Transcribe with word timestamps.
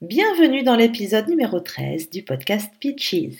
Bienvenue 0.00 0.62
dans 0.62 0.76
l'épisode 0.76 1.26
numéro 1.26 1.58
13 1.58 2.08
du 2.10 2.22
podcast 2.22 2.70
Peaches. 2.78 3.34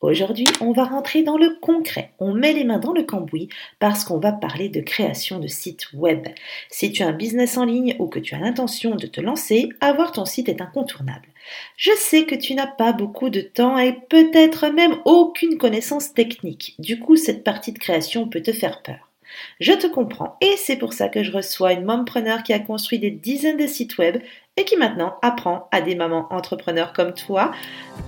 Aujourd'hui, 0.00 0.46
on 0.60 0.70
va 0.70 0.84
rentrer 0.84 1.24
dans 1.24 1.36
le 1.36 1.58
concret. 1.60 2.12
On 2.20 2.32
met 2.32 2.52
les 2.52 2.62
mains 2.62 2.78
dans 2.78 2.92
le 2.92 3.02
cambouis 3.02 3.48
parce 3.80 4.04
qu'on 4.04 4.20
va 4.20 4.30
parler 4.30 4.68
de 4.68 4.80
création 4.80 5.40
de 5.40 5.48
sites 5.48 5.92
web. 5.92 6.28
Si 6.70 6.92
tu 6.92 7.02
as 7.02 7.08
un 7.08 7.12
business 7.12 7.58
en 7.58 7.64
ligne 7.64 7.96
ou 7.98 8.06
que 8.06 8.20
tu 8.20 8.36
as 8.36 8.38
l'intention 8.38 8.94
de 8.94 9.08
te 9.08 9.20
lancer, 9.20 9.70
avoir 9.80 10.12
ton 10.12 10.24
site 10.24 10.48
est 10.48 10.60
incontournable. 10.60 11.26
Je 11.76 11.90
sais 11.96 12.26
que 12.26 12.36
tu 12.36 12.54
n'as 12.54 12.68
pas 12.68 12.92
beaucoup 12.92 13.28
de 13.28 13.40
temps 13.40 13.76
et 13.76 13.92
peut-être 14.08 14.68
même 14.68 14.94
aucune 15.04 15.58
connaissance 15.58 16.14
technique. 16.14 16.76
Du 16.78 17.00
coup, 17.00 17.16
cette 17.16 17.42
partie 17.42 17.72
de 17.72 17.80
création 17.80 18.28
peut 18.28 18.42
te 18.42 18.52
faire 18.52 18.82
peur. 18.82 19.10
Je 19.58 19.72
te 19.72 19.86
comprends 19.88 20.36
et 20.40 20.54
c'est 20.58 20.76
pour 20.76 20.92
ça 20.92 21.08
que 21.08 21.24
je 21.24 21.32
reçois 21.32 21.72
une 21.72 21.84
mompreneur 21.84 22.44
qui 22.44 22.52
a 22.52 22.60
construit 22.60 23.00
des 23.00 23.10
dizaines 23.10 23.56
de 23.56 23.66
sites 23.66 23.98
web 23.98 24.22
et 24.56 24.64
qui 24.64 24.76
maintenant 24.76 25.16
apprend 25.22 25.68
à 25.72 25.80
des 25.80 25.96
mamans 25.96 26.28
entrepreneurs 26.30 26.92
comme 26.92 27.12
toi 27.12 27.50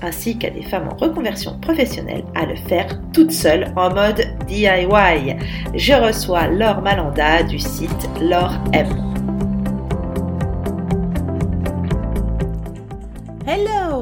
ainsi 0.00 0.38
qu'à 0.38 0.50
des 0.50 0.62
femmes 0.62 0.88
en 0.88 0.96
reconversion 0.96 1.58
professionnelle 1.58 2.24
à 2.34 2.46
le 2.46 2.54
faire 2.54 2.86
toute 3.12 3.32
seule 3.32 3.72
en 3.76 3.92
mode 3.92 4.22
DIY. 4.46 5.36
Je 5.74 5.92
reçois 5.94 6.46
Laure 6.46 6.82
Malanda 6.82 7.42
du 7.42 7.58
site 7.58 8.08
Laure 8.20 8.54
M. 8.72 9.15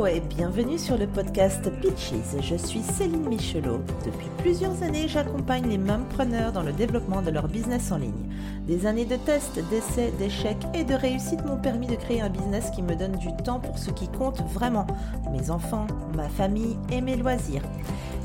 Et 0.07 0.21
bienvenue 0.21 0.77
sur 0.77 0.99
le 0.99 1.07
podcast 1.07 1.71
Pitches. 1.81 2.13
Je 2.43 2.57
suis 2.57 2.83
Céline 2.83 3.27
Michelot. 3.27 3.81
Depuis 4.05 4.29
plusieurs 4.37 4.83
années, 4.83 5.09
j'accompagne 5.09 5.67
les 5.67 5.79
mompreneurs 5.79 6.53
dans 6.53 6.63
le 6.63 6.73
développement 6.73 7.23
de 7.23 7.31
leur 7.31 7.49
business 7.49 7.91
en 7.91 7.97
ligne. 7.97 8.29
Des 8.67 8.85
années 8.85 9.07
de 9.07 9.17
tests, 9.17 9.59
d'essais, 9.71 10.13
d'échecs 10.19 10.67
et 10.75 10.85
de 10.85 10.95
réussites 10.95 11.45
m'ont 11.47 11.57
permis 11.57 11.87
de 11.87 11.97
créer 11.97 12.21
un 12.21 12.29
business 12.29 12.71
qui 12.75 12.83
me 12.83 12.97
donne 12.97 13.17
du 13.17 13.35
temps 13.45 13.61
pour 13.61 13.79
ce 13.79 13.91
qui 13.91 14.09
compte 14.09 14.43
vraiment, 14.53 14.87
mes 15.33 15.51
enfants, 15.51 15.87
ma 16.15 16.29
famille 16.29 16.77
et 16.93 17.01
mes 17.01 17.17
loisirs. 17.17 17.63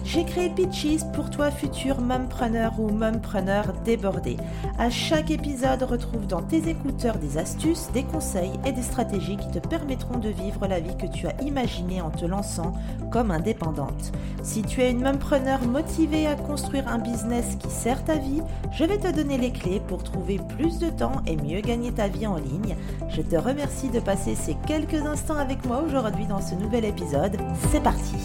J'ai 0.04 0.26
créé 0.26 0.50
Pitches 0.50 1.04
pour 1.14 1.30
toi 1.30 1.52
futur 1.52 2.02
mompreneur 2.02 2.80
ou 2.80 2.90
mompreneur 2.90 3.74
débordé. 3.86 4.38
À 4.80 4.90
chaque 4.90 5.30
épisode, 5.30 5.84
retrouve 5.84 6.26
dans 6.26 6.42
tes 6.42 6.70
écouteurs 6.70 7.20
des 7.20 7.38
astuces, 7.38 7.90
des 7.94 8.04
conseils 8.04 8.54
et 8.66 8.72
des 8.72 8.82
stratégies 8.82 9.38
qui 9.38 9.52
te 9.52 9.60
permettront 9.60 10.18
de 10.18 10.30
vivre 10.30 10.68
la 10.68 10.80
vie 10.80 10.98
que 10.98 11.06
tu 11.06 11.28
as 11.28 11.42
imaginée 11.42 11.69
en 12.02 12.10
te 12.10 12.26
lançant 12.26 12.74
comme 13.12 13.32
indépendante. 13.32 14.12
Si 14.44 14.62
tu 14.62 14.82
es 14.82 14.92
une 14.92 15.04
mompreneur 15.04 15.62
motivée 15.64 16.28
à 16.28 16.36
construire 16.36 16.88
un 16.88 16.98
business 16.98 17.56
qui 17.60 17.70
sert 17.70 18.04
ta 18.04 18.16
vie, 18.16 18.42
je 18.72 18.84
vais 18.84 18.98
te 18.98 19.12
donner 19.12 19.38
les 19.38 19.52
clés 19.52 19.82
pour 19.88 20.04
trouver 20.04 20.40
plus 20.58 20.80
de 20.80 20.90
temps 20.90 21.22
et 21.28 21.36
mieux 21.36 21.62
gagner 21.62 21.92
ta 21.92 22.08
vie 22.08 22.28
en 22.28 22.38
ligne. 22.38 22.76
Je 23.10 23.22
te 23.22 23.36
remercie 23.36 23.90
de 23.90 24.00
passer 24.00 24.36
ces 24.36 24.56
quelques 24.68 25.06
instants 25.06 25.38
avec 25.38 25.66
moi 25.66 25.82
aujourd'hui 25.86 26.26
dans 26.26 26.42
ce 26.42 26.56
nouvel 26.56 26.86
épisode. 26.86 27.38
C'est 27.72 27.84
parti! 27.84 28.16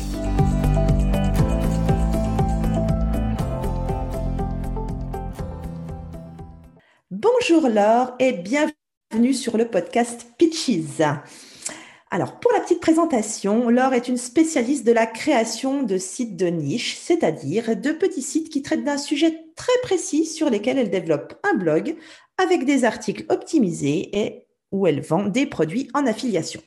Bonjour 7.10 7.68
Laure 7.68 8.14
et 8.18 8.32
bienvenue 8.32 9.34
sur 9.34 9.56
le 9.56 9.66
podcast 9.66 10.26
Pitches. 10.38 11.02
Alors, 12.10 12.38
pour 12.38 12.52
la 12.52 12.60
petite 12.60 12.80
présentation, 12.80 13.68
Laure 13.70 13.94
est 13.94 14.08
une 14.08 14.16
spécialiste 14.16 14.86
de 14.86 14.92
la 14.92 15.06
création 15.06 15.82
de 15.82 15.98
sites 15.98 16.36
de 16.36 16.46
niche, 16.46 16.96
c'est-à-dire 16.96 17.76
de 17.76 17.92
petits 17.92 18.22
sites 18.22 18.50
qui 18.50 18.62
traitent 18.62 18.84
d'un 18.84 18.98
sujet 18.98 19.46
très 19.56 19.72
précis 19.82 20.26
sur 20.26 20.48
lesquels 20.50 20.78
elle 20.78 20.90
développe 20.90 21.34
un 21.42 21.54
blog 21.54 21.96
avec 22.38 22.64
des 22.64 22.84
articles 22.84 23.24
optimisés 23.30 24.16
et 24.16 24.46
où 24.70 24.86
elle 24.86 25.00
vend 25.00 25.24
des 25.24 25.46
produits 25.46 25.88
en 25.94 26.06
affiliation. 26.06 26.60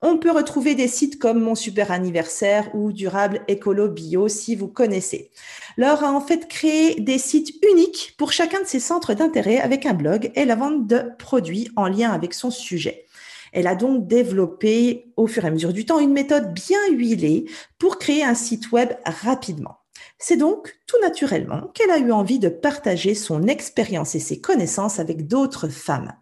On 0.00 0.16
peut 0.16 0.30
retrouver 0.30 0.76
des 0.76 0.86
sites 0.86 1.18
comme 1.18 1.40
Mon 1.40 1.56
Super 1.56 1.90
Anniversaire 1.90 2.72
ou 2.72 2.92
Durable 2.92 3.40
Écolo 3.48 3.88
Bio 3.88 4.28
si 4.28 4.54
vous 4.54 4.68
connaissez. 4.68 5.32
Laure 5.76 6.04
a 6.04 6.12
en 6.12 6.20
fait 6.20 6.46
créé 6.46 7.00
des 7.00 7.18
sites 7.18 7.52
uniques 7.68 8.14
pour 8.16 8.30
chacun 8.30 8.60
de 8.60 8.66
ses 8.66 8.78
centres 8.78 9.14
d'intérêt 9.14 9.58
avec 9.58 9.86
un 9.86 9.94
blog 9.94 10.30
et 10.36 10.44
la 10.44 10.54
vente 10.54 10.86
de 10.86 11.02
produits 11.18 11.68
en 11.74 11.88
lien 11.88 12.12
avec 12.12 12.32
son 12.32 12.52
sujet. 12.52 13.07
Elle 13.52 13.66
a 13.66 13.74
donc 13.74 14.06
développé 14.06 15.12
au 15.16 15.26
fur 15.26 15.44
et 15.44 15.48
à 15.48 15.50
mesure 15.50 15.72
du 15.72 15.84
temps 15.84 16.00
une 16.00 16.12
méthode 16.12 16.52
bien 16.52 16.80
huilée 16.90 17.46
pour 17.78 17.98
créer 17.98 18.24
un 18.24 18.34
site 18.34 18.72
web 18.72 18.90
rapidement. 19.04 19.78
C'est 20.18 20.36
donc 20.36 20.76
tout 20.86 21.00
naturellement 21.00 21.70
qu'elle 21.74 21.90
a 21.90 21.98
eu 21.98 22.12
envie 22.12 22.38
de 22.38 22.48
partager 22.48 23.14
son 23.14 23.44
expérience 23.46 24.14
et 24.14 24.20
ses 24.20 24.40
connaissances 24.40 24.98
avec 24.98 25.26
d'autres 25.26 25.68
femmes. 25.68 26.12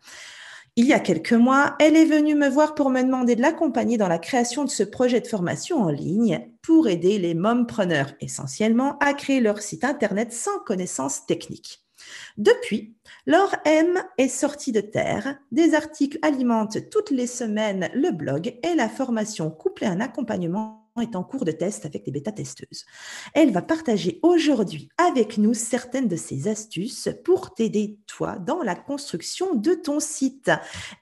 Il 0.79 0.85
y 0.85 0.93
a 0.93 1.01
quelques 1.01 1.33
mois, 1.33 1.75
elle 1.81 1.97
est 1.97 2.05
venue 2.05 2.35
me 2.35 2.51
voir 2.51 2.75
pour 2.75 2.91
me 2.91 3.01
demander 3.03 3.35
de 3.35 3.41
l'accompagner 3.41 3.97
dans 3.97 4.09
la 4.09 4.19
création 4.19 4.63
de 4.63 4.69
ce 4.69 4.83
projet 4.83 5.23
de 5.23 5.27
formation 5.27 5.79
en 5.79 5.89
ligne 5.89 6.51
pour 6.61 6.89
aider 6.89 7.19
les 7.19 7.33
mompreneurs 7.33 8.13
essentiellement 8.21 8.99
à 8.99 9.15
créer 9.15 9.41
leur 9.41 9.63
site 9.63 9.85
internet 9.85 10.35
sans 10.35 10.59
connaissances 10.67 11.25
techniques. 11.25 11.86
Depuis, 12.37 12.95
Laure 13.27 13.57
M 13.65 14.03
est 14.19 14.29
sortie 14.29 14.73
de 14.73 14.81
terre. 14.81 15.39
Des 15.53 15.75
articles 15.75 16.19
alimentent 16.23 16.91
toutes 16.91 17.11
les 17.11 17.27
semaines 17.27 17.91
le 17.95 18.11
blog 18.11 18.59
et 18.63 18.75
la 18.75 18.89
formation 18.89 19.51
couplée 19.51 19.87
à 19.87 19.91
un 19.91 20.01
accompagnement 20.01 20.87
est 21.03 21.17
en 21.17 21.23
cours 21.23 21.45
de 21.45 21.53
test 21.53 21.85
avec 21.85 22.05
des 22.05 22.11
bêta-testeuses. 22.11 22.85
Elle 23.35 23.51
va 23.51 23.63
partager 23.63 24.19
aujourd'hui 24.23 24.89
avec 24.99 25.39
nous 25.39 25.55
certaines 25.55 26.09
de 26.09 26.17
ses 26.17 26.49
astuces 26.49 27.09
pour 27.25 27.55
t'aider, 27.55 27.99
toi, 28.07 28.37
dans 28.37 28.63
la 28.63 28.75
construction 28.75 29.55
de 29.55 29.75
ton 29.75 30.01
site. 30.01 30.51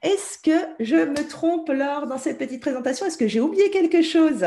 Est-ce 0.01 0.37
que 0.39 0.67
je 0.79 0.95
me 0.95 1.27
trompe, 1.27 1.69
Laure, 1.69 2.07
dans 2.07 2.17
cette 2.17 2.37
petite 2.37 2.61
présentation? 2.61 3.05
Est-ce 3.05 3.17
que 3.17 3.27
j'ai 3.27 3.39
oublié 3.39 3.69
quelque 3.69 4.01
chose? 4.01 4.45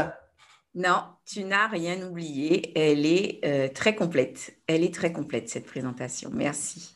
Non, 0.74 1.02
tu 1.24 1.44
n'as 1.44 1.66
rien 1.66 2.06
oublié. 2.06 2.72
Elle 2.78 3.06
est 3.06 3.40
euh, 3.44 3.68
très 3.68 3.94
complète. 3.94 4.54
Elle 4.66 4.84
est 4.84 4.94
très 4.94 5.12
complète, 5.12 5.48
cette 5.48 5.66
présentation. 5.66 6.30
Merci. 6.32 6.94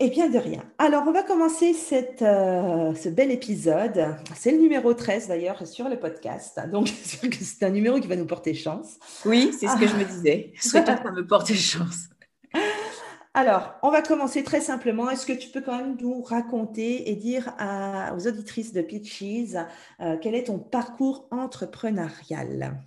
Eh 0.00 0.08
bien, 0.10 0.28
de 0.28 0.38
rien. 0.38 0.64
Alors, 0.78 1.04
on 1.06 1.12
va 1.12 1.22
commencer 1.22 1.74
cette, 1.74 2.22
euh, 2.22 2.94
ce 2.94 3.08
bel 3.08 3.30
épisode. 3.30 4.16
C'est 4.34 4.50
le 4.50 4.58
numéro 4.58 4.94
13 4.94 5.28
d'ailleurs 5.28 5.64
sur 5.66 5.88
le 5.88 5.98
podcast. 5.98 6.58
Donc, 6.72 6.88
c'est 7.04 7.62
un 7.62 7.70
numéro 7.70 8.00
qui 8.00 8.08
va 8.08 8.16
nous 8.16 8.26
porter 8.26 8.54
chance. 8.54 8.98
Oui, 9.24 9.52
c'est 9.58 9.68
ce 9.68 9.76
que 9.76 9.86
je 9.86 9.94
me 9.94 10.04
disais. 10.04 10.52
Souhaitons 10.60 10.96
que 10.96 11.02
ça 11.02 11.12
me 11.12 11.26
porte 11.26 11.52
chance. 11.52 12.08
Alors, 13.34 13.74
on 13.82 13.90
va 13.90 14.02
commencer 14.02 14.44
très 14.44 14.60
simplement. 14.60 15.08
Est-ce 15.08 15.24
que 15.24 15.32
tu 15.32 15.48
peux 15.48 15.62
quand 15.62 15.78
même 15.78 15.96
nous 15.98 16.22
raconter 16.22 17.10
et 17.10 17.16
dire 17.16 17.54
aux 18.14 18.26
auditrices 18.26 18.74
de 18.74 18.82
Pitches 18.82 19.56
euh, 20.00 20.18
quel 20.20 20.34
est 20.34 20.44
ton 20.44 20.58
parcours 20.58 21.28
entrepreneurial? 21.30 22.78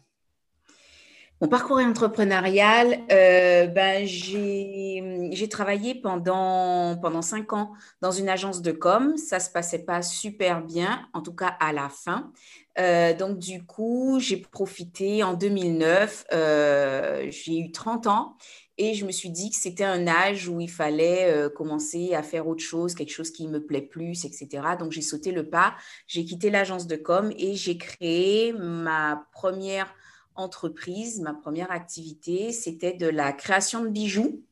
Mon 1.42 1.50
parcours 1.50 1.80
entrepreneurial, 1.80 3.00
euh, 3.12 3.68
ben, 3.68 4.06
j'ai 4.06 5.50
travaillé 5.50 5.94
pendant, 5.94 6.96
pendant 6.96 7.22
cinq 7.22 7.52
ans 7.52 7.74
dans 8.02 8.12
une 8.12 8.30
agence 8.30 8.62
de 8.62 8.72
com. 8.72 9.18
Ça 9.18 9.38
ne 9.38 9.42
se 9.42 9.50
passait 9.50 9.84
pas 9.84 10.02
super 10.02 10.64
bien, 10.64 11.06
en 11.14 11.22
tout 11.22 11.36
cas 11.36 11.58
à 11.60 11.74
la 11.74 11.90
fin. 11.90 12.32
Euh, 12.80 13.14
donc, 13.14 13.38
du 13.38 13.66
coup, 13.66 14.18
j'ai 14.22 14.38
profité 14.38 15.24
en 15.24 15.34
2009. 15.34 16.26
Euh, 16.32 17.28
j'ai 17.32 17.60
eu 17.60 17.72
30 17.72 18.08
ans 18.08 18.38
et 18.78 18.94
je 18.94 19.06
me 19.06 19.12
suis 19.12 19.30
dit 19.30 19.50
que 19.50 19.56
c'était 19.56 19.84
un 19.84 20.08
âge 20.08 20.48
où 20.50 20.60
il 20.60 20.70
fallait 20.70 21.50
commencer 21.56 22.14
à 22.14 22.24
faire 22.24 22.48
autre 22.48 22.64
chose, 22.64 22.94
quelque 22.94 23.14
chose 23.14 23.32
qui 23.32 23.48
me 23.48 23.66
plaît 23.66 23.82
plus, 23.82 24.26
etc. 24.26 24.48
Donc, 24.78 24.92
j'ai 24.92 25.02
sauté 25.02 25.32
le 25.32 25.50
pas. 25.50 25.76
J'ai 26.08 26.26
quitté 26.26 26.50
l'agence 26.50 26.88
de 26.88 26.96
com 26.96 27.32
et 27.38 27.56
j'ai 27.56 27.78
créé 27.78 28.54
ma 28.54 29.28
première 29.32 29.94
entreprise, 30.36 31.22
ma 31.22 31.34
première 31.34 31.72
activité, 31.72 32.52
c'était 32.52 32.94
de 32.94 33.08
la 33.08 33.32
création 33.34 33.84
de 33.84 33.90
bijoux. 33.90 34.44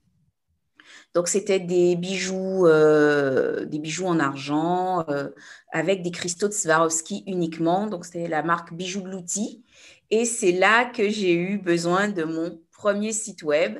Donc, 1.13 1.27
c'était 1.27 1.59
des 1.59 1.95
bijoux, 1.95 2.65
euh, 2.65 3.65
des 3.65 3.79
bijoux 3.79 4.05
en 4.05 4.19
argent 4.19 5.05
euh, 5.09 5.29
avec 5.71 6.01
des 6.01 6.11
cristaux 6.11 6.47
de 6.47 6.53
Swarovski 6.53 7.23
uniquement. 7.27 7.87
Donc, 7.87 8.05
c'était 8.05 8.27
la 8.27 8.43
marque 8.43 8.73
Bijoux 8.73 9.01
de 9.01 9.09
l'outil. 9.09 9.63
Et 10.09 10.25
c'est 10.25 10.51
là 10.51 10.85
que 10.85 11.09
j'ai 11.09 11.33
eu 11.33 11.57
besoin 11.57 12.09
de 12.09 12.23
mon 12.23 12.59
premier 12.71 13.11
site 13.11 13.43
web 13.43 13.79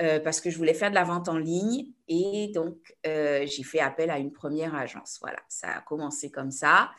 euh, 0.00 0.20
parce 0.20 0.40
que 0.40 0.50
je 0.50 0.58
voulais 0.58 0.74
faire 0.74 0.90
de 0.90 0.94
la 0.94 1.04
vente 1.04 1.28
en 1.28 1.38
ligne. 1.38 1.86
Et 2.08 2.50
donc, 2.54 2.76
j'ai 3.04 3.62
fait 3.62 3.80
appel 3.80 4.10
à 4.10 4.18
une 4.18 4.32
première 4.32 4.74
agence. 4.74 5.18
Voilà, 5.20 5.40
ça 5.48 5.68
a 5.68 5.80
commencé 5.80 6.30
comme 6.30 6.50
ça. 6.50 6.90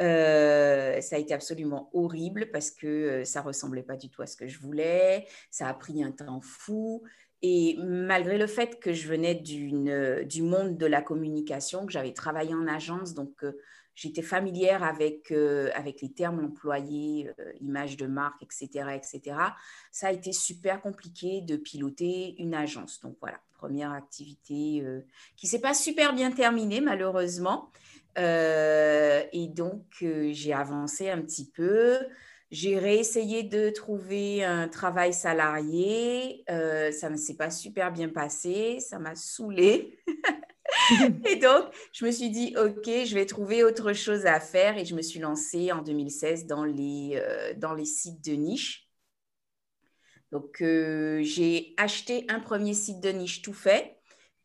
Euh, 0.00 0.98
ça 1.02 1.16
a 1.16 1.18
été 1.18 1.34
absolument 1.34 1.90
horrible 1.92 2.50
parce 2.50 2.70
que 2.70 2.86
euh, 2.86 3.24
ça 3.24 3.42
ressemblait 3.42 3.82
pas 3.82 3.96
du 3.96 4.08
tout 4.08 4.22
à 4.22 4.26
ce 4.26 4.36
que 4.36 4.46
je 4.46 4.58
voulais. 4.58 5.26
Ça 5.50 5.68
a 5.68 5.74
pris 5.74 6.02
un 6.02 6.10
temps 6.10 6.40
fou. 6.40 7.02
Et 7.42 7.76
malgré 7.82 8.38
le 8.38 8.46
fait 8.46 8.78
que 8.80 8.92
je 8.92 9.08
venais 9.08 9.34
du 9.34 10.42
monde 10.42 10.76
de 10.76 10.86
la 10.86 11.02
communication, 11.02 11.86
que 11.86 11.92
j'avais 11.92 12.12
travaillé 12.12 12.54
en 12.54 12.66
agence, 12.66 13.14
donc 13.14 13.44
euh, 13.44 13.58
j'étais 14.00 14.22
familière 14.22 14.82
avec, 14.82 15.30
avec 15.30 16.00
les 16.00 16.10
termes 16.10 16.42
employés, 16.42 17.30
image 17.60 17.98
de 17.98 18.06
marque, 18.06 18.42
etc., 18.42 18.68
etc., 18.94 19.36
ça 19.92 20.08
a 20.08 20.12
été 20.12 20.32
super 20.32 20.80
compliqué 20.80 21.42
de 21.42 21.56
piloter 21.56 22.34
une 22.38 22.54
agence. 22.54 23.00
Donc 23.00 23.16
voilà, 23.20 23.38
première 23.58 23.92
activité 23.92 24.82
qui 25.36 25.46
s'est 25.46 25.60
pas 25.60 25.74
super 25.74 26.14
bien 26.14 26.30
terminée, 26.30 26.80
malheureusement. 26.80 27.70
et 28.16 29.48
donc, 29.54 29.84
j'ai 30.00 30.54
avancé 30.54 31.10
un 31.10 31.20
petit 31.20 31.50
peu. 31.50 31.98
J'ai 32.50 32.78
réessayé 32.78 33.42
de 33.42 33.68
trouver 33.68 34.42
un 34.44 34.66
travail 34.68 35.12
salarié. 35.12 36.42
ça 36.48 37.10
ne 37.10 37.16
s'est 37.16 37.36
pas 37.36 37.50
super 37.50 37.92
bien 37.92 38.08
passé. 38.08 38.80
Ça 38.80 38.98
m'a 38.98 39.14
saoulée. 39.14 39.98
et 41.26 41.36
donc, 41.36 41.66
je 41.92 42.04
me 42.04 42.10
suis 42.10 42.30
dit, 42.30 42.54
OK, 42.56 42.86
je 42.86 43.14
vais 43.14 43.26
trouver 43.26 43.64
autre 43.64 43.92
chose 43.92 44.26
à 44.26 44.40
faire. 44.40 44.78
Et 44.78 44.84
je 44.84 44.94
me 44.94 45.02
suis 45.02 45.20
lancée 45.20 45.72
en 45.72 45.82
2016 45.82 46.46
dans 46.46 46.64
les, 46.64 47.22
dans 47.56 47.74
les 47.74 47.84
sites 47.84 48.24
de 48.24 48.32
niche. 48.32 48.90
Donc, 50.32 50.62
euh, 50.62 51.20
j'ai 51.22 51.74
acheté 51.76 52.24
un 52.28 52.40
premier 52.40 52.74
site 52.74 53.00
de 53.00 53.10
niche 53.10 53.42
tout 53.42 53.52
fait 53.52 53.98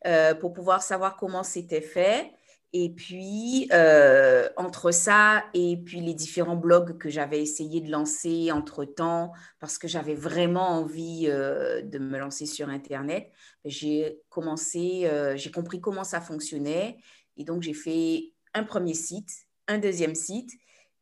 euh, 0.06 0.34
pour 0.34 0.54
pouvoir 0.54 0.82
savoir 0.82 1.16
comment 1.16 1.44
c'était 1.44 1.82
fait. 1.82 2.32
Et 2.78 2.90
puis, 2.90 3.70
euh, 3.72 4.50
entre 4.58 4.92
ça 4.92 5.46
et 5.54 5.78
puis 5.78 6.02
les 6.02 6.14
différents 6.14 6.58
blogs 6.58 6.98
que 6.98 7.10
j'avais 7.10 7.42
essayé 7.42 7.80
de 7.80 7.90
lancer 7.90 8.52
entre-temps, 8.52 9.32
parce 9.62 9.78
que 9.78 9.88
j'avais 9.88 10.14
vraiment 10.14 10.72
envie 10.72 11.28
de 11.28 12.00
me 12.00 12.20
lancer 12.20 12.46
sur 12.46 12.68
Internet, 12.68 13.32
j'ai 13.64 14.20
commencé, 14.28 15.10
j'ai 15.36 15.52
compris 15.52 15.80
comment 15.80 16.04
ça 16.04 16.20
fonctionnait. 16.20 16.98
Et 17.38 17.46
donc, 17.46 17.62
j'ai 17.62 17.74
fait 17.74 18.34
un 18.54 18.66
premier 18.66 18.94
site, 18.94 19.32
un 19.70 19.78
deuxième 19.78 20.14
site. 20.14 20.52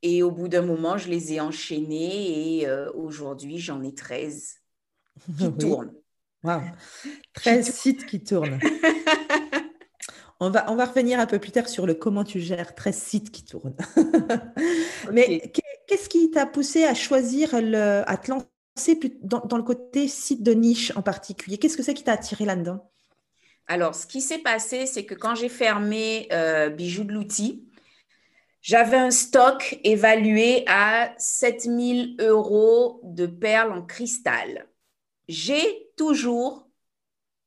Et 0.03 0.21
au 0.21 0.29
bout 0.29 0.49
d'un 0.49 0.61
moment, 0.61 0.99
je 0.99 1.09
les 1.09 1.33
ai 1.33 1.41
enchaînés 1.41 2.59
et 2.61 2.69
aujourd'hui, 2.93 3.57
j'en 3.57 3.81
ai 3.81 3.95
13 3.95 4.57
qui 5.39 5.53
tournent. 5.57 5.93
Wow. 6.43 6.61
13 7.33 7.65
sites 7.73 8.05
qui 8.05 8.23
tournent. 8.23 8.59
on, 10.43 10.49
va, 10.49 10.71
on 10.71 10.75
va 10.75 10.85
revenir 10.85 11.19
un 11.19 11.25
peu 11.25 11.39
plus 11.39 11.51
tard 11.51 11.69
sur 11.69 11.85
le 11.85 11.93
comment 11.93 12.23
tu 12.23 12.39
gères 12.39 12.75
13 12.75 12.95
sites 12.95 13.31
qui 13.31 13.43
tournent. 13.43 13.75
Mais 15.11 15.51
qu'est-ce 15.87 16.09
qui 16.09 16.31
t'a 16.31 16.45
poussé 16.45 16.83
à 16.83 16.93
choisir, 16.93 17.49
le, 17.53 18.03
à 18.05 18.17
te 18.17 18.31
lancer 18.31 18.99
dans, 19.21 19.39
dans 19.41 19.57
le 19.57 19.63
côté 19.63 20.07
site 20.07 20.43
de 20.43 20.53
niche 20.53 20.91
en 20.95 21.01
particulier? 21.01 21.57
Qu'est-ce 21.57 21.77
que 21.77 21.83
c'est 21.83 21.93
qui 21.93 22.03
t'a 22.03 22.13
attiré 22.13 22.45
là-dedans? 22.45 22.89
Alors, 23.67 23.95
ce 23.95 24.05
qui 24.05 24.21
s'est 24.21 24.39
passé, 24.39 24.85
c'est 24.85 25.05
que 25.05 25.15
quand 25.15 25.35
j'ai 25.35 25.49
fermé 25.49 26.27
euh, 26.33 26.69
Bijoux 26.69 27.05
de 27.05 27.13
l'outil, 27.13 27.65
j'avais 28.61 28.97
un 28.97 29.11
stock 29.11 29.79
évalué 29.83 30.63
à 30.67 31.13
7000 31.17 32.17
euros 32.19 33.01
de 33.03 33.25
perles 33.25 33.71
en 33.71 33.81
cristal. 33.81 34.67
J'ai 35.27 35.89
toujours 35.95 36.62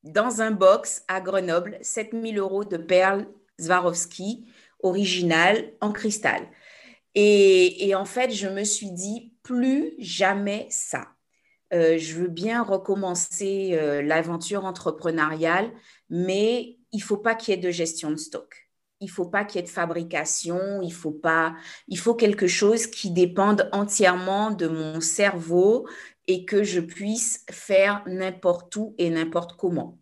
dans 0.06 0.40
un 0.40 0.50
box 0.50 1.04
à 1.08 1.20
Grenoble 1.20 1.78
7000 1.82 2.38
euros 2.38 2.64
de 2.64 2.76
perles 2.76 3.26
Swarovski 3.58 4.46
originales 4.82 5.72
en 5.80 5.92
cristal. 5.92 6.42
Et, 7.14 7.94
en 7.94 8.04
fait, 8.04 8.30
je 8.30 8.46
me 8.46 8.62
suis 8.62 8.90
dit, 8.90 9.32
plus 9.42 9.94
jamais 9.98 10.66
ça. 10.70 11.08
Euh, 11.72 11.96
je 11.96 12.14
veux 12.14 12.28
bien 12.28 12.62
recommencer 12.62 13.70
euh, 13.72 14.02
l'aventure 14.02 14.66
entrepreneuriale, 14.66 15.72
mais 16.10 16.78
il 16.92 17.02
faut 17.02 17.16
pas 17.16 17.34
qu'il 17.34 17.54
y 17.54 17.56
ait 17.56 17.60
de 17.60 17.70
gestion 17.70 18.10
de 18.10 18.16
stock. 18.16 18.68
Il 19.00 19.10
faut 19.10 19.24
pas 19.26 19.44
qu'il 19.44 19.56
y 19.56 19.64
ait 19.64 19.66
de 19.66 19.72
fabrication. 19.72 20.80
Il 20.82 20.92
faut 20.92 21.10
pas. 21.10 21.54
Il 21.88 21.98
faut 21.98 22.14
quelque 22.14 22.46
chose 22.46 22.86
qui 22.86 23.10
dépende 23.10 23.68
entièrement 23.72 24.50
de 24.50 24.68
mon 24.68 25.00
cerveau 25.00 25.86
et 26.26 26.44
que 26.44 26.62
je 26.62 26.80
puisse 26.80 27.44
faire 27.50 28.02
n'importe 28.06 28.74
où 28.76 28.94
et 28.98 29.10
n'importe 29.10 29.56
comment. 29.56 29.98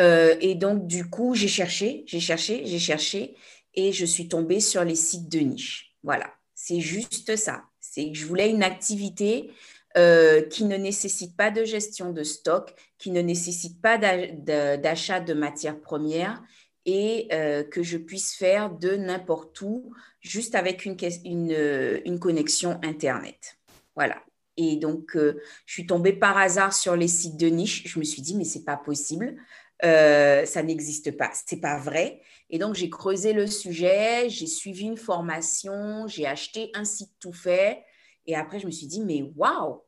Euh, 0.00 0.36
et 0.40 0.54
donc, 0.54 0.86
du 0.86 1.08
coup, 1.08 1.34
j'ai 1.34 1.48
cherché, 1.48 2.04
j'ai 2.06 2.20
cherché, 2.20 2.64
j'ai 2.66 2.78
cherché 2.78 3.36
et 3.74 3.92
je 3.92 4.04
suis 4.04 4.28
tombée 4.28 4.60
sur 4.60 4.84
les 4.84 4.94
sites 4.94 5.28
de 5.28 5.38
niche. 5.40 5.96
Voilà, 6.02 6.32
c'est 6.54 6.80
juste 6.80 7.36
ça. 7.36 7.64
C'est 7.80 8.10
que 8.10 8.18
je 8.18 8.26
voulais 8.26 8.50
une 8.50 8.62
activité 8.62 9.50
euh, 9.96 10.42
qui 10.42 10.64
ne 10.64 10.76
nécessite 10.76 11.36
pas 11.36 11.50
de 11.50 11.64
gestion 11.64 12.12
de 12.12 12.22
stock, 12.22 12.74
qui 12.98 13.10
ne 13.10 13.20
nécessite 13.20 13.80
pas 13.80 13.98
d'achat 13.98 15.20
de 15.20 15.34
matières 15.34 15.80
premières 15.80 16.42
et 16.86 17.28
euh, 17.32 17.62
que 17.62 17.82
je 17.82 17.98
puisse 17.98 18.34
faire 18.34 18.70
de 18.70 18.96
n'importe 18.96 19.60
où, 19.60 19.94
juste 20.20 20.54
avec 20.54 20.84
une, 20.84 22.18
connexion 22.18 22.80
Internet. 22.82 23.58
Voilà. 23.94 24.22
Et 24.56 24.76
donc, 24.76 25.16
euh, 25.16 25.40
je 25.66 25.72
suis 25.72 25.86
tombée 25.86 26.12
par 26.12 26.36
hasard 26.36 26.72
sur 26.72 26.96
les 26.96 27.08
sites 27.08 27.36
de 27.36 27.48
niche. 27.48 27.84
Je 27.86 27.98
me 27.98 28.04
suis 28.04 28.22
dit, 28.22 28.36
mais 28.36 28.44
c'est 28.44 28.64
pas 28.64 28.76
possible. 28.76 29.36
Euh, 29.84 30.44
ça 30.44 30.62
n'existe 30.62 31.16
pas, 31.16 31.30
c'est 31.46 31.60
pas 31.60 31.78
vrai. 31.78 32.20
Et 32.50 32.58
donc, 32.58 32.74
j'ai 32.74 32.90
creusé 32.90 33.32
le 33.32 33.46
sujet, 33.46 34.28
j'ai 34.28 34.46
suivi 34.46 34.84
une 34.84 34.96
formation, 34.96 36.06
j'ai 36.06 36.26
acheté 36.26 36.70
un 36.74 36.84
site 36.84 37.12
tout 37.18 37.32
fait. 37.32 37.82
Et 38.26 38.36
après, 38.36 38.60
je 38.60 38.66
me 38.66 38.70
suis 38.70 38.86
dit, 38.86 39.00
mais 39.00 39.22
waouh, 39.34 39.82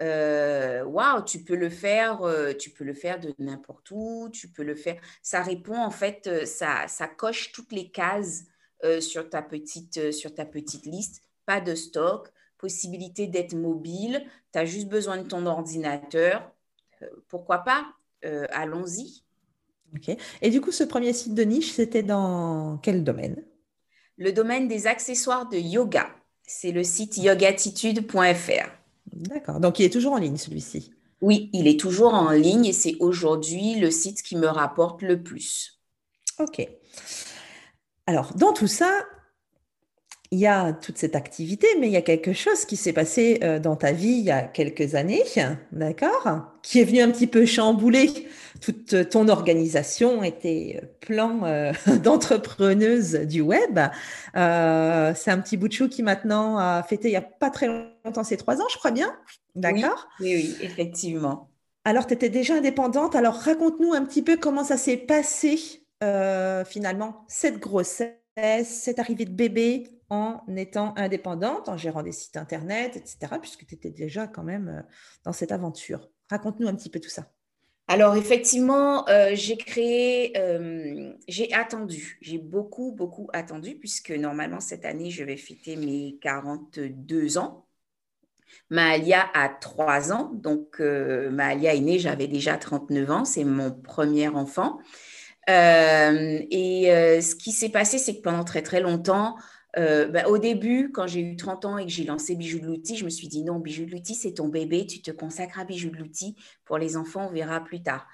euh, 0.00 0.82
waouh, 0.84 1.24
tu 1.24 1.44
peux 1.44 1.56
le 1.56 1.68
faire, 1.68 2.22
tu 2.58 2.70
peux 2.70 2.84
le 2.84 2.94
faire 2.94 3.20
de 3.20 3.34
n'importe 3.38 3.90
où, 3.90 4.30
tu 4.32 4.48
peux 4.48 4.62
le 4.62 4.74
faire. 4.74 4.98
Ça 5.22 5.42
répond 5.42 5.76
en 5.76 5.90
fait, 5.90 6.46
ça, 6.46 6.86
ça 6.88 7.06
coche 7.06 7.52
toutes 7.52 7.72
les 7.72 7.90
cases 7.90 8.44
sur 9.00 9.28
ta 9.28 9.42
petite, 9.42 10.12
sur 10.12 10.34
ta 10.34 10.46
petite 10.46 10.86
liste. 10.86 11.20
Pas 11.44 11.60
de 11.60 11.74
stock, 11.74 12.30
possibilité 12.64 13.26
d'être 13.26 13.54
mobile, 13.54 14.24
tu 14.50 14.58
as 14.58 14.64
juste 14.64 14.88
besoin 14.88 15.18
de 15.18 15.28
ton 15.28 15.44
ordinateur. 15.44 16.50
Euh, 17.02 17.06
pourquoi 17.28 17.58
pas? 17.58 17.84
Euh, 18.24 18.46
Allons-y. 18.52 19.22
Ok. 19.94 20.16
Et 20.40 20.48
du 20.48 20.62
coup, 20.62 20.72
ce 20.72 20.82
premier 20.82 21.12
site 21.12 21.34
de 21.34 21.42
niche, 21.42 21.72
c'était 21.72 22.02
dans 22.02 22.78
quel 22.82 23.04
domaine? 23.04 23.44
Le 24.16 24.32
domaine 24.32 24.66
des 24.66 24.86
accessoires 24.86 25.46
de 25.46 25.58
yoga. 25.58 26.08
C'est 26.46 26.72
le 26.72 26.84
site 26.84 27.18
yogatitude.fr. 27.18 28.70
D'accord. 29.12 29.60
Donc, 29.60 29.78
il 29.78 29.84
est 29.84 29.92
toujours 29.92 30.14
en 30.14 30.18
ligne, 30.18 30.38
celui-ci? 30.38 30.90
Oui, 31.20 31.50
il 31.52 31.68
est 31.68 31.78
toujours 31.78 32.14
en 32.14 32.30
ligne 32.30 32.64
et 32.64 32.72
c'est 32.72 32.96
aujourd'hui 32.98 33.74
le 33.74 33.90
site 33.90 34.22
qui 34.22 34.36
me 34.36 34.46
rapporte 34.46 35.02
le 35.02 35.22
plus. 35.22 35.82
Ok. 36.38 36.66
Alors, 38.06 38.32
dans 38.34 38.54
tout 38.54 38.68
ça, 38.68 39.04
il 40.34 40.40
y 40.40 40.48
a 40.48 40.72
toute 40.72 40.98
cette 40.98 41.14
activité, 41.14 41.68
mais 41.78 41.86
il 41.86 41.92
y 41.92 41.96
a 41.96 42.02
quelque 42.02 42.32
chose 42.32 42.64
qui 42.64 42.76
s'est 42.76 42.92
passé 42.92 43.38
euh, 43.44 43.60
dans 43.60 43.76
ta 43.76 43.92
vie 43.92 44.08
il 44.08 44.24
y 44.24 44.32
a 44.32 44.42
quelques 44.42 44.96
années, 44.96 45.22
d'accord 45.70 46.50
Qui 46.60 46.80
est 46.80 46.84
venu 46.84 47.00
un 47.00 47.10
petit 47.12 47.28
peu 47.28 47.46
chambouler 47.46 48.10
toute 48.60 49.10
ton 49.10 49.28
organisation 49.28 50.24
et 50.24 50.32
tes 50.32 50.80
plans 51.00 51.44
euh, 51.44 51.72
d'entrepreneuse 52.02 53.12
du 53.12 53.42
web. 53.42 53.78
Euh, 54.34 55.12
c'est 55.14 55.30
un 55.30 55.38
petit 55.38 55.56
bout 55.56 55.68
de 55.68 55.72
chou 55.72 55.88
qui 55.88 56.02
maintenant 56.02 56.58
a 56.58 56.82
fêté 56.82 57.08
il 57.08 57.12
n'y 57.12 57.16
a 57.16 57.22
pas 57.22 57.50
très 57.50 57.68
longtemps, 58.04 58.24
c'est 58.24 58.36
trois 58.36 58.60
ans, 58.60 58.66
je 58.72 58.76
crois 58.76 58.90
bien, 58.90 59.14
d'accord 59.54 60.08
oui, 60.18 60.34
oui, 60.34 60.56
effectivement. 60.62 61.48
Alors, 61.84 62.08
tu 62.08 62.14
étais 62.14 62.30
déjà 62.30 62.54
indépendante. 62.54 63.14
Alors, 63.14 63.34
raconte-nous 63.34 63.92
un 63.92 64.04
petit 64.04 64.22
peu 64.22 64.36
comment 64.36 64.64
ça 64.64 64.76
s'est 64.76 64.96
passé 64.96 65.60
finalement, 66.66 67.24
cette 67.28 67.58
grossesse, 67.60 68.12
cette 68.36 68.98
arrivée 68.98 69.24
de 69.24 69.32
bébé, 69.32 69.94
en 70.10 70.42
étant 70.56 70.94
indépendante, 70.96 71.68
en 71.68 71.76
gérant 71.76 72.02
des 72.02 72.12
sites 72.12 72.36
internet, 72.36 72.96
etc., 72.96 73.18
puisque 73.40 73.66
tu 73.66 73.74
étais 73.74 73.90
déjà 73.90 74.26
quand 74.26 74.42
même 74.42 74.68
euh, 74.68 74.82
dans 75.24 75.32
cette 75.32 75.52
aventure? 75.52 76.08
Raconte-nous 76.30 76.68
un 76.68 76.74
petit 76.74 76.90
peu 76.90 77.00
tout 77.00 77.10
ça. 77.10 77.30
Alors 77.86 78.16
effectivement, 78.16 79.06
euh, 79.08 79.32
j'ai 79.34 79.58
créé, 79.58 80.32
euh, 80.38 81.12
j'ai 81.28 81.52
attendu, 81.52 82.18
j'ai 82.22 82.38
beaucoup, 82.38 82.92
beaucoup 82.92 83.28
attendu, 83.34 83.74
puisque 83.74 84.10
normalement 84.10 84.60
cette 84.60 84.86
année, 84.86 85.10
je 85.10 85.22
vais 85.22 85.36
fêter 85.36 85.76
mes 85.76 86.16
42 86.22 87.36
ans. 87.36 87.66
Mahalia 88.70 89.26
a 89.34 89.48
3 89.48 90.12
ans, 90.12 90.30
donc 90.32 90.78
Mahalia 90.78 91.74
est 91.74 91.80
née, 91.80 91.98
j'avais 91.98 92.28
déjà 92.28 92.56
39 92.56 93.10
ans, 93.10 93.24
c'est 93.24 93.44
mon 93.44 93.70
premier 93.72 94.28
enfant. 94.28 94.78
Et 95.48 97.20
ce 97.20 97.34
qui 97.34 97.52
s'est 97.52 97.70
passé, 97.70 97.98
c'est 97.98 98.16
que 98.16 98.22
pendant 98.22 98.44
très 98.44 98.62
très 98.62 98.80
longtemps, 98.80 99.36
euh, 99.76 100.06
bah, 100.06 100.28
au 100.28 100.38
début, 100.38 100.92
quand 100.92 101.06
j'ai 101.06 101.20
eu 101.20 101.36
30 101.36 101.64
ans 101.64 101.78
et 101.78 101.84
que 101.84 101.90
j'ai 101.90 102.04
lancé 102.04 102.36
Bijoux 102.36 102.60
de 102.60 102.66
l'outil, 102.66 102.96
je 102.96 103.04
me 103.04 103.10
suis 103.10 103.28
dit 103.28 103.42
non, 103.42 103.58
Bijoux 103.58 103.86
de 103.86 103.90
l'outil, 103.90 104.14
c'est 104.14 104.34
ton 104.34 104.48
bébé, 104.48 104.86
tu 104.86 105.02
te 105.02 105.10
consacres 105.10 105.58
à 105.58 105.64
Bijoux 105.64 105.90
de 105.90 105.96
l'outil. 105.96 106.36
Pour 106.64 106.78
les 106.78 106.96
enfants, 106.96 107.28
on 107.28 107.32
verra 107.32 107.62
plus 107.62 107.82
tard. 107.82 108.06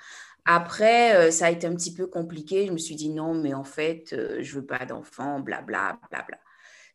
Après, 0.46 1.14
euh, 1.14 1.30
ça 1.30 1.46
a 1.46 1.50
été 1.50 1.66
un 1.66 1.75
petit 1.75 1.94
peu 1.94 2.06
compliqué. 2.06 2.66
Je 2.66 2.72
me 2.72 2.78
suis 2.78 2.94
dit 2.94 3.10
non, 3.10 3.34
mais 3.34 3.52
en 3.52 3.64
fait, 3.64 4.12
euh, 4.12 4.38
je 4.40 4.54
veux 4.54 4.64
pas 4.64 4.87
d'enfants, 4.87 5.40
blabla, 5.40 5.99
blabla. 6.10 6.38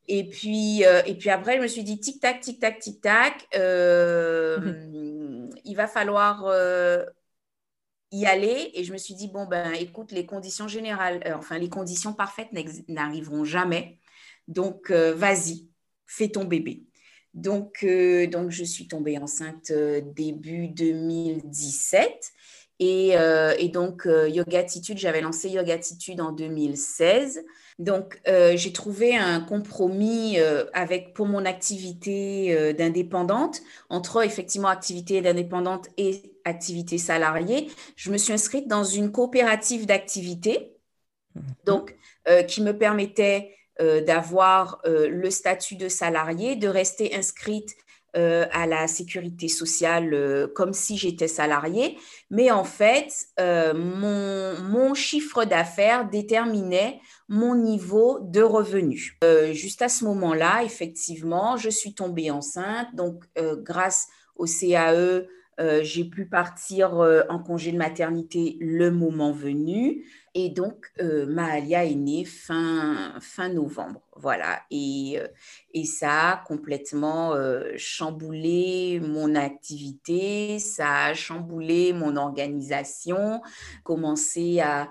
Et 0.07 0.29
puis, 0.29 0.83
et 0.83 1.15
puis 1.15 1.31
après, 1.31 1.57
je 1.57 1.63
me 1.63 1.67
suis 1.67 1.83
dit 1.83 1.99
tic 1.99 2.21
tac, 2.21 2.39
tic 2.39 2.59
tac, 2.59 2.77
tic 2.77 3.01
tac. 3.01 3.47
il 3.53 3.59
va 5.75 5.87
falloir 5.87 6.45
y 8.15 8.25
aller. 8.25 8.71
Et 8.73 8.83
je 8.83 8.93
me 8.93 8.97
suis 8.97 9.13
dit 9.13 9.27
bon 9.27 9.45
ben, 9.45 9.73
écoute, 9.73 10.11
les 10.11 10.25
conditions 10.25 10.67
générales, 10.67 11.21
enfin 11.35 11.57
les 11.57 11.69
conditions 11.69 12.13
parfaites 12.13 12.49
n'arriveront 12.87 13.43
jamais. 13.43 13.99
Donc, 14.47 14.91
euh, 14.91 15.13
vas-y, 15.13 15.67
fais 16.05 16.29
ton 16.29 16.45
bébé. 16.45 16.83
Donc, 17.33 17.79
euh, 17.83 18.27
donc, 18.27 18.51
je 18.51 18.63
suis 18.63 18.87
tombée 18.87 19.17
enceinte 19.17 19.71
euh, 19.71 20.01
début 20.01 20.67
2017. 20.69 22.31
Et, 22.79 23.11
euh, 23.13 23.55
donc, 23.69 24.05
euh, 24.05 24.27
Yoga 24.27 24.59
Attitude, 24.59 24.97
j'avais 24.97 25.21
lancé 25.21 25.49
Yoga 25.49 25.75
Attitude 25.75 26.19
en 26.19 26.31
2016. 26.31 27.45
Donc, 27.79 28.19
euh, 28.27 28.55
j'ai 28.55 28.73
trouvé 28.73 29.15
un 29.15 29.39
compromis 29.41 30.37
avec, 30.73 31.13
pour 31.13 31.25
mon 31.25 31.45
activité 31.45 32.73
d'indépendante, 32.73 33.61
entre 33.89 34.23
effectivement 34.23 34.69
activité 34.69 35.21
d'indépendante 35.21 35.87
et 35.97 36.21
activité 36.43 36.97
salariée. 36.97 37.69
Je 37.95 38.11
me 38.11 38.17
suis 38.17 38.33
inscrite 38.33 38.67
dans 38.67 38.83
une 38.83 39.11
coopérative 39.11 39.85
d'activité, 39.85 40.77
mhm. 41.35 41.43
donc, 41.65 41.95
qui 42.47 42.61
me 42.61 42.75
permettait 42.75 43.51
d'avoir 43.79 44.81
le 44.85 45.29
statut 45.29 45.75
de 45.75 45.89
salarié, 45.89 46.55
de 46.55 46.67
rester 46.67 47.13
inscrite 47.13 47.75
euh, 48.15 48.45
à 48.53 48.65
la 48.65 48.87
sécurité 48.87 49.49
sociale 49.49 50.13
euh, 50.13 50.47
comme 50.47 50.71
si 50.71 50.95
j'étais 50.95 51.27
salarié, 51.27 51.97
mais 52.29 52.49
en 52.49 52.63
fait, 52.63 53.13
euh, 53.41 53.73
mon, 53.73 54.57
mon, 54.63 54.93
chiffre 54.93 55.43
d'affaires 55.43 56.09
déterminait 56.09 57.01
mon 57.27 57.55
niveau 57.55 58.19
de 58.21 58.41
revenu. 58.41 59.17
juste 59.51 59.81
à 59.81 59.89
ce 59.89 60.05
moment-là, 60.05 60.63
effectivement, 60.63 61.57
je 61.57 61.69
suis 61.69 61.93
tombée 61.93 62.31
enceinte, 62.31 62.87
donc 62.93 63.25
grâce 63.63 64.07
au 64.35 64.45
CAE, 64.45 65.25
j'ai 65.81 66.05
pu 66.05 66.27
partir 66.27 66.93
en 67.29 67.39
congé 67.39 67.71
de 67.71 67.77
maternité 67.77 68.57
le 68.61 68.91
moment 68.91 69.31
venu. 69.31 70.05
Et 70.37 70.49
donc, 70.49 70.91
euh, 70.99 71.25
Mahalia 71.25 71.85
est 71.85 71.95
née 71.95 72.25
fin, 72.25 73.13
novembre. 73.53 74.01
Voilà. 74.17 74.63
Et, 74.69 75.17
euh, 75.17 75.29
et 75.73 75.85
ça 75.85 76.31
a 76.31 76.37
complètement 76.45 77.33
euh, 77.33 77.71
chamboulé 77.77 78.99
mon 79.01 79.33
activité, 79.33 80.59
ça 80.59 81.05
a 81.05 81.13
chamboulé 81.13 81.93
mon 81.93 82.17
organisation, 82.17 83.41
commencé 83.85 84.59
à, 84.59 84.89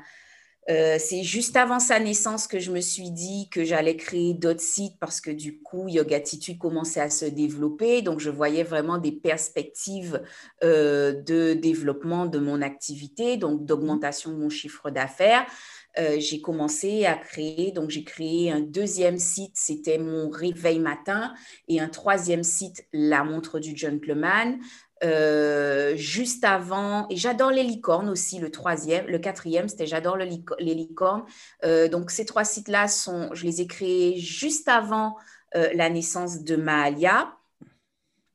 euh, 0.71 0.97
c'est 0.99 1.23
juste 1.23 1.56
avant 1.56 1.78
sa 1.78 2.00
naissance 2.00 2.47
que 2.47 2.59
je 2.59 2.71
me 2.71 2.80
suis 2.80 3.11
dit 3.11 3.49
que 3.50 3.64
j'allais 3.64 3.97
créer 3.97 4.33
d'autres 4.33 4.61
sites 4.61 4.99
parce 4.99 5.21
que 5.21 5.30
du 5.30 5.59
coup, 5.59 5.88
Yogatitude 5.88 6.59
commençait 6.59 7.00
à 7.00 7.11
se 7.11 7.26
développer. 7.26 8.00
Donc, 8.00 8.21
je 8.21 8.30
voyais 8.30 8.62
vraiment 8.62 8.97
des 8.97 9.12
perspectives 9.12 10.23
euh, 10.62 11.12
de 11.12 11.52
développement 11.52 12.26
de 12.26 12.38
mon 12.38 12.62
activité, 12.62 13.37
donc 13.37 13.66
d'augmentation 13.66 14.30
de 14.30 14.37
mon 14.37 14.49
chiffre 14.49 14.90
d'affaires. 14.90 15.47
Euh, 15.99 16.16
j'ai 16.18 16.40
commencé 16.40 17.06
à 17.06 17.14
créer, 17.14 17.71
donc 17.71 17.90
j'ai 17.90 18.02
créé 18.02 18.50
un 18.50 18.61
deuxième 18.61 19.18
site, 19.18 19.52
c'était 19.54 19.99
mon 19.99 20.28
réveil 20.28 20.80
matin, 20.80 21.35
et 21.68 21.80
un 21.80 21.88
troisième 21.88 22.42
site, 22.42 22.85
la 22.92 23.23
montre 23.23 23.61
du 23.61 23.76
gentleman. 23.76 24.59
Euh, 25.02 25.96
juste 25.96 26.44
avant, 26.44 27.06
et 27.10 27.16
j'adore 27.16 27.50
les 27.50 27.64
licornes 27.64 28.08
aussi, 28.08 28.38
le 28.38 28.50
troisième, 28.50 29.06
le 29.06 29.18
quatrième, 29.18 29.68
c'était 29.68 29.86
j'adore 29.86 30.16
le 30.16 30.24
les 30.24 30.74
licornes. 30.74 31.24
Euh, 31.64 31.88
donc 31.88 32.10
ces 32.10 32.24
trois 32.24 32.44
sites-là, 32.44 32.88
sont, 32.88 33.30
je 33.34 33.44
les 33.44 33.60
ai 33.60 33.66
créés 33.66 34.16
juste 34.18 34.68
avant 34.68 35.16
euh, 35.56 35.68
la 35.74 35.90
naissance 35.90 36.42
de 36.42 36.56
Mahalia. 36.56 37.36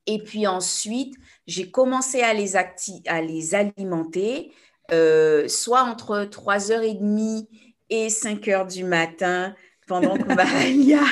Et 0.06 0.22
puis 0.22 0.46
ensuite, 0.46 1.14
j'ai 1.46 1.70
commencé 1.70 2.22
à 2.22 2.34
les, 2.34 2.56
à 2.56 3.20
les 3.22 3.54
alimenter, 3.54 4.52
soit 5.46 5.82
entre 5.82 6.24
3h30 6.24 7.46
et 7.90 8.08
5h 8.08 8.72
du 8.72 8.84
matin, 8.84 9.54
pendant 9.90 10.16
Mahalia, 10.36 11.02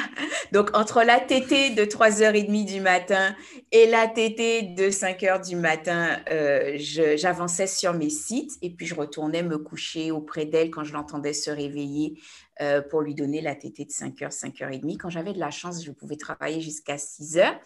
donc 0.53 0.71
entre 0.77 1.03
la 1.03 1.19
tétée 1.19 1.71
de 1.71 1.83
3h30 1.83 2.65
du 2.65 2.81
matin 2.81 3.35
et 3.73 3.89
la 3.89 4.07
tétée 4.07 4.63
de 4.63 4.85
5h 4.85 5.45
du 5.45 5.57
matin, 5.57 6.17
euh, 6.31 6.77
j'avançais 6.79 7.67
sur 7.67 7.93
mes 7.93 8.09
sites 8.09 8.53
et 8.63 8.71
puis 8.71 8.87
je 8.87 8.95
retournais 8.95 9.43
me 9.43 9.59
coucher 9.59 10.13
auprès 10.13 10.47
d'elle 10.47 10.71
quand 10.71 10.85
je 10.85 10.93
l'entendais 10.93 11.33
se 11.33 11.51
réveiller 11.51 12.21
euh, 12.61 12.81
pour 12.81 13.01
lui 13.01 13.17
donner 13.17 13.41
la 13.41 13.57
tétée 13.57 13.85
de 13.85 13.91
5h, 13.91 14.31
5h30. 14.31 14.97
Quand 14.97 15.11
j'avais 15.11 15.33
de 15.33 15.41
la 15.41 15.51
chance, 15.51 15.85
je 15.85 15.91
pouvais 15.91 16.17
travailler 16.17 16.61
jusqu'à 16.61 16.97
6h. 16.97 17.59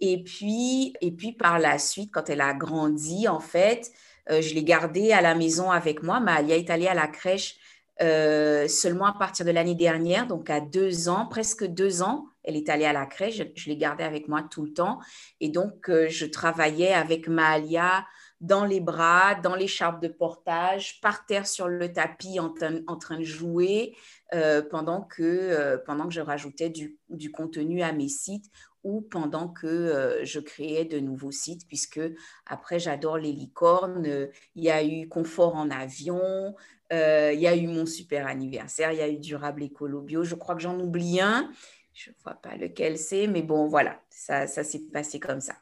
Et 0.00 0.24
puis, 0.24 0.94
et 1.02 1.10
puis 1.10 1.32
par 1.32 1.58
la 1.58 1.78
suite, 1.78 2.10
quand 2.14 2.30
elle 2.30 2.40
a 2.40 2.54
grandi, 2.54 3.28
en 3.28 3.40
fait, 3.40 3.92
euh, 4.30 4.40
je 4.40 4.54
l'ai 4.54 4.64
gardée 4.64 5.12
à 5.12 5.20
la 5.20 5.34
maison 5.34 5.70
avec 5.70 6.02
moi. 6.02 6.18
Mahalia 6.18 6.56
est 6.56 6.70
allée 6.70 6.88
à 6.88 6.94
la 6.94 7.08
crèche 7.08 7.56
euh, 8.02 8.68
seulement 8.68 9.06
à 9.06 9.14
partir 9.14 9.46
de 9.46 9.50
l'année 9.50 9.74
dernière, 9.74 10.26
donc 10.26 10.50
à 10.50 10.60
deux 10.60 11.08
ans, 11.08 11.26
presque 11.26 11.64
deux 11.64 12.02
ans, 12.02 12.26
elle 12.44 12.56
est 12.56 12.68
allée 12.68 12.84
à 12.84 12.92
la 12.92 13.06
crèche. 13.06 13.40
Je, 13.54 13.68
l'ai 13.68 13.76
gardée 13.76 14.04
avec 14.04 14.28
moi 14.28 14.42
tout 14.42 14.64
le 14.64 14.72
temps. 14.72 15.00
Et 15.40 15.48
donc, 15.48 15.88
euh, 15.88 16.06
je 16.10 16.26
travaillais 16.26 16.92
avec 16.92 17.26
Mahalia 17.26 18.06
dans 18.42 18.66
les 18.66 18.80
bras, 18.80 19.34
dans 19.36 19.54
l'écharpe 19.54 20.02
de 20.02 20.08
portage, 20.08 21.00
par 21.00 21.24
terre 21.24 21.46
sur 21.46 21.68
le 21.68 21.90
tapis 21.90 22.38
en, 22.38 22.50
train 22.50 23.18
de 23.18 23.24
jouer, 23.24 23.96
euh, 24.34 24.60
pendant, 24.60 25.00
que, 25.00 25.76
pendant 25.86 26.06
que 26.06 26.12
je 26.12 26.20
rajoutais 26.20 26.68
du, 26.68 26.98
du, 27.08 27.30
contenu 27.30 27.80
à 27.80 27.92
mes 27.92 28.08
sites 28.08 28.50
ou 28.84 29.00
pendant 29.00 29.48
que 29.48 30.20
je 30.22 30.38
créais 30.38 30.84
de 30.84 31.00
nouveaux 31.00 31.32
sites, 31.32 31.66
puisque 31.66 32.00
après, 32.44 32.78
j'adore 32.78 33.16
les 33.16 33.32
licornes. 33.32 34.28
Il 34.54 34.62
y 34.62 34.70
a 34.70 34.84
eu 34.84 35.08
confort 35.08 35.56
en 35.56 35.70
avion, 35.70 36.54
il 36.90 37.40
y 37.40 37.46
a 37.46 37.56
eu 37.56 37.66
mon 37.66 37.86
super 37.86 38.26
anniversaire, 38.26 38.92
il 38.92 38.98
y 38.98 39.02
a 39.02 39.08
eu 39.08 39.18
durable 39.18 39.62
écolo 39.62 40.00
bio. 40.00 40.24
Je 40.24 40.34
crois 40.34 40.54
que 40.54 40.62
j'en 40.62 40.78
oublie 40.78 41.20
un. 41.20 41.50
Je 41.92 42.10
ne 42.10 42.14
vois 42.22 42.34
pas 42.34 42.56
lequel 42.56 42.98
c'est, 42.98 43.26
mais 43.26 43.42
bon, 43.42 43.68
voilà, 43.68 44.00
ça, 44.10 44.46
ça 44.46 44.62
s'est 44.62 44.82
passé 44.92 45.18
comme 45.18 45.40
ça. 45.40 45.54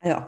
Alors, 0.00 0.26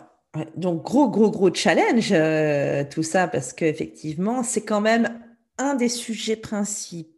donc 0.57 0.85
gros, 0.85 1.11
gros, 1.11 1.31
gros 1.31 1.53
challenge, 1.53 2.13
euh, 2.13 2.85
tout 2.89 3.03
ça, 3.03 3.27
parce 3.27 3.53
qu'effectivement, 3.53 4.43
c'est 4.43 4.65
quand 4.65 4.81
même 4.81 5.21
un 5.59 5.75
des 5.75 5.89
sujets 5.89 6.37
principaux 6.37 7.12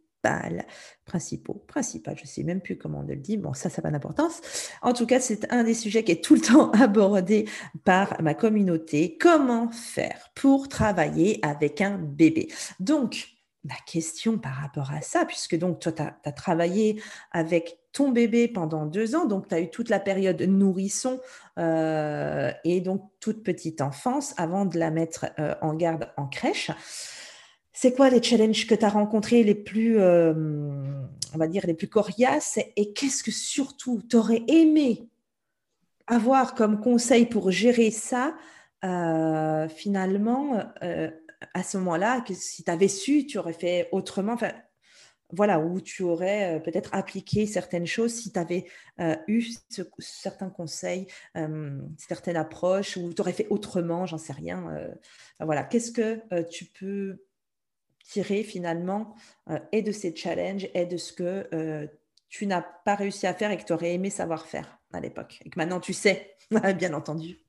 principaux, 1.05 1.63
principal, 1.67 2.15
je 2.17 2.23
ne 2.23 2.27
sais 2.27 2.43
même 2.43 2.61
plus 2.61 2.77
comment 2.77 2.99
on 2.99 3.07
le 3.07 3.15
dit, 3.15 3.37
bon, 3.37 3.53
ça, 3.53 3.69
ça 3.69 3.81
n'a 3.81 3.83
pas 3.83 3.91
d'importance. 3.91 4.41
En 4.81 4.93
tout 4.93 5.05
cas, 5.05 5.19
c'est 5.19 5.51
un 5.51 5.63
des 5.63 5.73
sujets 5.73 6.03
qui 6.03 6.11
est 6.11 6.23
tout 6.23 6.35
le 6.35 6.41
temps 6.53 6.71
abordé 6.71 7.47
par 7.83 8.21
ma 8.21 8.33
communauté. 8.33 9.17
Comment 9.19 9.69
faire 9.69 10.31
pour 10.35 10.67
travailler 10.67 11.39
avec 11.43 11.81
un 11.81 11.97
bébé? 11.97 12.47
Donc, 12.79 13.35
ma 13.65 13.75
question 13.87 14.37
par 14.37 14.53
rapport 14.53 14.91
à 14.91 15.01
ça, 15.01 15.25
puisque 15.25 15.57
donc 15.57 15.79
toi, 15.79 15.91
tu 15.91 16.01
as, 16.01 16.31
travaillé 16.31 17.01
avec 17.31 17.79
ton 17.91 18.11
bébé 18.11 18.47
pendant 18.47 18.85
deux 18.85 19.15
ans, 19.15 19.25
donc 19.25 19.47
tu 19.47 19.55
as 19.55 19.59
eu 19.59 19.69
toute 19.69 19.89
la 19.89 19.99
période 19.99 20.41
nourrisson 20.41 21.19
euh, 21.57 22.51
et 22.63 22.81
donc 22.81 23.09
toute 23.19 23.43
petite 23.43 23.81
enfance 23.81 24.33
avant 24.37 24.65
de 24.65 24.77
la 24.77 24.91
mettre 24.91 25.27
euh, 25.39 25.55
en 25.61 25.73
garde 25.73 26.09
en 26.17 26.27
crèche. 26.27 26.71
C'est 27.77 27.93
quoi 27.93 28.09
les 28.09 28.23
challenges 28.23 28.67
que 28.67 28.73
tu 28.73 28.85
as 28.85 28.89
rencontrés 28.89 29.43
les 29.43 29.53
plus, 29.53 29.99
euh, 29.99 30.33
on 31.33 31.37
va 31.37 31.47
dire, 31.47 31.67
les 31.67 31.73
plus 31.73 31.89
coriaces? 31.89 32.57
Et 32.77 32.93
qu'est-ce 32.93 33.21
que 33.21 33.31
surtout 33.31 34.01
tu 34.09 34.15
aurais 34.15 34.43
aimé 34.47 35.09
avoir 36.07 36.55
comme 36.55 36.79
conseil 36.79 37.25
pour 37.25 37.51
gérer 37.51 37.91
ça 37.91 38.37
euh, 38.85 39.67
finalement 39.67 40.63
euh, 40.83 41.11
à 41.53 41.63
ce 41.63 41.77
moment-là? 41.79 42.21
Que 42.21 42.33
si 42.33 42.63
tu 42.63 42.71
avais 42.71 42.87
su, 42.87 43.25
tu 43.25 43.37
aurais 43.39 43.51
fait 43.51 43.89
autrement? 43.91 44.37
Voilà, 45.33 45.59
où 45.59 45.81
tu 45.81 46.03
aurais 46.03 46.61
peut-être 46.63 46.91
appliqué 46.93 47.45
certaines 47.45 47.87
choses 47.87 48.13
si 48.13 48.31
tu 48.31 48.39
avais 48.39 48.67
eu 49.27 49.43
certains 49.99 50.49
conseils, 50.49 51.07
certaines 51.97 52.37
approches, 52.37 52.95
ou 52.95 53.11
tu 53.11 53.21
aurais 53.21 53.33
fait 53.33 53.47
autrement, 53.49 54.05
j'en 54.05 54.19
sais 54.19 54.33
rien. 54.33 54.71
voilà, 55.41 55.63
qu'est-ce 55.63 55.91
que 55.91 56.21
tu 56.43 56.65
peux 56.65 57.17
tirer 58.07 58.43
finalement 58.43 59.15
euh, 59.49 59.59
et 59.71 59.81
de 59.81 59.91
ces 59.91 60.15
challenges 60.15 60.69
et 60.73 60.85
de 60.85 60.97
ce 60.97 61.13
que 61.13 61.47
euh, 61.53 61.87
tu 62.29 62.47
n'as 62.47 62.61
pas 62.61 62.95
réussi 62.95 63.27
à 63.27 63.33
faire 63.33 63.51
et 63.51 63.57
que 63.57 63.63
tu 63.63 63.73
aurais 63.73 63.93
aimé 63.93 64.09
savoir 64.09 64.45
faire 64.45 64.79
à 64.93 64.99
l'époque 64.99 65.39
et 65.45 65.49
que 65.49 65.57
maintenant 65.59 65.79
tu 65.79 65.93
sais, 65.93 66.35
bien 66.77 66.93
entendu. 66.93 67.39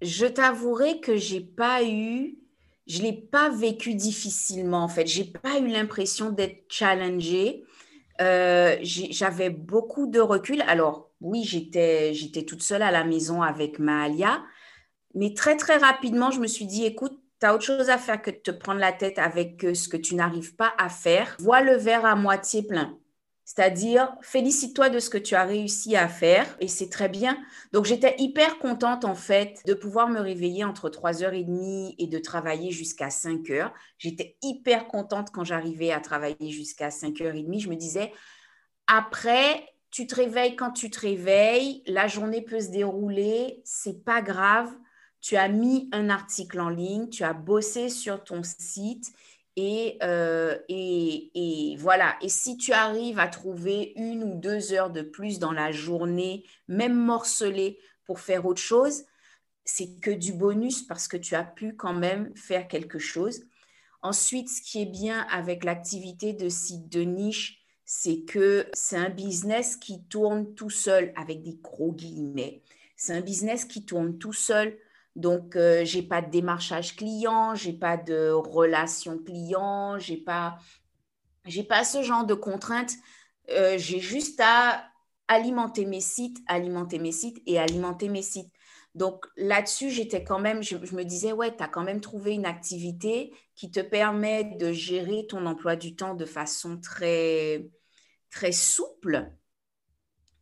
Je 0.00 0.26
t'avouerai 0.26 1.00
que 1.00 1.16
j'ai 1.16 1.40
pas 1.40 1.84
eu, 1.84 2.38
je 2.86 3.02
l'ai 3.02 3.12
pas 3.12 3.48
vécu 3.50 3.94
difficilement 3.94 4.84
en 4.84 4.88
fait. 4.88 5.06
J'ai 5.06 5.24
pas 5.24 5.58
eu 5.58 5.68
l'impression 5.68 6.30
d'être 6.30 6.64
challengée. 6.68 7.64
Euh, 8.20 8.76
j'avais 8.82 9.50
beaucoup 9.50 10.06
de 10.06 10.20
recul. 10.20 10.62
Alors 10.62 11.10
oui, 11.20 11.44
j'étais 11.44 12.42
toute 12.46 12.62
seule 12.62 12.82
à 12.82 12.90
la 12.90 13.04
maison 13.04 13.42
avec 13.42 13.78
Mahalia, 13.78 14.42
mais 15.14 15.34
très 15.34 15.56
très 15.56 15.76
rapidement, 15.76 16.30
je 16.30 16.40
me 16.40 16.46
suis 16.46 16.66
dit, 16.66 16.84
écoute, 16.84 17.21
tu 17.42 17.48
autre 17.48 17.64
chose 17.64 17.90
à 17.90 17.98
faire 17.98 18.22
que 18.22 18.30
de 18.30 18.36
te 18.36 18.50
prendre 18.50 18.80
la 18.80 18.92
tête 18.92 19.18
avec 19.18 19.64
euh, 19.64 19.74
ce 19.74 19.88
que 19.88 19.96
tu 19.96 20.14
n'arrives 20.14 20.54
pas 20.54 20.72
à 20.78 20.88
faire. 20.88 21.36
Vois 21.40 21.60
le 21.60 21.76
verre 21.76 22.04
à 22.04 22.14
moitié 22.14 22.62
plein. 22.62 22.96
C'est-à-dire, 23.44 24.14
félicite-toi 24.22 24.88
de 24.88 24.98
ce 24.98 25.10
que 25.10 25.18
tu 25.18 25.34
as 25.34 25.44
réussi 25.44 25.96
à 25.96 26.08
faire 26.08 26.46
et 26.60 26.68
c'est 26.68 26.88
très 26.88 27.08
bien. 27.08 27.36
Donc, 27.72 27.84
j'étais 27.84 28.14
hyper 28.18 28.58
contente 28.58 29.04
en 29.04 29.16
fait 29.16 29.60
de 29.66 29.74
pouvoir 29.74 30.08
me 30.08 30.20
réveiller 30.20 30.64
entre 30.64 30.88
3h30 30.88 31.96
et 31.98 32.06
de 32.06 32.18
travailler 32.18 32.70
jusqu'à 32.70 33.08
5h. 33.08 33.72
J'étais 33.98 34.36
hyper 34.42 34.86
contente 34.86 35.30
quand 35.32 35.44
j'arrivais 35.44 35.90
à 35.90 36.00
travailler 36.00 36.50
jusqu'à 36.50 36.88
5h30. 36.88 37.60
Je 37.60 37.68
me 37.68 37.76
disais, 37.76 38.12
après, 38.86 39.66
tu 39.90 40.06
te 40.06 40.14
réveilles 40.14 40.56
quand 40.56 40.70
tu 40.70 40.90
te 40.90 41.00
réveilles, 41.00 41.82
la 41.86 42.06
journée 42.06 42.42
peut 42.42 42.60
se 42.60 42.70
dérouler, 42.70 43.60
c'est 43.64 44.04
pas 44.04 44.22
grave 44.22 44.72
tu 45.22 45.36
as 45.36 45.48
mis 45.48 45.88
un 45.92 46.10
article 46.10 46.60
en 46.60 46.68
ligne, 46.68 47.08
tu 47.08 47.24
as 47.24 47.32
bossé 47.32 47.88
sur 47.88 48.22
ton 48.22 48.42
site 48.42 49.12
et, 49.56 49.96
euh, 50.02 50.58
et, 50.68 51.76
voilà. 51.78 52.16
Et 52.20 52.28
si 52.28 52.56
tu 52.56 52.72
arrives 52.72 53.18
à 53.18 53.28
trouver 53.28 53.92
une 53.96 54.24
ou 54.24 54.34
deux 54.34 54.72
heures 54.72 54.90
de 54.90 55.02
plus 55.02 55.38
dans 55.38 55.52
la 55.52 55.72
journée, 55.72 56.44
même 56.68 56.94
morcelée, 56.94 57.78
pour 58.04 58.20
faire 58.20 58.46
autre 58.46 58.60
chose, 58.60 59.04
c'est 59.64 60.00
que 60.00 60.10
du 60.10 60.32
bonus 60.32 60.82
parce 60.82 61.06
que 61.06 61.16
tu 61.16 61.36
as 61.36 61.44
pu 61.44 61.76
quand 61.76 61.94
même 61.94 62.34
faire 62.34 62.66
quelque 62.66 62.98
chose. 62.98 63.44
Ensuite, 64.02 64.48
ce 64.48 64.60
qui 64.60 64.82
est 64.82 64.86
bien 64.86 65.24
avec 65.30 65.62
l'activité 65.62 66.32
de 66.32 66.48
site 66.48 66.88
de 66.88 67.02
niche, 67.02 67.62
c'est 67.84 68.22
que 68.22 68.66
c'est 68.72 68.96
un 68.96 69.10
business 69.10 69.76
qui 69.76 70.02
tourne 70.04 70.54
tout 70.54 70.70
seul 70.70 71.12
avec 71.14 71.42
des 71.42 71.58
gros 71.62 71.92
guillemets. 71.92 72.62
C'est 72.96 73.12
un 73.12 73.20
business 73.20 73.64
qui 73.64 73.84
tourne 73.84 74.18
tout 74.18 74.32
seul. 74.32 74.76
Donc, 75.14 75.56
euh, 75.56 75.84
j'ai 75.84 76.02
pas 76.02 76.22
de 76.22 76.30
démarchage 76.30 76.96
client, 76.96 77.54
j'ai 77.54 77.72
pas 77.74 77.96
de 77.96 78.30
relation 78.30 79.18
client, 79.18 79.98
j'ai 79.98 80.16
pas, 80.16 80.58
pas 81.68 81.84
ce 81.84 82.02
genre 82.02 82.24
de 82.24 82.34
contraintes. 82.34 82.94
Euh, 83.50 83.76
j'ai 83.76 84.00
juste 84.00 84.40
à 84.42 84.84
alimenter 85.28 85.84
mes 85.84 86.00
sites, 86.00 86.38
alimenter 86.46 86.98
mes 86.98 87.12
sites 87.12 87.42
et 87.46 87.58
alimenter 87.58 88.08
mes 88.08 88.22
sites. 88.22 88.52
Donc 88.94 89.26
là-dessus, 89.36 89.90
j'étais 89.90 90.22
quand 90.22 90.38
même, 90.38 90.62
je, 90.62 90.76
me 90.76 91.04
disais, 91.04 91.32
ouais, 91.32 91.54
tu 91.56 91.62
as 91.62 91.68
quand 91.68 91.82
même 91.82 92.00
trouvé 92.00 92.32
une 92.32 92.44
activité 92.44 93.32
qui 93.54 93.70
te 93.70 93.80
permet 93.80 94.44
de 94.44 94.72
gérer 94.72 95.26
ton 95.28 95.46
emploi 95.46 95.76
du 95.76 95.96
temps 95.96 96.14
de 96.14 96.26
façon 96.26 96.78
très, 96.78 97.66
très 98.30 98.52
souple. 98.52 99.32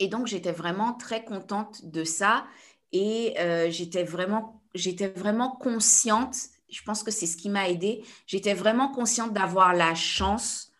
Et 0.00 0.08
donc, 0.08 0.26
j'étais 0.26 0.52
vraiment 0.52 0.94
très 0.94 1.24
contente 1.24 1.84
de 1.84 2.02
ça. 2.02 2.46
Et 2.92 3.38
euh, 3.38 3.70
j'étais 3.70 4.02
vraiment, 4.02 4.60
j'étais 4.74 5.08
vraiment 5.08 5.50
consciente, 5.50 6.36
je 6.68 6.82
pense 6.82 7.02
que 7.02 7.10
c'est 7.10 7.26
ce 7.26 7.36
qui 7.36 7.50
m'a 7.50 7.68
aidée, 7.68 8.04
j'étais 8.26 8.54
vraiment 8.54 8.88
consciente 8.88 9.32
d'avoir 9.32 9.74
la 9.74 9.94
chance 9.94 10.70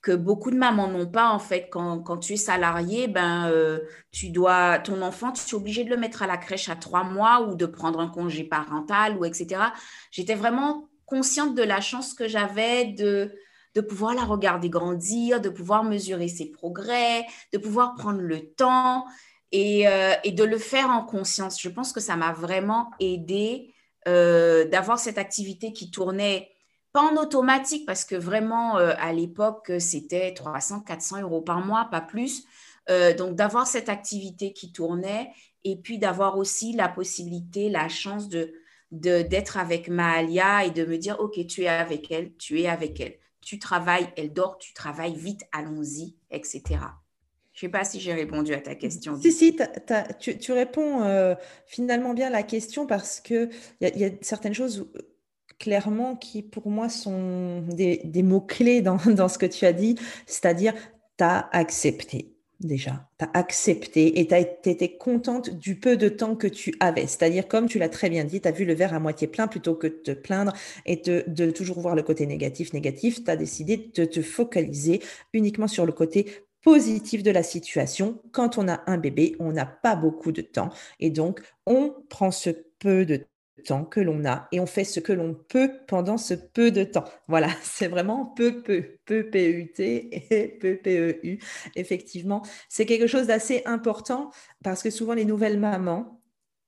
que 0.00 0.12
beaucoup 0.12 0.50
de 0.50 0.56
mamans 0.56 0.88
n'ont 0.88 1.06
pas 1.06 1.30
en 1.30 1.38
fait. 1.38 1.68
Quand, 1.70 2.18
tu 2.18 2.34
es 2.34 2.36
salarié 2.36 3.08
ben 3.08 3.50
euh, 3.50 3.80
tu 4.12 4.30
dois 4.30 4.78
ton 4.78 5.02
enfant 5.02 5.32
tu 5.32 5.42
es 5.44 5.54
obligé 5.54 5.84
de 5.84 5.90
le 5.90 5.96
mettre 5.96 6.22
à 6.22 6.26
la 6.26 6.36
crèche 6.36 6.68
à 6.68 6.76
trois 6.76 7.04
mois 7.04 7.42
ou 7.42 7.54
de 7.54 7.66
prendre 7.66 8.00
un 8.00 8.08
congé 8.08 8.44
parental 8.44 9.16
ou 9.18 9.24
etc 9.24 9.60
j'étais 10.10 10.34
vraiment 10.34 10.88
consciente 11.04 11.54
de 11.54 11.62
la 11.62 11.80
chance 11.80 12.14
que 12.14 12.28
j'avais 12.28 12.86
de 12.86 13.34
de 13.74 13.80
pouvoir 13.80 14.14
la 14.14 14.24
regarder 14.24 14.70
grandir 14.70 15.40
de 15.40 15.48
pouvoir 15.48 15.84
mesurer 15.84 16.28
ses 16.28 16.50
progrès 16.50 17.26
de 17.52 17.58
pouvoir 17.58 17.94
prendre 17.94 18.20
le 18.20 18.50
temps 18.54 19.04
et, 19.52 19.88
euh, 19.88 20.14
et 20.24 20.32
de 20.32 20.44
le 20.44 20.58
faire 20.58 20.90
en 20.90 21.02
conscience 21.02 21.60
je 21.60 21.68
pense 21.68 21.92
que 21.92 22.00
ça 22.00 22.16
m'a 22.16 22.32
vraiment 22.32 22.90
aidé 23.00 23.72
euh, 24.06 24.64
d'avoir 24.66 24.98
cette 24.98 25.18
activité 25.18 25.72
qui 25.72 25.90
tournait 25.90 26.50
pas 26.92 27.02
en 27.02 27.16
automatique, 27.16 27.84
parce 27.84 28.06
que 28.06 28.14
vraiment, 28.14 28.78
euh, 28.78 28.94
à 28.98 29.12
l'époque, 29.12 29.70
c'était 29.78 30.32
300, 30.32 30.80
400 30.80 31.20
euros 31.20 31.42
par 31.42 31.60
mois, 31.60 31.88
pas 31.90 32.00
plus. 32.00 32.44
Donc, 33.18 33.34
d'avoir 33.34 33.66
cette 33.66 33.90
activité 33.90 34.54
qui 34.54 34.72
tournait 34.72 35.30
et 35.62 35.76
puis 35.76 35.98
d'avoir 35.98 36.38
aussi 36.38 36.72
la 36.72 36.88
possibilité, 36.88 37.68
la 37.68 37.90
chance 37.90 38.30
de 38.30 38.54
d'être 38.90 39.58
avec 39.58 39.88
Mahalia 39.88 40.64
et 40.64 40.70
de 40.70 40.86
me 40.86 40.96
dire, 40.96 41.20
OK, 41.20 41.46
tu 41.46 41.64
es 41.64 41.68
avec 41.68 42.10
elle, 42.10 42.34
tu 42.36 42.60
es 42.60 42.68
avec 42.68 42.98
elle. 43.00 43.18
Tu 43.42 43.58
travailles, 43.58 44.08
elle 44.16 44.32
dort, 44.32 44.56
tu 44.58 44.72
travailles 44.72 45.14
vite, 45.14 45.42
allons-y, 45.52 46.16
etc. 46.30 46.80
Je 47.58 47.66
ne 47.66 47.72
sais 47.72 47.72
pas 47.72 47.82
si 47.82 47.98
j'ai 47.98 48.12
répondu 48.12 48.54
à 48.54 48.60
ta 48.60 48.76
question. 48.76 49.20
Si, 49.20 49.32
si, 49.32 49.56
tu, 50.20 50.52
réponds 50.52 51.02
euh, 51.02 51.34
finalement 51.66 52.14
bien 52.14 52.28
à 52.28 52.30
la 52.30 52.44
question 52.44 52.86
parce 52.86 53.18
qu'il 53.18 53.50
y, 53.80 53.98
y, 53.98 54.04
a 54.04 54.10
certaines 54.20 54.54
choses 54.54 54.88
clairement 55.58 56.14
qui, 56.14 56.42
pour 56.42 56.68
moi, 56.70 56.88
sont 56.88 57.62
des, 57.62 58.22
mots-clés 58.22 58.80
dans, 58.82 59.28
ce 59.28 59.38
que 59.38 59.46
tu 59.46 59.66
as 59.66 59.72
dit, 59.72 59.96
c'est-à-dire, 60.26 60.72
tu 61.16 61.24
as 61.24 61.48
accepté 61.50 62.36
déjà, 62.60 63.08
tu 63.18 63.24
as 63.24 63.30
accepté 63.34 64.20
et 64.20 64.28
tu 64.28 64.34
as 64.34 64.38
été 64.38 64.96
contente 64.96 65.50
du 65.50 65.74
peu 65.74 65.96
de 65.96 66.08
temps 66.08 66.36
que 66.36 66.46
tu 66.46 66.74
avais. 66.78 67.08
C'est-à-dire, 67.08 67.48
comme 67.48 67.66
tu 67.66 67.80
l'as 67.80 67.88
très 67.88 68.08
bien 68.08 68.22
dit, 68.22 68.40
tu 68.40 68.46
as 68.46 68.52
vu 68.52 68.66
le 68.66 68.74
verre 68.74 68.94
à 68.94 69.00
moitié 69.00 69.26
plein 69.26 69.48
plutôt 69.48 69.74
que 69.74 69.88
de 69.88 69.92
te 69.94 70.10
plaindre 70.12 70.52
et 70.86 70.96
de 70.96 71.50
toujours 71.50 71.80
voir 71.80 71.96
le 71.96 72.04
côté 72.04 72.24
négatif, 72.24 72.72
négatif, 72.72 73.24
tu 73.24 73.30
as 73.32 73.36
décidé 73.36 73.90
de 73.94 74.04
te 74.04 74.22
focaliser 74.22 75.00
uniquement 75.32 75.66
sur 75.66 75.86
le 75.86 75.92
côté 75.92 76.47
positif 76.62 77.22
de 77.22 77.30
la 77.30 77.42
situation. 77.42 78.20
Quand 78.32 78.58
on 78.58 78.68
a 78.68 78.82
un 78.86 78.98
bébé, 78.98 79.36
on 79.38 79.52
n'a 79.52 79.66
pas 79.66 79.96
beaucoup 79.96 80.32
de 80.32 80.42
temps 80.42 80.70
et 81.00 81.10
donc 81.10 81.40
on 81.66 81.94
prend 82.08 82.30
ce 82.30 82.50
peu 82.78 83.04
de 83.04 83.26
temps 83.64 83.84
que 83.84 84.00
l'on 84.00 84.24
a 84.24 84.48
et 84.52 84.60
on 84.60 84.66
fait 84.66 84.84
ce 84.84 85.00
que 85.00 85.12
l'on 85.12 85.34
peut 85.34 85.70
pendant 85.86 86.16
ce 86.16 86.34
peu 86.34 86.70
de 86.70 86.84
temps. 86.84 87.04
Voilà, 87.26 87.48
c'est 87.62 87.88
vraiment 87.88 88.26
peu, 88.26 88.62
peu, 88.62 88.98
peu 89.04 89.28
P-E-U-T 89.30 90.08
et 90.12 90.48
peu 90.60 90.76
P-E-U. 90.76 91.38
Effectivement, 91.76 92.42
c'est 92.68 92.86
quelque 92.86 93.06
chose 93.06 93.26
d'assez 93.28 93.62
important 93.64 94.30
parce 94.62 94.82
que 94.82 94.90
souvent 94.90 95.14
les 95.14 95.24
nouvelles 95.24 95.58
mamans, 95.58 96.20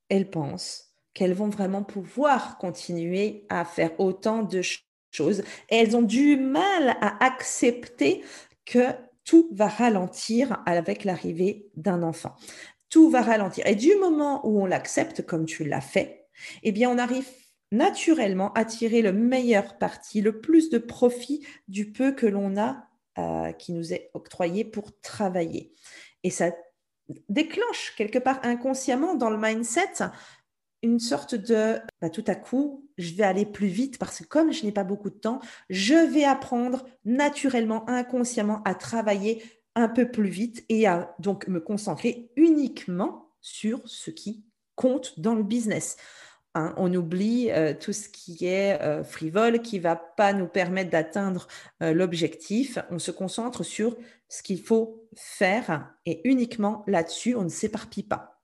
elles 0.08 0.30
pensent 0.30 0.94
qu'elles 1.14 1.34
vont 1.34 1.48
vraiment 1.48 1.82
pouvoir 1.82 2.58
continuer 2.58 3.44
à 3.48 3.64
faire 3.64 3.98
autant 3.98 4.42
de 4.42 4.62
choses 5.10 5.42
et 5.68 5.76
elles 5.76 5.96
ont 5.96 6.02
du 6.02 6.36
mal 6.36 6.96
à 7.00 7.24
accepter 7.24 8.22
que 8.64 8.86
tout 9.24 9.48
va 9.52 9.68
ralentir 9.68 10.62
avec 10.66 11.04
l'arrivée 11.04 11.68
d'un 11.76 12.02
enfant. 12.02 12.34
Tout 12.88 13.10
va 13.10 13.22
ralentir. 13.22 13.66
Et 13.66 13.76
du 13.76 13.94
moment 13.96 14.46
où 14.46 14.60
on 14.60 14.66
l'accepte, 14.66 15.24
comme 15.24 15.46
tu 15.46 15.64
l'as 15.64 15.80
fait, 15.80 16.26
eh 16.62 16.72
bien, 16.72 16.90
on 16.90 16.98
arrive 16.98 17.28
naturellement 17.72 18.52
à 18.54 18.64
tirer 18.64 19.02
le 19.02 19.12
meilleur 19.12 19.78
parti, 19.78 20.20
le 20.20 20.40
plus 20.40 20.70
de 20.70 20.78
profit 20.78 21.46
du 21.68 21.92
peu 21.92 22.12
que 22.12 22.26
l'on 22.26 22.56
a 22.56 22.88
euh, 23.18 23.52
qui 23.52 23.72
nous 23.72 23.92
est 23.92 24.10
octroyé 24.14 24.64
pour 24.64 24.98
travailler. 25.00 25.72
Et 26.24 26.30
ça 26.30 26.50
déclenche 27.28 27.94
quelque 27.96 28.18
part 28.18 28.40
inconsciemment 28.42 29.14
dans 29.14 29.30
le 29.30 29.38
mindset 29.38 30.04
une 30.82 30.98
sorte 30.98 31.34
de 31.34 31.78
bah, 32.00 32.10
tout 32.10 32.24
à 32.26 32.34
coup, 32.34 32.88
je 32.98 33.14
vais 33.14 33.24
aller 33.24 33.46
plus 33.46 33.66
vite 33.66 33.98
parce 33.98 34.20
que 34.20 34.24
comme 34.24 34.52
je 34.52 34.64
n'ai 34.64 34.72
pas 34.72 34.84
beaucoup 34.84 35.10
de 35.10 35.14
temps, 35.14 35.40
je 35.68 35.94
vais 35.94 36.24
apprendre 36.24 36.84
naturellement, 37.04 37.88
inconsciemment 37.88 38.62
à 38.64 38.74
travailler 38.74 39.42
un 39.74 39.88
peu 39.88 40.10
plus 40.10 40.28
vite 40.28 40.64
et 40.68 40.86
à 40.86 41.14
donc 41.18 41.48
me 41.48 41.60
concentrer 41.60 42.30
uniquement 42.36 43.30
sur 43.40 43.80
ce 43.84 44.10
qui 44.10 44.44
compte 44.74 45.20
dans 45.20 45.34
le 45.34 45.42
business. 45.42 45.96
Hein, 46.54 46.74
on 46.76 46.92
oublie 46.94 47.50
euh, 47.50 47.74
tout 47.78 47.92
ce 47.92 48.08
qui 48.08 48.44
est 48.44 48.80
euh, 48.82 49.04
frivole, 49.04 49.62
qui 49.62 49.78
va 49.78 49.94
pas 49.94 50.32
nous 50.32 50.48
permettre 50.48 50.90
d'atteindre 50.90 51.46
euh, 51.82 51.92
l'objectif. 51.92 52.78
On 52.90 52.98
se 52.98 53.12
concentre 53.12 53.62
sur 53.62 53.96
ce 54.28 54.42
qu'il 54.42 54.60
faut 54.60 55.06
faire 55.14 55.94
et 56.06 56.20
uniquement 56.28 56.82
là-dessus, 56.88 57.36
on 57.36 57.44
ne 57.44 57.48
s'éparpille 57.48 58.02
pas. 58.02 58.39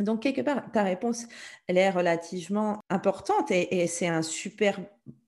Donc, 0.00 0.22
quelque 0.22 0.42
part, 0.42 0.70
ta 0.72 0.82
réponse, 0.82 1.26
elle 1.66 1.78
est 1.78 1.90
relativement 1.90 2.80
importante 2.90 3.50
et, 3.50 3.86
c'est 3.86 4.08
un 4.08 4.22
super 4.22 4.78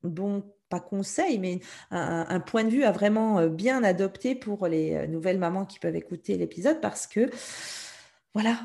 bon, 0.03 0.45
pas 0.69 0.81
conseil, 0.81 1.39
mais 1.39 1.61
un, 1.91 2.27
un, 2.29 2.41
point 2.41 2.65
de 2.65 2.71
vue 2.71 2.85
à 2.85 2.93
vraiment 2.93 3.47
bien 3.47 3.83
adopter 3.83 4.35
pour 4.35 4.69
les 4.69 5.09
nouvelles 5.09 5.39
mamans 5.39 5.65
qui 5.65 5.79
peuvent 5.79 5.97
écouter 5.97 6.37
l'épisode 6.37 6.81
parce 6.81 7.07
que, 7.07 7.31
voilà, 8.35 8.61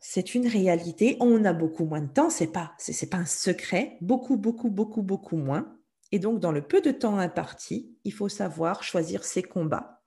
c'est 0.00 0.34
une 0.34 0.48
réalité. 0.48 1.16
On 1.20 1.44
a 1.44 1.52
beaucoup 1.52 1.84
moins 1.84 2.00
de 2.00 2.12
temps, 2.12 2.30
c'est 2.30 2.50
pas, 2.50 2.72
c'est, 2.78 3.10
pas 3.10 3.18
un 3.18 3.26
secret. 3.26 3.98
Beaucoup, 4.00 4.36
beaucoup, 4.36 4.70
beaucoup, 4.70 5.02
beaucoup 5.02 5.36
moins. 5.36 5.76
Et 6.10 6.18
donc, 6.18 6.40
dans 6.40 6.52
le 6.52 6.62
peu 6.62 6.80
de 6.80 6.90
temps 6.90 7.18
imparti, 7.18 7.96
il 8.04 8.12
faut 8.12 8.28
savoir 8.28 8.82
choisir 8.82 9.24
ses 9.24 9.42
combats 9.42 10.02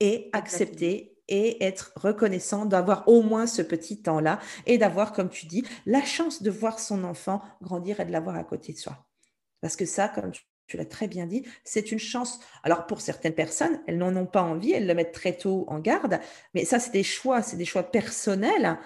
et 0.00 0.30
accepter 0.32 1.13
et 1.28 1.64
être 1.64 1.92
reconnaissant 1.96 2.66
d'avoir 2.66 3.08
au 3.08 3.22
moins 3.22 3.46
ce 3.46 3.62
petit 3.62 4.02
temps-là 4.02 4.40
et 4.66 4.78
d'avoir, 4.78 5.12
comme 5.12 5.30
tu 5.30 5.46
dis, 5.46 5.64
la 5.86 6.02
chance 6.02 6.42
de 6.42 6.50
voir 6.50 6.78
son 6.78 7.04
enfant 7.04 7.42
grandir 7.62 8.00
et 8.00 8.04
de 8.04 8.12
l'avoir 8.12 8.36
à 8.36 8.44
côté 8.44 8.72
de 8.72 8.78
soi. 8.78 9.06
Parce 9.60 9.76
que 9.76 9.86
ça, 9.86 10.08
comme 10.08 10.32
tu 10.66 10.76
l'as 10.76 10.84
très 10.84 11.08
bien 11.08 11.26
dit, 11.26 11.46
c'est 11.64 11.92
une 11.92 11.98
chance. 11.98 12.40
Alors 12.62 12.86
pour 12.86 13.00
certaines 13.00 13.34
personnes, 13.34 13.80
elles 13.86 13.98
n'en 13.98 14.14
ont 14.16 14.26
pas 14.26 14.42
envie, 14.42 14.72
elles 14.72 14.86
le 14.86 14.94
mettent 14.94 15.12
très 15.12 15.36
tôt 15.36 15.64
en 15.68 15.78
garde, 15.78 16.20
mais 16.54 16.64
ça, 16.64 16.78
c'est 16.78 16.92
des 16.92 17.02
choix, 17.02 17.42
c'est 17.42 17.56
des 17.56 17.64
choix 17.64 17.84
personnels 17.84 18.78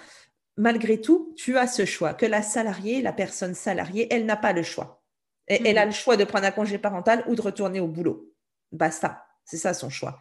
malgré 0.59 1.01
tout, 1.01 1.33
tu 1.37 1.57
as 1.57 1.67
ce 1.67 1.87
choix, 1.87 2.13
que 2.13 2.27
la 2.27 2.43
salariée, 2.43 3.01
la 3.01 3.13
personne 3.13 3.55
salariée, 3.55 4.13
elle 4.13 4.27
n'a 4.27 4.37
pas 4.37 4.53
le 4.53 4.63
choix. 4.63 5.03
Et, 5.47 5.67
Elle 5.67 5.79
a 5.79 5.87
le 5.87 5.93
choix 5.93 6.19
de 6.19 6.25
prendre 6.25 6.45
un 6.45 6.51
congé 6.51 6.77
parental 6.77 7.25
ou 7.27 7.35
de 7.35 7.41
retourner 7.41 7.81
au 7.81 7.89
boulot. 7.89 8.35
Basta, 8.73 9.25
c'est 9.45 9.57
ça 9.57 9.73
son 9.73 9.89
choix. 9.89 10.21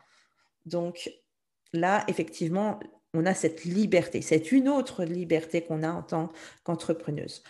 Donc 0.65 1.11
là, 1.73 2.03
effectivement, 2.07 2.79
on 3.13 3.25
a 3.25 3.33
cette 3.33 3.63
liberté. 3.63 4.21
C'est 4.21 4.51
une 4.51 4.69
autre 4.69 5.03
liberté 5.03 5.61
qu'on 5.61 5.83
a 5.83 5.91
en 5.91 6.03
tant 6.03 6.29
qu'entrepreneuse. 6.63 7.43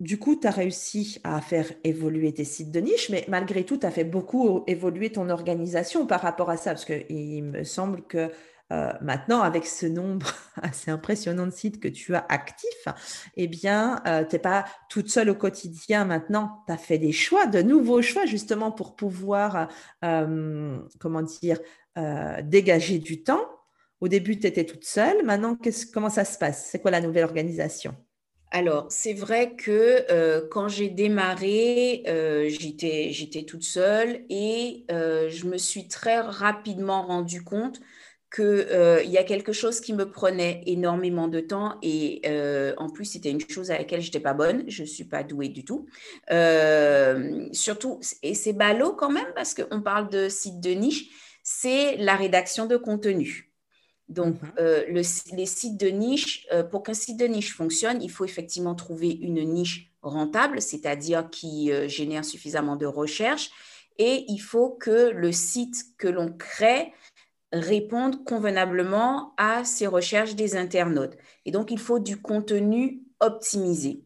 Du 0.00 0.18
coup, 0.18 0.36
tu 0.36 0.46
as 0.46 0.50
réussi 0.50 1.20
à 1.22 1.40
faire 1.40 1.72
évoluer 1.84 2.34
tes 2.34 2.44
sites 2.44 2.72
de 2.72 2.80
niche, 2.80 3.10
mais 3.10 3.24
malgré 3.28 3.64
tout, 3.64 3.76
tu 3.78 3.86
as 3.86 3.90
fait 3.90 4.04
beaucoup 4.04 4.64
évoluer 4.66 5.10
ton 5.10 5.28
organisation 5.30 6.06
par 6.06 6.20
rapport 6.20 6.50
à 6.50 6.56
ça, 6.56 6.72
parce 6.72 6.84
qu'il 6.84 7.44
me 7.44 7.62
semble 7.64 8.02
que 8.02 8.30
maintenant, 8.70 9.40
avec 9.40 9.66
ce 9.66 9.86
nombre 9.86 10.26
assez 10.62 10.90
impressionnant 10.90 11.46
de 11.46 11.52
sites 11.52 11.80
que 11.80 11.88
tu 11.88 12.14
as 12.14 12.26
actifs, 12.28 12.88
eh 13.36 13.46
bien, 13.46 14.02
tu 14.04 14.34
n'es 14.34 14.38
pas 14.40 14.64
toute 14.88 15.08
seule 15.08 15.30
au 15.30 15.34
quotidien 15.34 16.04
maintenant. 16.04 16.62
Tu 16.66 16.72
as 16.72 16.78
fait 16.78 16.98
des 16.98 17.12
choix, 17.12 17.46
de 17.46 17.62
nouveaux 17.62 18.02
choix, 18.02 18.26
justement, 18.26 18.72
pour 18.72 18.96
pouvoir, 18.96 19.68
comment 20.00 21.22
dire, 21.22 21.58
dégager 22.42 22.98
du 22.98 23.22
temps. 23.22 23.48
Au 24.00 24.08
début, 24.08 24.38
tu 24.38 24.46
étais 24.46 24.64
toute 24.64 24.84
seule. 24.84 25.24
Maintenant, 25.24 25.56
comment 25.92 26.10
ça 26.10 26.24
se 26.24 26.36
passe? 26.36 26.68
C'est 26.70 26.80
quoi 26.80 26.90
la 26.90 27.00
nouvelle 27.00 27.24
organisation? 27.24 27.94
Alors, 28.54 28.86
c'est 28.88 29.14
vrai 29.14 29.56
que 29.56 30.06
euh, 30.12 30.46
quand 30.48 30.68
j'ai 30.68 30.88
démarré, 30.88 32.04
euh, 32.06 32.48
j'étais, 32.48 33.44
toute 33.48 33.64
seule 33.64 34.24
et 34.28 34.84
euh, 34.92 35.28
je 35.28 35.46
me 35.46 35.58
suis 35.58 35.88
très 35.88 36.20
rapidement 36.20 37.02
rendu 37.04 37.42
compte 37.42 37.80
qu'il 38.34 39.10
y 39.10 39.18
a 39.18 39.24
quelque 39.24 39.52
chose 39.52 39.80
qui 39.80 39.92
me 39.92 40.10
prenait 40.10 40.62
énormément 40.66 41.28
de 41.28 41.40
temps 41.40 41.78
et 41.82 42.22
en 42.78 42.88
plus, 42.88 43.04
c'était 43.04 43.30
une 43.30 43.40
chose 43.40 43.70
à 43.70 43.78
laquelle 43.78 44.00
je 44.00 44.08
n'étais 44.08 44.20
pas 44.20 44.34
bonne. 44.34 44.64
Je 44.68 44.82
ne 44.82 44.88
suis 44.88 45.04
pas 45.04 45.22
douée 45.22 45.48
du 45.48 45.64
tout. 45.64 45.86
surtout, 47.52 48.00
et 48.22 48.34
c'est 48.34 48.52
ballot 48.52 48.92
quand 48.92 49.10
même 49.10 49.32
parce 49.34 49.54
qu'on 49.54 49.80
parle 49.80 50.08
de 50.08 50.28
site 50.28 50.60
de 50.60 50.70
niche, 50.70 51.10
c'est 51.42 51.96
la 51.98 52.16
rédaction 52.16 52.66
de 52.66 52.76
contenu. 52.76 53.52
Donc, 54.08 54.42
mhm. 54.42 54.52
euh, 54.58 54.84
les 54.88 55.46
sites 55.46 55.78
de 55.78 55.88
niche, 55.88 56.46
euh, 56.52 56.62
pour 56.62 56.82
qu'un 56.82 56.94
site 56.94 57.18
de 57.18 57.26
niche 57.26 57.54
fonctionne, 57.54 58.02
il 58.02 58.10
faut 58.10 58.24
effectivement 58.24 58.74
trouver 58.74 59.10
une 59.10 59.42
niche 59.42 59.90
rentable, 60.02 60.60
c'est-à-dire 60.60 61.30
qui 61.30 61.72
euh, 61.72 61.88
génère 61.88 62.24
suffisamment 62.24 62.76
de 62.76 62.86
recherches, 62.86 63.50
et 63.98 64.24
il 64.28 64.38
faut 64.38 64.70
que 64.70 65.10
le 65.10 65.32
site 65.32 65.76
que 65.96 66.08
l'on 66.08 66.32
crée 66.32 66.92
réponde 67.60 68.24
convenablement 68.24 69.34
à 69.36 69.64
ces 69.64 69.86
recherches 69.86 70.34
des 70.34 70.56
internautes. 70.56 71.16
Et 71.44 71.50
donc, 71.50 71.70
il 71.70 71.78
faut 71.78 71.98
du 71.98 72.20
contenu 72.20 73.02
optimisé. 73.20 74.04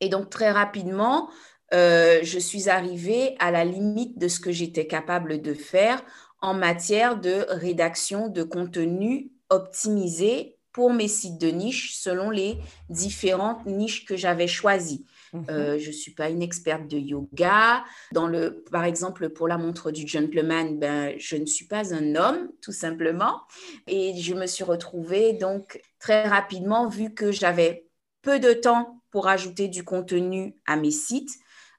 Et 0.00 0.08
donc, 0.08 0.30
très 0.30 0.50
rapidement, 0.50 1.30
je 1.72 2.38
suis 2.38 2.68
arrivée 2.68 3.36
à 3.38 3.50
la 3.50 3.64
limite 3.64 4.18
de 4.18 4.28
ce 4.28 4.40
que 4.40 4.52
j'étais 4.52 4.86
capable 4.86 5.40
de 5.42 5.54
faire 5.54 6.02
en 6.40 6.54
matière 6.54 7.18
de 7.18 7.46
rédaction 7.48 8.28
de 8.28 8.42
contenu 8.42 9.32
optimisé 9.48 10.58
pour 10.72 10.92
mes 10.92 11.08
sites 11.08 11.40
de 11.40 11.48
niche 11.48 11.96
selon 11.96 12.30
les 12.30 12.58
différentes 12.90 13.64
niches 13.64 14.04
que 14.04 14.16
j'avais 14.16 14.46
choisies. 14.46 15.06
Mhm. 15.36 15.46
Euh, 15.50 15.78
je 15.78 15.88
ne 15.88 15.92
suis 15.92 16.12
pas 16.12 16.28
une 16.28 16.42
experte 16.42 16.88
de 16.88 16.98
yoga. 16.98 17.84
Dans 18.12 18.26
le, 18.26 18.64
par 18.70 18.84
exemple, 18.84 19.28
pour 19.30 19.48
la 19.48 19.58
montre 19.58 19.90
du 19.90 20.06
gentleman, 20.06 20.78
ben, 20.78 21.14
je 21.18 21.36
ne 21.36 21.46
suis 21.46 21.66
pas 21.66 21.94
un 21.94 22.14
homme, 22.14 22.50
tout 22.60 22.72
simplement. 22.72 23.42
Et 23.86 24.16
je 24.20 24.34
me 24.34 24.46
suis 24.46 24.64
retrouvée 24.64 25.32
donc 25.32 25.80
très 25.98 26.26
rapidement, 26.28 26.88
vu 26.88 27.14
que 27.14 27.32
j'avais 27.32 27.86
peu 28.22 28.38
de 28.38 28.52
temps 28.52 29.02
pour 29.10 29.28
ajouter 29.28 29.68
du 29.68 29.84
contenu 29.84 30.56
à 30.66 30.76
mes 30.76 30.90
sites 30.90 31.30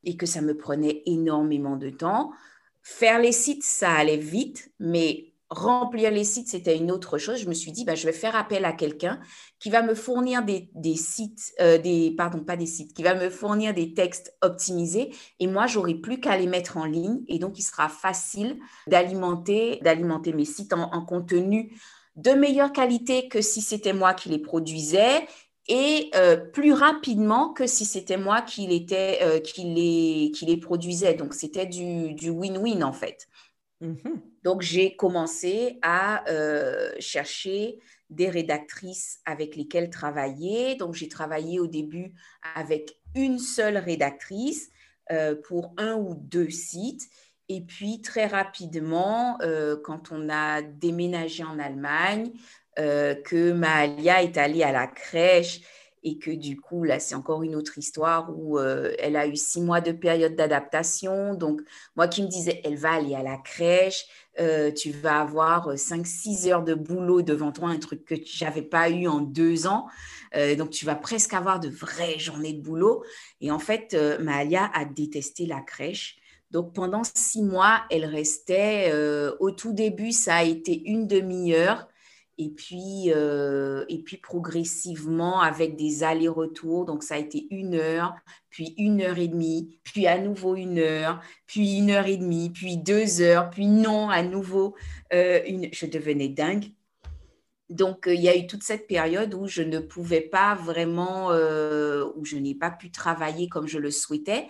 et 0.04 0.16
que 0.18 0.26
ça 0.26 0.42
me 0.42 0.56
prenait 0.56 1.04
énormément 1.06 1.76
de 1.76 1.90
temps. 1.90 2.32
Faire 2.82 3.20
les 3.20 3.34
sites, 3.34 3.64
ça 3.64 3.92
allait 3.92 4.18
vite, 4.18 4.72
mais 4.80 5.27
remplir 5.50 6.12
les 6.12 6.24
sites, 6.24 6.50
c'était 6.50 6.76
une 6.78 6.92
autre 6.92 7.18
chose. 7.18 7.40
Je 7.40 7.48
me 7.48 7.54
suis 7.54 7.72
dit, 7.72 7.86
bah, 7.86 7.96
je 7.96 8.06
vais 8.06 8.14
faire 8.14 8.36
appel 8.36 8.66
à 8.66 8.74
quelqu'un 8.74 9.20
qui 9.60 9.70
va 9.70 9.82
me 9.82 9.96
fournir 9.96 10.44
des, 10.44 10.96
sites, 10.96 11.54
euh, 11.62 11.78
des, 11.78 12.14
pardon, 12.18 12.44
pas 12.44 12.58
des 12.58 12.66
sites, 12.66 12.94
qui 12.94 13.04
va 13.04 13.16
me 13.16 13.30
fournir 13.30 13.74
des 13.74 13.94
textes 13.94 14.36
optimisés 14.42 15.14
et 15.40 15.48
moi, 15.48 15.68
j'aurai 15.68 15.96
plus 15.96 16.20
qu'à 16.20 16.38
les 16.38 16.48
mettre 16.48 16.78
en 16.78 16.86
ligne 16.86 17.22
et 17.28 17.40
donc 17.40 17.58
il 17.60 17.64
sera 17.64 17.90
facile 17.90 18.60
d'alimenter, 18.88 19.80
d'alimenter 19.82 20.34
mes 20.34 20.46
sites 20.46 20.74
en, 20.74 20.94
en 20.94 21.06
contenu 21.06 21.80
de 22.16 22.32
meilleure 22.32 22.74
qualité 22.74 23.28
que 23.28 23.42
si 23.42 23.62
c'était 23.62 23.94
moi 23.94 24.14
qui 24.14 24.30
les 24.30 24.40
produisais 24.40 25.28
et 25.68 26.10
euh, 26.16 26.38
plus 26.38 26.74
rapidement 26.74 27.54
que 27.54 27.68
si 27.68 27.86
c'était 27.86 28.18
moi 28.18 28.42
qui, 28.42 28.86
euh, 28.92 29.40
qui, 29.40 29.64
les, 29.64 30.32
qui 30.32 30.46
les 30.46 30.58
produisais. 30.58 31.14
Donc, 31.14 31.34
c'était 31.34 31.66
du 31.66 32.30
win-win 32.30 32.84
en 32.84 32.94
fait. 32.94 33.28
Mm-hmm. 33.82 34.22
Donc, 34.48 34.62
j'ai 34.62 34.96
commencé 34.96 35.78
à 35.82 36.24
euh, 36.32 36.94
chercher 37.00 37.80
des 38.10 38.30
rédactrices 38.30 39.20
avec 39.26 39.58
lesquelles 39.58 39.90
travailler. 39.90 40.76
Donc, 40.76 40.94
j'ai 40.94 41.10
travaillé 41.10 41.60
au 41.60 41.68
début 41.68 42.14
avec 42.56 42.98
une 43.14 43.40
seule 43.40 43.76
rédactrice 43.76 44.70
pour 45.44 45.74
un 45.76 45.96
ou 45.96 46.16
deux 46.16 46.50
sites. 46.50 47.10
Et 47.50 47.60
puis, 47.60 48.02
très 48.02 48.26
rapidement, 48.26 49.38
quand 49.84 50.12
on 50.12 50.30
a 50.30 50.62
déménagé 50.62 51.44
en 51.44 51.60
Allemagne, 51.60 52.32
euh, 52.80 53.16
que 53.16 53.54
Mahalia 53.54 54.22
est 54.22 54.38
allée 54.38 54.62
à 54.62 54.72
la 54.72 54.86
crèche 54.86 55.62
et 56.08 56.18
que 56.18 56.32
du 56.32 56.56
coup, 56.56 56.86
là, 56.86 57.00
c'est 57.00 57.16
encore 57.16 57.44
une 57.44 57.54
autre 57.54 57.78
histoire 57.78 58.32
où 58.34 58.58
euh, 58.58 58.94
elle 58.98 59.18
a 59.18 59.28
eu 59.28 59.36
six 59.36 59.60
mois 59.60 59.82
de 59.82 59.92
période 59.92 60.38
d'adaptation. 60.38 61.34
Donc, 61.34 61.60
moi 61.98 62.08
qui 62.08 62.24
me 62.24 62.30
disais, 62.30 62.62
elle 62.64 62.78
va 62.78 62.94
aller 62.94 63.14
à 63.14 63.24
la 63.24 63.36
crèche, 63.36 64.06
euh, 64.40 64.72
tu 64.72 64.92
vas 64.92 65.20
avoir 65.20 65.78
cinq, 65.78 66.08
six 66.08 66.48
heures 66.48 66.64
de 66.64 66.76
boulot 66.76 67.24
devant 67.24 67.52
toi, 67.52 67.68
un 67.68 67.78
truc 67.78 68.06
que 68.06 68.16
je 68.16 68.46
n'avais 68.46 68.62
pas 68.62 68.90
eu 68.90 69.06
en 69.08 69.20
deux 69.20 69.68
ans. 69.68 69.88
donc, 70.58 70.70
tu 70.70 70.86
vas 70.86 70.96
presque 70.96 71.34
avoir 71.34 71.60
de 71.60 71.68
vraies 71.68 72.20
journées 72.20 72.54
de 72.54 72.62
boulot. 72.62 73.04
Et 73.42 73.52
en 73.52 73.60
fait, 73.60 73.98
Mahalia 74.22 74.72
a 74.74 74.86
détesté 74.86 75.46
la 75.46 75.60
crèche. 75.60 76.18
Donc, 76.52 76.74
pendant 76.74 77.02
six 77.04 77.42
mois, 77.42 77.82
elle 77.90 78.06
restait, 78.06 78.94
au 79.40 79.52
tout 79.52 79.74
début, 79.74 80.14
ça 80.14 80.38
a 80.38 80.44
été 80.44 80.84
une 80.90 81.06
demi-heure. 81.08 81.88
Et 82.40 82.50
puis, 82.50 83.06
euh, 83.08 83.84
et 83.90 84.04
puis 84.04 84.18
progressivement, 84.18 85.42
avec 85.42 85.76
des 85.76 86.04
allers-retours, 86.04 86.86
donc 86.86 87.02
ça 87.02 87.16
a 87.16 87.18
été 87.18 87.48
une 87.50 87.74
heure, 87.74 88.14
puis 88.50 88.76
une 88.78 89.02
heure 89.02 89.18
et 89.18 89.28
demie, 89.28 89.80
puis 89.84 90.06
à 90.06 90.20
nouveau 90.20 90.56
une 90.56 90.78
heure, 90.78 91.20
puis 91.48 91.78
une 91.78 91.90
heure 91.90 92.06
et 92.06 92.18
demie, 92.18 92.52
puis 92.52 92.78
deux 92.78 93.22
heures, 93.22 93.50
puis 93.50 93.66
non, 93.66 94.10
à 94.10 94.22
nouveau, 94.22 94.76
euh, 95.14 95.42
une... 95.48 95.70
je 95.74 95.88
devenais 95.88 96.30
dingue. 96.30 96.72
Donc, 97.70 98.08
euh, 98.08 98.14
il 98.14 98.22
y 98.22 98.30
a 98.30 98.38
eu 98.38 98.46
toute 98.46 98.64
cette 98.64 98.88
période 98.88 99.34
où 99.34 99.48
je 99.48 99.64
ne 99.64 99.80
pouvais 99.80 100.22
pas 100.22 100.54
vraiment, 100.54 101.30
où 101.30 102.24
je 102.24 102.38
n'ai 102.38 102.56
pas 102.56 102.70
pu 102.72 102.92
travailler 102.92 103.50
comme 103.50 103.68
je 103.68 103.80
le 103.80 103.90
souhaitais. 103.90 104.48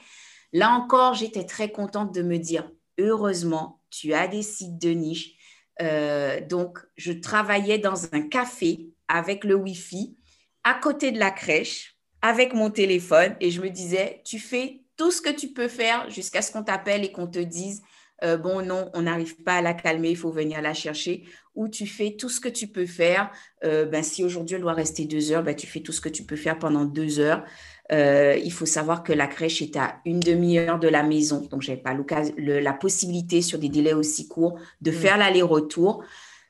Là 0.52 0.72
encore, 0.72 1.14
j'étais 1.14 1.46
très 1.46 1.72
contente 1.72 2.14
de 2.14 2.22
me 2.22 2.38
dire, 2.38 2.70
heureusement, 3.00 3.82
tu 3.90 4.14
as 4.14 4.28
des 4.28 4.44
sites 4.44 4.78
de 4.78 4.90
niche 4.90 5.37
euh, 5.82 6.42
donc, 6.42 6.80
je 6.96 7.12
travaillais 7.12 7.78
dans 7.78 8.14
un 8.14 8.22
café 8.22 8.90
avec 9.08 9.44
le 9.44 9.56
Wi-Fi 9.56 10.18
à 10.64 10.74
côté 10.74 11.12
de 11.12 11.20
la 11.20 11.32
crèche 11.32 11.98
avec 12.22 12.54
mon 12.54 12.70
téléphone 12.70 13.36
et 13.40 13.52
je 13.52 13.62
me 13.62 13.70
disais, 13.70 14.22
tu 14.26 14.40
fais 14.40 14.82
tout 14.98 15.12
ce 15.12 15.22
que 15.22 15.30
tu 15.30 15.50
peux 15.50 15.68
faire 15.68 16.10
jusqu'à 16.10 16.42
ce 16.42 16.52
qu'on 16.52 16.64
t'appelle 16.64 17.04
et 17.04 17.12
qu'on 17.12 17.28
te 17.28 17.40
dise, 17.40 17.84
euh, 18.24 18.36
bon, 18.36 18.66
non, 18.66 18.90
on 18.94 19.04
n'arrive 19.04 19.36
pas 19.44 19.58
à 19.58 19.62
la 19.62 19.74
calmer, 19.74 20.10
il 20.10 20.18
faut 20.18 20.32
venir 20.32 20.62
la 20.62 20.74
chercher, 20.74 21.24
ou 21.54 21.68
tu 21.68 21.86
fais 21.86 22.16
tout 22.18 22.30
ce 22.30 22.40
que 22.40 22.50
tu 22.50 22.68
peux 22.68 22.88
faire. 22.88 23.32
Euh, 23.64 23.86
ben, 23.86 24.04
si 24.04 24.24
aujourd'hui 24.24 24.56
elle 24.56 24.62
doit 24.62 24.74
rester 24.74 25.06
deux 25.06 25.32
heures, 25.32 25.44
ben, 25.44 25.56
tu 25.56 25.68
fais 25.68 25.82
tout 25.82 25.92
ce 25.92 26.02
que 26.02 26.10
tu 26.10 26.24
peux 26.24 26.36
faire 26.36 26.58
pendant 26.58 26.86
deux 26.86 27.20
heures. 27.20 27.44
Euh, 27.92 28.38
il 28.44 28.52
faut 28.52 28.66
savoir 28.66 29.04
que 29.04 29.14
la 29.14 29.28
crèche 29.28 29.62
est 29.62 29.78
à 29.78 30.02
une 30.06 30.20
demi-heure 30.20 30.80
de 30.80 30.88
la 30.88 31.04
maison, 31.04 31.48
donc 31.50 31.62
je 31.62 31.72
n'avais 31.72 31.82
pas 31.82 31.96
la 32.38 32.74
possibilité 32.74 33.42
sur 33.42 33.60
des 33.60 33.70
délais 33.70 33.94
aussi 33.94 34.28
courts 34.28 34.60
de 34.82 34.92
mm. 34.92 34.94
faire 34.94 35.18
l'aller-retour. 35.18 36.04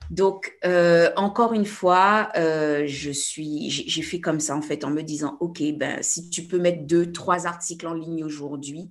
Donc, 0.10 0.58
euh, 0.65 1.10
encore 1.17 1.54
une 1.54 1.65
fois, 1.65 2.30
euh, 2.38 2.86
je 2.88 3.12
suis, 3.12 3.69
j'ai 3.69 4.02
fait 4.02 4.21
comme 4.21 4.39
ça 4.39 4.56
en 4.56 4.62
fait, 4.62 4.84
en 4.86 4.89
me 4.89 5.02
disant, 5.02 5.38
ok, 5.41 5.62
ben 5.76 6.02
si 6.02 6.30
tu 6.30 6.43
peux 6.43 6.60
mettre 6.60 6.86
deux, 6.86 7.12
trois 7.12 7.45
articles 7.45 7.86
en 7.86 7.93
ligne 7.93 8.23
aujourd'hui, 8.23 8.89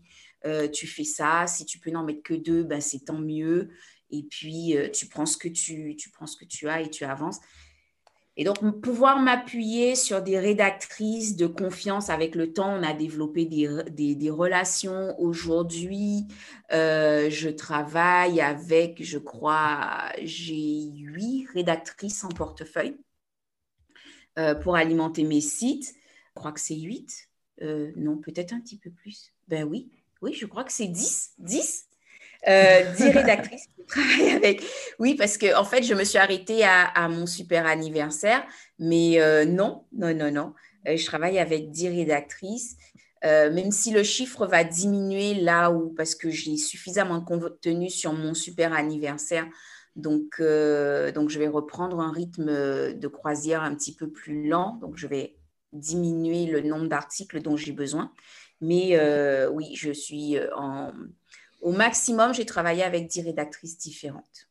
tu 0.73 0.87
fais 0.87 1.03
ça. 1.03 1.49
Si 1.49 1.65
tu 1.65 1.81
peux 1.81 1.91
n'en 1.91 2.05
mettre 2.05 2.23
que 2.23 2.35
deux, 2.35 2.63
ben 2.63 2.81
c'est 2.81 3.07
tant 3.07 3.19
mieux. 3.19 3.71
Et 4.13 4.23
puis, 4.23 4.77
tu 4.93 5.07
prends 5.07 5.27
ce 5.27 5.37
que 5.37 5.49
tu, 5.49 5.97
tu 5.97 6.09
prends 6.11 6.29
ce 6.29 6.37
que 6.37 6.45
tu 6.45 6.69
as 6.69 6.83
et 6.83 6.89
tu 6.89 7.03
avances. 7.03 7.41
Et 8.39 8.45
donc, 8.45 8.83
pouvoir 8.83 9.19
m'appuyer 9.19 9.95
sur 9.95 10.21
des 10.23 10.39
rédactrices 10.39 11.37
de 11.37 11.47
confiance 11.47 12.11
avec 12.11 12.35
le 12.35 12.53
temps, 12.53 12.79
on 12.79 12.83
a 12.83 12.93
développé 12.93 13.47
des, 13.47 14.31
relations. 14.31 15.19
Aujourd'hui, 15.19 16.27
euh, 16.73 17.31
je 17.31 17.49
travaille 17.49 18.43
avec, 18.43 19.03
je 19.03 19.17
crois, 19.17 20.13
j'ai 20.23 20.91
huit 20.93 21.47
rédactrices 21.55 22.25
en 22.25 22.29
portefeuille 22.29 22.99
euh, 24.39 24.55
pour 24.55 24.77
alimenter 24.77 25.25
mes 25.25 25.41
sites. 25.41 25.95
Je 26.29 26.35
crois 26.35 26.53
que 26.53 26.61
c'est 26.61 26.77
huit. 26.77 27.31
Euh, 27.63 27.91
non, 27.97 28.19
peut-être 28.19 28.53
un 28.53 28.61
petit 28.61 28.77
peu 28.77 28.91
plus. 28.91 29.33
Ben 29.49 29.65
oui, 29.65 29.91
oui, 30.21 30.35
je 30.35 30.45
crois 30.45 30.65
que 30.65 30.73
c'est 30.73 30.89
dix. 30.89 31.33
Dix 31.39 31.87
euh, 32.49 32.93
10 32.97 33.11
rédactrices 33.11 33.69
avec. 34.35 34.63
Oui, 34.99 35.15
parce 35.15 35.39
que 35.39 35.57
en 35.57 35.65
fait, 35.65 35.83
je 35.83 35.95
me 35.95 36.05
suis 36.05 36.19
arrêtée 36.19 36.65
à, 36.65 37.09
mon 37.09 37.27
super 37.27 37.67
anniversaire, 37.67 38.45
mais 38.79 39.21
euh, 39.21 39.45
non, 39.45 39.85
non, 39.93 40.15
non, 40.15 40.31
non. 40.31 40.55
Euh, 40.89 40.97
je 40.97 41.07
travaille 41.07 41.39
avec 41.39 41.71
10 41.71 41.89
rédactrices. 41.89 42.77
Euh, 43.25 43.51
même 43.51 43.73
si 43.73 43.91
le 43.91 44.03
chiffre 44.03 44.47
va 44.47 44.63
diminuer 44.63 45.35
là 45.35 45.71
où, 45.71 45.89
parce 45.95 46.15
que 46.15 46.31
j'ai 46.31 46.57
suffisamment 46.59 47.19
de 47.19 47.25
contenu 47.25 47.89
sur 47.89 48.13
mon 48.13 48.35
super 48.35 48.75
anniversaire 48.75 49.47
Donc, 49.97 50.39
donc, 50.39 51.31
je 51.31 51.39
vais 51.39 51.49
reprendre 51.49 51.99
un 51.99 52.13
rythme 52.13 52.45
de 52.93 53.09
croisière 53.09 53.63
un 53.63 53.75
petit 53.75 53.95
peu 53.95 54.11
plus 54.11 54.47
lent. 54.47 54.79
Donc, 54.83 54.97
je 54.97 55.07
vais 55.07 55.37
diminuer 55.73 56.47
le 56.47 56.61
nombre 56.61 56.89
d'articles 56.89 57.41
dont 57.41 57.57
j'ai 57.57 57.73
besoin. 57.73 58.13
Mais 58.61 58.99
oui, 59.49 59.75
je 59.75 59.93
suis 59.93 60.39
en... 60.55 60.93
Au 61.67 61.73
maximum, 61.73 62.33
j'ai 62.33 62.47
travaillé 62.47 62.85
avec 62.85 63.09
10 63.09 63.23
rédactrices 63.23 63.77
différentes. 63.77 64.47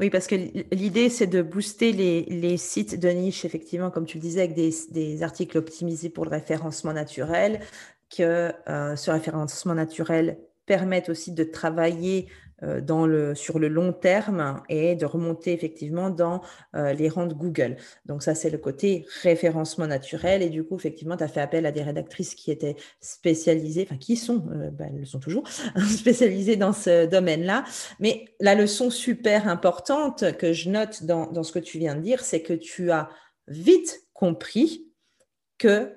Oui, 0.00 0.08
parce 0.08 0.26
que 0.26 0.34
l'idée, 0.74 1.10
c'est 1.10 1.26
de 1.26 1.42
booster 1.42 1.92
les, 1.92 2.56
sites 2.56 2.98
de 2.98 3.10
niche, 3.10 3.44
effectivement, 3.44 3.90
comme 3.90 4.06
tu 4.06 4.16
le 4.16 4.22
disais, 4.22 4.40
avec 4.40 4.54
des, 4.54 5.22
articles 5.22 5.58
optimisés 5.58 6.08
pour 6.08 6.24
le 6.24 6.30
référencement 6.30 6.94
naturel, 6.94 7.60
que 8.08 8.50
euh, 8.66 8.96
ce 8.96 9.10
référencement 9.10 9.74
naturel 9.74 10.38
permette 10.64 11.10
aussi 11.10 11.32
de 11.32 11.44
travailler 11.44 12.30
dans 12.62 13.06
le, 13.06 13.34
sur 13.34 13.58
le 13.58 13.68
long 13.68 13.92
terme 13.92 14.62
et 14.68 14.96
de 14.96 15.06
remonter 15.06 15.52
effectivement 15.52 16.10
dans 16.10 16.42
euh, 16.74 16.92
les 16.92 17.08
rangs 17.08 17.26
de 17.26 17.34
Google. 17.34 17.76
Donc 18.06 18.22
ça, 18.22 18.34
c'est 18.34 18.50
le 18.50 18.58
côté 18.58 19.06
référencement 19.22 19.86
naturel. 19.86 20.42
Et 20.42 20.50
du 20.50 20.64
coup, 20.64 20.76
effectivement, 20.76 21.16
tu 21.16 21.24
as 21.24 21.28
fait 21.28 21.40
appel 21.40 21.66
à 21.66 21.72
des 21.72 21.82
rédactrices 21.82 22.34
qui 22.34 22.50
étaient 22.50 22.76
spécialisées, 23.00 23.86
enfin 23.88 23.96
qui 23.96 24.16
sont, 24.16 24.44
euh, 24.50 24.70
ben, 24.70 24.92
elles 24.96 25.06
sont 25.06 25.20
toujours 25.20 25.44
spécialisées 25.88 26.56
dans 26.56 26.72
ce 26.72 27.06
domaine-là. 27.06 27.64
Mais 28.00 28.24
la 28.40 28.54
leçon 28.54 28.90
super 28.90 29.48
importante 29.48 30.36
que 30.36 30.52
je 30.52 30.70
note 30.70 31.04
dans, 31.04 31.30
dans 31.30 31.42
ce 31.42 31.52
que 31.52 31.58
tu 31.58 31.78
viens 31.78 31.94
de 31.94 32.00
dire, 32.00 32.24
c'est 32.24 32.42
que 32.42 32.54
tu 32.54 32.90
as 32.90 33.08
vite 33.46 34.02
compris 34.12 34.86
que 35.58 35.92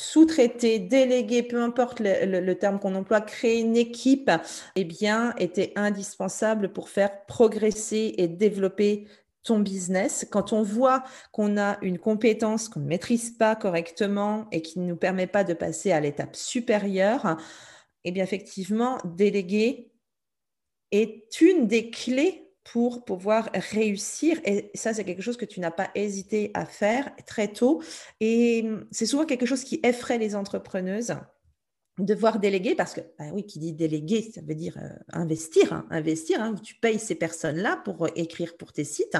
sous-traiter, 0.00 0.78
déléguer, 0.78 1.42
peu 1.42 1.62
importe 1.62 2.00
le, 2.00 2.52
terme 2.54 2.78
qu'on 2.78 2.94
emploie, 2.94 3.20
créer 3.20 3.60
une 3.60 3.76
équipe, 3.76 4.30
eh 4.76 4.84
bien, 4.84 5.34
était 5.38 5.72
indispensable 5.76 6.72
pour 6.72 6.88
faire 6.88 7.26
progresser 7.26 8.14
et 8.16 8.26
développer 8.26 9.06
ton 9.42 9.60
business. 9.60 10.26
Quand 10.30 10.52
on 10.52 10.62
voit 10.62 11.04
qu'on 11.32 11.56
a 11.58 11.78
une 11.82 11.98
compétence 11.98 12.68
qu'on 12.68 12.80
ne 12.80 12.86
maîtrise 12.86 13.30
pas 13.30 13.56
correctement 13.56 14.46
et 14.52 14.62
qui 14.62 14.78
ne 14.78 14.86
nous 14.86 14.96
permet 14.96 15.26
pas 15.26 15.44
de 15.44 15.54
passer 15.54 15.92
à 15.92 16.00
l'étape 16.00 16.36
supérieure, 16.36 17.36
eh 18.04 18.12
bien, 18.12 18.24
effectivement, 18.24 18.98
déléguer 19.04 19.90
est 20.90 21.40
une 21.40 21.66
des 21.66 21.90
clés 21.90 22.49
pour 22.64 23.04
pouvoir 23.04 23.50
réussir. 23.54 24.40
Et 24.44 24.70
ça, 24.74 24.92
c'est 24.94 25.04
quelque 25.04 25.22
chose 25.22 25.36
que 25.36 25.44
tu 25.44 25.60
n'as 25.60 25.70
pas 25.70 25.90
hésité 25.94 26.50
à 26.54 26.66
faire 26.66 27.10
très 27.26 27.48
tôt. 27.48 27.82
Et 28.20 28.62
hum, 28.64 28.86
c'est 28.90 29.06
souvent 29.06 29.24
quelque 29.24 29.46
chose 29.46 29.64
qui 29.64 29.80
effraie 29.82 30.18
les 30.18 30.34
entrepreneuses 30.34 31.14
devoir 32.04 32.38
déléguer 32.38 32.74
parce 32.74 32.94
que 32.94 33.00
bah 33.18 33.26
oui 33.32 33.44
qui 33.44 33.58
dit 33.58 33.72
déléguer 33.72 34.22
ça 34.22 34.40
veut 34.40 34.54
dire 34.54 34.78
euh, 34.78 34.88
investir 35.12 35.72
hein, 35.72 35.86
investir 35.90 36.40
hein, 36.40 36.54
tu 36.54 36.74
payes 36.74 36.98
ces 36.98 37.14
personnes 37.14 37.58
là 37.58 37.80
pour 37.84 38.06
euh, 38.06 38.10
écrire 38.16 38.56
pour 38.56 38.72
tes 38.72 38.84
sites 38.84 39.18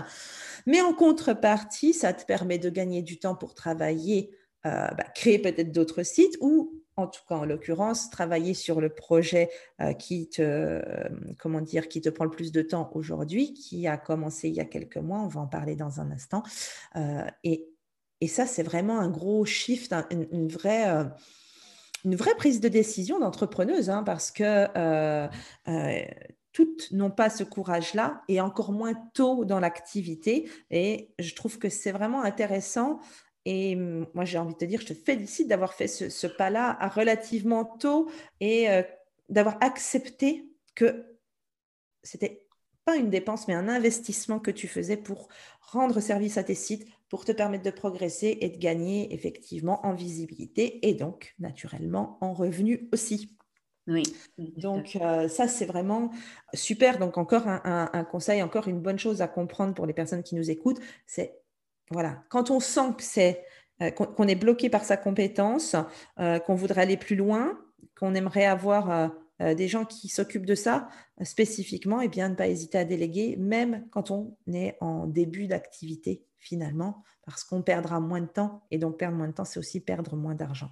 mais 0.66 0.81
en 0.81 0.94
contrepartie 0.94 1.92
ça 1.92 2.12
te 2.12 2.24
permet 2.24 2.59
de 2.59 2.70
gagner 2.70 3.03
du 3.03 3.18
temps 3.18 3.35
pour 3.35 3.55
travailler 3.55 4.31
euh, 4.66 4.88
bah, 4.88 5.05
créer 5.14 5.38
peut-être 5.38 5.72
d'autres 5.72 6.03
sites 6.03 6.37
ou 6.40 6.80
en 7.02 7.06
tout 7.06 7.22
cas 7.28 7.36
en 7.36 7.44
l'occurrence, 7.44 8.10
travailler 8.10 8.54
sur 8.54 8.80
le 8.80 8.88
projet 8.88 9.50
euh, 9.80 9.92
qui, 9.92 10.28
te, 10.28 10.82
comment 11.38 11.60
dire, 11.60 11.88
qui 11.88 12.00
te 12.00 12.08
prend 12.08 12.24
le 12.24 12.30
plus 12.30 12.52
de 12.52 12.62
temps 12.62 12.90
aujourd'hui, 12.94 13.54
qui 13.54 13.86
a 13.86 13.96
commencé 13.96 14.48
il 14.48 14.54
y 14.54 14.60
a 14.60 14.64
quelques 14.64 14.96
mois, 14.96 15.20
on 15.20 15.28
va 15.28 15.40
en 15.40 15.46
parler 15.46 15.76
dans 15.76 16.00
un 16.00 16.10
instant. 16.10 16.42
Euh, 16.96 17.24
et, 17.44 17.66
ça, 18.28 18.44
c'est 18.46 18.62
vraiment 18.62 19.00
un 19.00 19.08
gros 19.08 19.46
shift, 19.46 19.94
une, 20.10 20.48
vraie... 20.48 20.84
une 22.04 22.16
vraie 22.16 22.34
prise 22.34 22.60
de 22.60 22.68
décision 22.68 23.18
d'entrepreneuse, 23.18 23.88
hein, 23.88 24.02
parce 24.02 24.30
que 24.30 24.66
toutes 26.52 26.90
n'ont 26.90 27.10
pas 27.10 27.30
ce 27.30 27.44
courage-là 27.44 28.22
et 28.28 28.40
encore 28.40 28.72
moins 28.72 28.94
tôt 29.14 29.44
dans 29.44 29.60
l'activité. 29.60 30.50
Et 30.70 31.14
je 31.18 31.34
trouve 31.34 31.58
que 31.58 31.68
c'est 31.68 31.92
vraiment 31.92 32.22
intéressant 32.22 33.00
et 33.44 33.74
moi, 33.76 34.24
j'ai 34.24 34.38
envie 34.38 34.55
de 34.55 34.59
te 34.59 34.64
dire, 34.64 34.81
je 34.81 34.87
te 34.87 34.94
félicite 34.94 35.48
d'avoir 35.48 35.74
fait 35.74 35.88
ce, 35.88 36.26
pas-là 36.26 36.79
relativement 36.94 37.64
tôt 37.64 38.11
et 38.40 38.70
euh, 38.70 38.83
d'avoir 39.29 39.57
accepté 39.62 40.46
que 40.74 41.07
c'était 42.03 42.46
pas 42.85 42.96
une 42.96 43.11
dépense, 43.11 43.48
mais 43.48 43.55
un 43.55 43.68
investissement 43.68 44.40
que 44.40 44.50
tu 44.50 44.68
faisais 44.68 44.96
pour 44.96 45.29
rendre 45.61 46.00
service 46.00 46.38
à 46.38 46.44
tes 46.44 46.55
sites, 46.55 46.87
pour 47.09 47.24
te 47.24 47.33
permettre 47.33 47.64
de 47.64 47.70
progresser 47.70 48.38
et 48.40 48.50
de 48.50 48.59
gagner 48.59 49.12
effectivement 49.14 49.85
en 49.85 49.94
visibilité 49.94 50.88
et 50.88 50.94
donc 50.94 51.35
naturellement 51.38 52.18
en 52.20 52.33
revenus 52.33 52.81
aussi. 52.92 53.37
Oui. 53.87 54.03
Donc 54.38 54.96
euh, 55.00 55.29
ça, 55.29 55.48
c'est 55.48 55.66
vraiment 55.66 56.11
super. 56.55 56.98
Donc 56.98 57.18
encore 57.18 57.46
un, 57.46 58.05
conseil, 58.05 58.42
encore 58.42 58.68
une 58.68 58.81
bonne 58.81 58.98
chose 58.98 59.22
à 59.22 59.29
comprendre 59.29 59.74
pour 59.74 59.87
les 59.87 59.94
personnes 59.94 60.22
qui 60.22 60.35
nous 60.35 60.50
écoutent, 60.50 60.81
c'est 61.07 61.40
voilà, 61.90 62.22
quand 62.29 62.50
on 62.50 62.61
sent 62.61 62.94
que 62.96 63.03
c'est 63.03 63.44
euh, 63.83 63.90
qu'on 63.90 64.29
est 64.29 64.35
bloqué 64.35 64.68
par 64.68 64.85
sa 64.85 64.96
compétence, 64.96 65.74
euh, 66.18 66.38
qu'on 66.38 66.55
voudrait 66.55 66.83
aller 66.83 66.96
plus 66.96 67.16
loin, 67.16 67.59
qu'on 67.98 68.14
aimerait 68.14 68.44
avoir 68.44 69.11
euh, 69.40 69.55
des 69.55 69.68
gens 69.68 69.85
qui 69.87 70.09
s'occupent 70.09 70.46
de 70.46 70.55
ça 70.55 70.88
spécifiquement, 71.22 72.03
et 72.03 72.07
eh 72.07 72.09
bien 72.09 72.29
ne 72.29 72.35
pas 72.35 72.48
hésiter 72.48 72.79
à 72.79 72.85
déléguer, 72.85 73.37
même 73.38 73.87
quand 73.90 74.11
on 74.11 74.37
est 74.53 74.76
en 74.81 75.07
début 75.07 75.46
d'activité 75.46 76.26
finalement, 76.38 77.03
parce 77.24 77.44
qu'on 77.44 77.62
perdra 77.62 78.00
moins 78.00 78.20
de 78.20 78.26
temps, 78.26 78.66
et 78.70 78.79
donc 78.79 78.98
perdre 78.98 79.16
moins 79.16 79.29
de 79.29 79.33
temps, 79.33 79.44
c'est 79.44 79.59
aussi 79.59 79.81
perdre 79.81 80.14
moins 80.14 80.35
d'argent. 80.35 80.70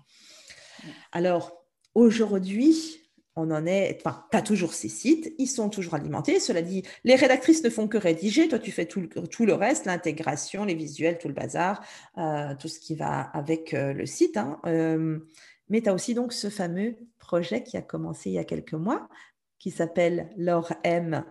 Alors 1.12 1.64
aujourd'hui, 1.94 3.00
on 3.38 3.53
en 3.53 3.66
est, 3.66 3.96
enfin, 4.01 4.24
tu 4.31 4.37
as 4.37 4.42
toujours 4.42 4.74
ces 4.74 4.88
sites, 4.88 5.33
ils 5.38 5.46
sont 5.46 5.68
toujours 5.68 5.94
alimentés. 5.94 6.40
Cela 6.40 6.61
dit, 6.61 6.83
les 7.05 7.14
rédactrices 7.14 7.62
ne 7.62 7.70
font 7.70 7.87
que 7.87 7.96
rédiger, 7.96 8.48
toi 8.48 8.59
tu 8.59 8.72
fais 8.72 8.87
tout 8.87 9.01
le, 9.01 9.09
tout 9.09 9.46
le 9.46 9.55
reste, 9.55 9.87
l'intégration, 9.87 10.64
les 10.64 10.74
visuels, 10.74 11.18
tout 11.18 11.29
le 11.29 11.35
bazar, 11.35 11.85
euh, 12.18 12.55
tout 12.59 12.66
ce 12.66 12.81
qui 12.81 12.96
va 12.96 13.20
avec 13.20 13.74
euh, 13.74 13.92
le 13.92 14.07
site. 14.07 14.37
Hein. 14.37 14.61
Euh, 14.66 15.20
mais 15.68 15.81
tu 15.83 15.88
as 15.88 15.94
aussi 15.94 16.14
donc 16.14 16.33
ce 16.33 16.51
fameux 16.51 16.96
projet 17.18 17.62
qui 17.62 17.77
a 17.77 17.83
commencé 17.83 18.31
il 18.31 18.35
y 18.35 18.38
a 18.38 18.44
quelques 18.44 18.74
mois, 18.74 19.09
qui 19.61 19.70
s'appelle 19.70 20.31
lorem.fr. 20.37 21.22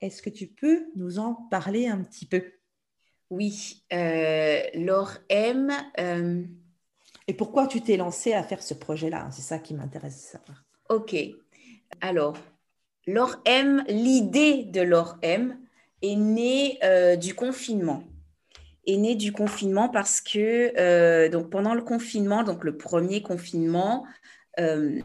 Est-ce 0.00 0.20
que 0.20 0.30
tu 0.30 0.48
peux 0.48 0.86
nous 0.96 1.20
en 1.20 1.34
parler 1.34 1.86
un 1.86 2.02
petit 2.02 2.26
peu? 2.26 2.42
Oui, 3.30 3.84
lorem. 4.74 5.72
Et 7.28 7.34
pourquoi 7.34 7.66
tu 7.66 7.80
t'es 7.80 7.96
lancé 7.96 8.32
à 8.32 8.42
faire 8.42 8.62
ce 8.62 8.74
projet-là? 8.74 9.28
C'est 9.30 9.42
ça 9.42 9.58
qui 9.58 9.74
m'intéresse 9.74 10.16
de 10.16 10.38
savoir. 10.38 10.64
Ok. 10.92 11.16
Alors, 12.02 12.36
l'ORM, 13.06 13.82
l'idée 13.88 14.64
de 14.64 14.82
l'ORM 14.82 15.56
est 16.02 16.16
née 16.16 16.78
euh, 16.84 17.16
du 17.16 17.34
confinement. 17.34 18.04
Est 18.86 18.98
née 18.98 19.14
du 19.14 19.32
confinement 19.32 19.88
parce 19.88 20.20
que 20.20 20.78
euh, 20.78 21.30
donc 21.30 21.48
pendant 21.48 21.72
le 21.72 21.80
confinement, 21.80 22.42
donc 22.42 22.62
le 22.62 22.76
premier 22.76 23.22
confinement. 23.22 24.04
Euh, 24.60 25.00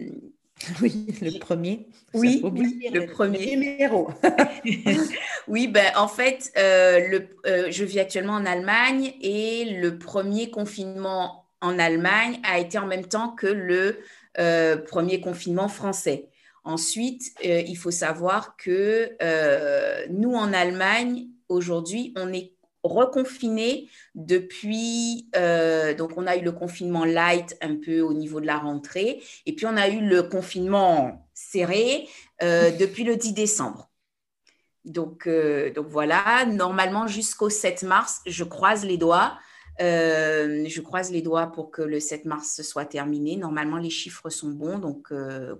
oui, 0.81 1.07
le 1.21 1.39
premier. 1.39 1.87
Oui, 2.13 2.41
le, 2.43 3.05
premier. 3.05 3.55
numéro. 3.55 4.09
oui, 5.47 5.69
ben, 5.69 5.89
en 5.95 6.09
fait, 6.09 6.51
le, 6.57 7.29
je 7.71 7.83
vis 7.85 8.01
actuellement 8.01 8.33
en 8.33 8.45
Allemagne 8.45 9.13
et 9.21 9.79
le 9.79 9.97
premier 9.97 10.49
confinement 10.49 11.45
en 11.61 11.79
Allemagne 11.79 12.41
a 12.43 12.59
été 12.59 12.77
en 12.77 12.87
même 12.87 13.05
temps 13.05 13.29
que 13.29 13.47
le 13.47 13.99
euh, 14.39 14.77
premier 14.77 15.19
confinement 15.19 15.67
français. 15.67 16.29
Ensuite, 16.63 17.33
euh, 17.43 17.61
il 17.65 17.75
faut 17.75 17.91
savoir 17.91 18.55
que 18.55 19.15
euh, 19.21 20.05
nous, 20.09 20.33
en 20.33 20.53
Allemagne, 20.53 21.27
aujourd'hui, 21.49 22.13
on 22.15 22.31
est 22.31 22.53
reconfiné 22.83 23.89
depuis, 24.15 25.29
donc 25.97 26.11
on 26.15 26.25
a 26.25 26.37
eu 26.37 26.41
le 26.41 26.53
confinement 26.53 27.03
light 27.03 27.57
un 27.59 27.75
peu 27.75 27.99
au 27.99 28.13
niveau 28.13 28.39
de 28.39 28.45
la 28.45 28.57
rentrée, 28.59 29.21
et 29.45 29.53
puis 29.53 29.65
on 29.65 29.75
a 29.75 29.89
eu 29.89 29.99
le 29.99 30.23
confinement 30.23 31.27
serré 31.33 32.07
depuis 32.39 33.03
le 33.03 33.17
10 33.17 33.33
décembre. 33.33 33.89
Donc, 34.85 35.27
donc 35.75 35.87
voilà, 35.87 36.45
normalement 36.45 37.07
jusqu'au 37.07 37.49
7 37.49 37.83
mars, 37.83 38.21
je 38.25 38.45
croise 38.45 38.85
les 38.85 38.97
doigts, 38.97 39.37
euh, 39.81 40.65
je 40.67 40.81
croise 40.81 41.11
les 41.11 41.21
doigts 41.21 41.47
pour 41.47 41.71
que 41.71 41.81
le 41.81 41.99
7 41.99 42.25
mars 42.25 42.61
soit 42.61 42.85
terminé. 42.85 43.35
Normalement, 43.35 43.77
les 43.77 43.89
chiffres 43.89 44.29
sont 44.29 44.49
bons, 44.49 44.79
donc 44.79 45.11
euh, 45.11 45.55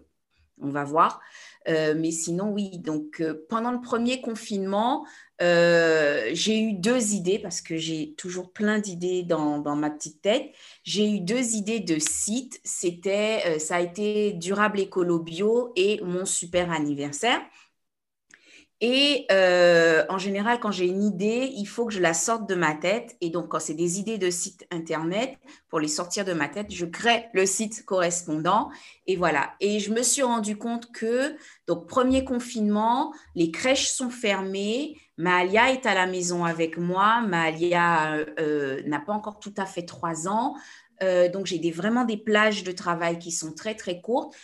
on 0.62 0.70
va 0.70 0.84
voir. 0.84 1.22
Euh, 1.68 1.94
mais 1.98 2.12
sinon, 2.12 2.52
oui. 2.52 2.80
Donc, 2.80 3.22
pendant 3.50 3.72
le 3.72 3.82
premier 3.82 4.22
confinement, 4.22 5.06
j'ai 5.40 6.60
eu 6.60 6.74
deux 6.74 7.14
idées 7.14 7.40
parce 7.40 7.62
que 7.62 7.78
j'ai 7.78 8.16
toujours 8.16 8.52
plein 8.52 8.80
d'idées 8.80 9.24
dans, 9.24 9.60
dans, 9.60 9.76
ma 9.76 9.92
petite 9.92 10.22
tête. 10.22 10.50
J'ai 10.84 11.10
eu 11.10 11.20
deux 11.20 11.56
idées 11.56 11.80
de 11.80 12.00
sites. 12.00 12.60
C'était, 12.64 13.60
ça 13.60 13.76
a 13.76 13.82
été 13.82 14.34
durable 14.34 14.80
écolo 14.80 15.20
bio 15.20 15.74
et 15.76 16.02
mon 16.04 16.26
super 16.26 16.72
anniversaire. 16.72 17.42
Et 18.80 19.26
euh, 19.32 20.06
en 20.08 20.20
général, 20.20 20.60
quand 20.60 20.70
j'ai 20.70 20.86
une 20.86 21.02
idée, 21.02 21.52
il 21.56 21.66
faut 21.66 21.88
que 21.88 21.94
je 21.94 22.00
la 22.00 22.14
sorte 22.14 22.48
de 22.48 22.54
ma 22.54 22.76
tête. 22.76 23.18
Et 23.22 23.32
donc, 23.32 23.50
quand 23.50 23.60
c'est 23.60 23.74
des 23.74 24.00
idées 24.00 24.20
de 24.20 24.30
site 24.30 24.68
internet, 24.72 25.36
pour 25.70 25.80
les 25.80 25.88
sortir 25.88 26.26
de 26.26 26.34
ma 26.34 26.48
tête, 26.48 26.68
je 26.70 26.86
crée 26.86 27.26
le 27.34 27.48
site 27.48 27.86
correspondant. 27.86 28.70
Et 29.08 29.16
voilà. 29.16 29.56
Et 29.62 29.80
je 29.80 29.92
me 29.92 30.04
suis 30.04 30.22
rendu 30.22 30.58
compte 30.58 30.92
que, 30.92 31.36
donc, 31.66 31.88
premier 31.88 32.24
confinement, 32.24 33.14
les 33.34 33.50
crèches 33.50 33.88
sont 33.88 34.12
fermées. 34.12 35.00
Mahalia 35.18 35.72
est 35.72 35.88
à 35.88 35.96
la 35.96 36.06
maison 36.06 36.46
avec 36.46 36.78
moi. 36.78 37.22
Mahalia 37.22 38.18
euh, 38.40 38.84
n'a 38.86 39.00
pas 39.00 39.14
encore 39.14 39.40
tout 39.40 39.56
à 39.58 39.66
fait 39.66 39.86
trois 39.86 40.28
ans. 40.28 40.56
Euh, 41.02 41.30
donc, 41.30 41.48
j'ai 41.48 41.58
des, 41.58 41.72
vraiment 41.72 42.06
des 42.06 42.18
plages 42.18 42.64
de 42.64 42.72
travail 42.72 43.18
qui 43.18 43.32
sont 43.32 43.54
très, 43.54 43.74
très 43.74 44.02
courtes. 44.02 44.36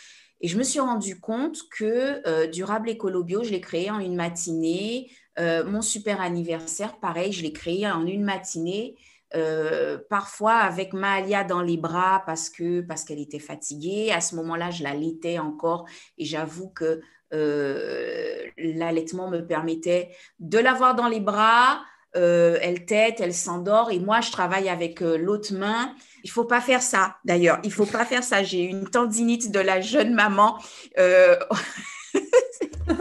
Et 0.44 0.46
je 0.46 0.58
me 0.58 0.62
suis 0.62 0.78
rendu 0.78 1.18
compte 1.18 1.56
que 1.70 2.20
euh, 2.28 2.46
Durable 2.46 2.90
Écolo 2.90 3.24
Bio, 3.24 3.42
je 3.42 3.50
l'ai 3.50 3.62
créé 3.62 3.90
en 3.90 3.98
une 3.98 4.14
matinée. 4.14 5.10
Euh, 5.38 5.64
mon 5.64 5.80
super 5.80 6.20
anniversaire, 6.20 7.00
pareil, 7.00 7.32
je 7.32 7.42
l'ai 7.42 7.54
créé 7.54 7.90
en 7.90 8.06
une 8.06 8.24
matinée. 8.24 8.94
Euh, 9.34 9.96
parfois 10.10 10.56
avec 10.56 10.92
Malia 10.92 11.44
dans 11.44 11.62
les 11.62 11.78
bras 11.78 12.22
parce 12.26 12.50
que 12.50 12.82
parce 12.82 13.04
qu'elle 13.04 13.20
était 13.20 13.38
fatiguée. 13.38 14.12
À 14.12 14.20
ce 14.20 14.36
moment-là, 14.36 14.70
je 14.70 14.82
la 14.82 14.92
laitais 14.92 15.38
encore 15.38 15.86
et 16.18 16.26
j'avoue 16.26 16.68
que 16.68 17.00
l'allaitement 18.58 19.30
me 19.30 19.40
permettait 19.40 20.10
de 20.40 20.58
l'avoir 20.58 20.94
dans 20.94 21.08
les 21.08 21.20
bras. 21.20 21.80
elle 22.12 22.84
tête, 22.84 23.18
elle 23.20 23.32
s'endort 23.32 23.90
et 23.90 23.98
moi, 23.98 24.20
je 24.20 24.30
travaille 24.30 24.68
avec 24.68 25.00
l'autre 25.00 25.54
main 25.54 25.94
il 26.24 26.30
faut 26.30 26.44
pas 26.44 26.62
faire 26.62 26.82
ça, 26.82 27.18
d'ailleurs. 27.24 27.60
Il 27.64 27.72
faut 27.72 27.86
pas 27.86 28.06
faire 28.06 28.24
ça. 28.24 28.42
J'ai 28.42 28.62
une 28.62 28.88
tendinite 28.88 29.52
de 29.52 29.60
la 29.60 29.82
jeune 29.82 30.14
maman. 30.14 30.58
Euh, 30.98 31.36
un 32.88 32.96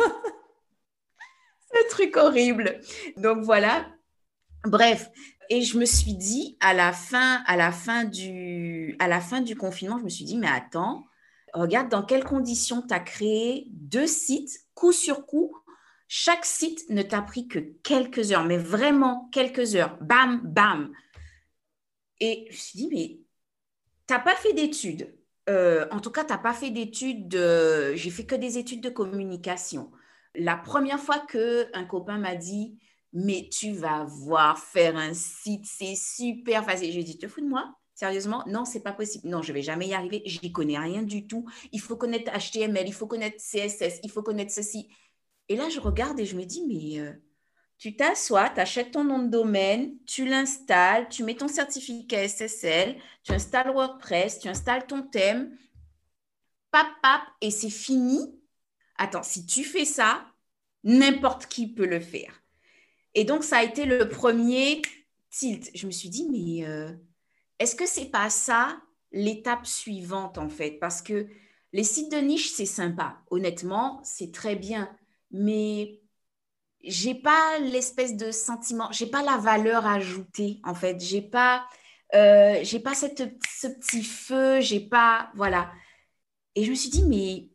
truc 1.90 2.18
horrible. 2.18 2.82
Donc 3.16 3.44
voilà. 3.44 3.88
Bref, 4.66 5.10
et 5.50 5.62
je 5.62 5.78
me 5.78 5.86
suis 5.86 6.16
dit 6.16 6.58
à 6.60 6.74
la 6.74 6.92
fin, 6.92 7.42
à 7.48 7.56
la 7.56 7.72
fin 7.72 8.04
du, 8.04 8.98
à 9.00 9.08
la 9.08 9.22
fin 9.22 9.40
du 9.40 9.56
confinement, 9.56 10.00
je 10.00 10.04
me 10.04 10.10
suis 10.10 10.26
dit 10.26 10.38
mais 10.38 10.48
attends, 10.48 11.06
regarde 11.54 11.88
dans 11.90 12.04
quelles 12.04 12.26
conditions 12.26 12.82
tu 12.82 12.94
as 12.94 13.00
créé 13.00 13.68
deux 13.72 14.08
sites 14.08 14.66
coup 14.74 14.92
sur 14.92 15.26
coup. 15.26 15.56
Chaque 16.10 16.46
site 16.46 16.90
ne 16.90 17.02
t'a 17.02 17.22
pris 17.22 17.48
que 17.48 17.60
quelques 17.84 18.34
heures, 18.34 18.46
mais 18.46 18.58
vraiment 18.58 19.30
quelques 19.32 19.76
heures. 19.76 19.98
Bam, 20.02 20.42
bam. 20.44 20.92
Et 22.24 22.46
je 22.50 22.54
me 22.54 22.58
suis 22.58 22.78
dit, 22.78 22.88
mais 22.90 23.20
tu 24.08 24.14
n'as 24.14 24.20
pas 24.22 24.36
fait 24.36 24.54
d'études. 24.54 25.14
Euh, 25.50 25.86
en 25.92 26.00
tout 26.00 26.10
cas, 26.10 26.24
tu 26.24 26.32
n'as 26.32 26.38
pas 26.38 26.54
fait 26.54 26.70
d'études. 26.70 27.28
De... 27.28 27.94
J'ai 27.96 28.12
fait 28.12 28.26
que 28.26 28.36
des 28.36 28.58
études 28.58 28.80
de 28.80 28.90
communication. 28.90 29.92
La 30.34 30.56
première 30.56 31.02
fois 31.02 31.20
qu'un 31.20 31.84
copain 31.84 32.18
m'a 32.18 32.36
dit, 32.36 32.80
mais 33.12 33.50
tu 33.52 33.74
vas 33.74 34.06
voir 34.06 34.58
faire 34.58 34.96
un 34.96 35.14
site, 35.14 35.66
c'est 35.66 35.96
super 35.98 36.64
facile. 36.64 36.94
J'ai 36.94 37.04
dit, 37.04 37.18
te 37.18 37.28
fous 37.28 37.42
de 37.42 37.50
moi? 37.50 37.76
Sérieusement, 37.94 38.46
non, 38.48 38.64
c'est 38.64 38.84
pas 38.84 38.94
possible. 38.94 39.28
Non, 39.28 39.42
je 39.42 39.52
vais 39.52 39.62
jamais 39.62 39.90
y 39.90 39.94
arriver. 39.94 40.22
J'y 40.26 40.54
connais 40.54 40.80
rien 40.80 41.04
du 41.04 41.28
tout. 41.28 41.46
Il 41.74 41.82
faut 41.82 41.98
connaître 41.98 42.32
HTML, 42.32 42.88
il 42.88 42.94
faut 42.94 43.06
connaître 43.06 43.36
CSS, 43.36 44.00
il 44.02 44.12
faut 44.12 44.24
connaître 44.24 44.54
ceci. 44.54 44.88
Et 45.50 45.58
là, 45.58 45.68
je 45.68 45.82
regarde 45.82 46.18
et 46.22 46.26
je 46.26 46.38
me 46.38 46.46
dis, 46.46 46.66
mais 46.70 47.02
euh, 47.02 47.12
tu 47.84 47.98
t'assois, 47.98 48.50
tu 48.50 48.62
achètes 48.62 48.92
ton 48.92 49.04
nom 49.04 49.20
de 49.20 49.28
domaine, 49.28 49.98
tu 50.06 50.24
l'installes, 50.24 51.10
tu 51.10 51.22
mets 51.26 51.36
ton 51.36 51.50
certificat 51.50 52.30
SSL, 52.30 52.96
tu 53.24 53.34
installes 53.34 53.74
WordPress, 53.74 54.40
tu 54.40 54.48
installes 54.48 54.88
ton 54.88 55.02
thème, 55.02 55.54
pap, 56.72 56.88
pap, 57.02 57.24
et 57.42 57.52
c'est 57.52 57.70
fini. 57.70 58.40
Attends, 58.96 59.22
si 59.22 59.46
tu 59.46 59.66
fais 59.66 59.84
ça, 59.84 60.26
n'importe 60.86 61.48
qui 61.48 61.74
peut 61.74 61.86
le 61.86 62.00
faire. 62.00 62.42
Et 63.16 63.26
donc, 63.26 63.44
ça 63.44 63.58
a 63.58 63.64
été 63.66 63.84
le 63.84 64.08
premier 64.08 64.82
tilt. 65.30 65.70
Je 65.76 65.86
me 65.86 65.92
suis 65.92 66.08
dit, 66.08 66.30
mais 66.32 66.66
euh, 66.66 66.90
est-ce 67.60 67.76
que 67.76 67.86
c'est 67.86 68.10
pas 68.10 68.30
ça 68.30 68.82
l'étape 69.12 69.68
suivante, 69.68 70.38
en 70.38 70.48
fait? 70.48 70.80
Parce 70.80 71.02
que 71.02 71.28
les 71.74 71.84
sites 71.84 72.14
de 72.14 72.20
niche, 72.20 72.50
c'est 72.50 72.66
sympa. 72.66 73.22
Honnêtement, 73.30 74.00
c'est 74.06 74.32
très 74.32 74.56
bien. 74.56 74.90
Mais 75.32 76.00
j'ai 76.84 77.16
pas 77.16 77.60
l'espèce 77.60 78.16
de 78.16 78.32
sentiment, 78.32 78.92
j'ai 78.92 79.08
pas 79.08 79.24
la 79.24 79.38
valeur 79.38 79.86
ajoutée 79.86 80.60
en 80.64 80.74
fait, 80.76 81.00
j'ai 81.02 81.22
pas, 81.22 81.68
euh, 82.16 82.60
j'ai 82.64 82.80
pas 82.80 82.94
cette, 82.96 83.24
ce 83.50 83.68
petit 83.68 84.04
feu, 84.04 84.62
j'ai 84.62 84.80
pas, 84.82 85.32
voilà. 85.36 85.72
Et 86.56 86.66
je 86.66 86.72
me 86.72 86.76
suis 86.76 86.90
dit, 86.90 87.04
mais 87.04 87.50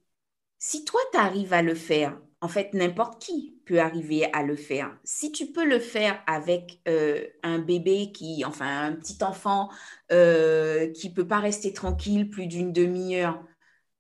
si 0.58 0.84
toi 0.84 1.00
tu 1.12 1.18
arrives 1.18 1.52
à 1.52 1.62
le 1.62 1.74
faire, 1.74 2.18
en 2.40 2.48
fait 2.48 2.74
n'importe 2.74 3.20
qui 3.22 3.60
peut 3.66 3.80
arriver 3.80 4.32
à 4.32 4.42
le 4.42 4.56
faire. 4.56 4.96
Si 5.04 5.32
tu 5.32 5.52
peux 5.52 5.64
le 5.64 5.78
faire 5.78 6.22
avec 6.26 6.80
euh, 6.88 7.26
un 7.42 7.58
bébé 7.58 8.12
qui, 8.12 8.44
enfin 8.44 8.86
un 8.86 8.92
petit 8.92 9.22
enfant 9.22 9.70
euh, 10.12 10.90
qui 10.92 11.12
peut 11.12 11.26
pas 11.26 11.40
rester 11.40 11.72
tranquille 11.72 12.30
plus 12.30 12.46
d'une 12.46 12.72
demi-heure, 12.72 13.42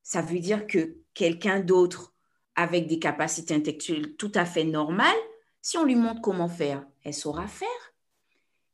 ça 0.02 0.22
veut 0.22 0.38
dire 0.40 0.66
que 0.66 0.96
quelqu'un 1.14 1.60
d'autre 1.60 2.14
avec 2.58 2.88
des 2.88 2.98
capacités 2.98 3.54
intellectuelles 3.54 4.16
tout 4.16 4.32
à 4.34 4.44
fait 4.44 4.64
normales, 4.64 5.16
si 5.62 5.78
on 5.78 5.84
lui 5.84 5.94
montre 5.94 6.20
comment 6.20 6.48
faire, 6.48 6.84
elle 7.04 7.14
saura 7.14 7.46
faire. 7.46 7.68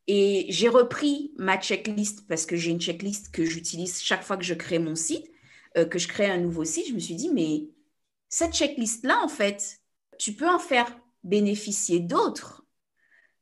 Et 0.07 0.47
j'ai 0.49 0.71
repris 0.71 1.33
ma 1.37 1.61
checklist 1.61 2.27
parce 2.27 2.47
que 2.47 2.57
j'ai 2.57 2.71
une 2.71 2.81
checklist 2.81 3.31
que 3.31 3.45
j'utilise 3.45 4.01
chaque 4.01 4.23
fois 4.23 4.39
que 4.39 4.45
je 4.45 4.55
crée 4.55 4.79
mon 4.79 4.95
site, 4.95 5.31
euh, 5.77 5.85
que 5.85 5.99
je 5.99 6.09
crée 6.09 6.31
un 6.31 6.39
nouveau 6.39 6.65
site. 6.65 6.89
Je 6.89 6.95
me 6.95 6.99
suis 6.99 7.15
dit, 7.15 7.29
mais 7.29 7.67
cette 8.31 8.55
checklist-là, 8.55 9.21
en 9.23 9.29
fait, 9.29 9.81
tu 10.19 10.33
peux 10.33 10.49
en 10.49 10.59
faire 10.59 10.91
bénéficier 11.23 12.01
d'autres. 12.01 12.65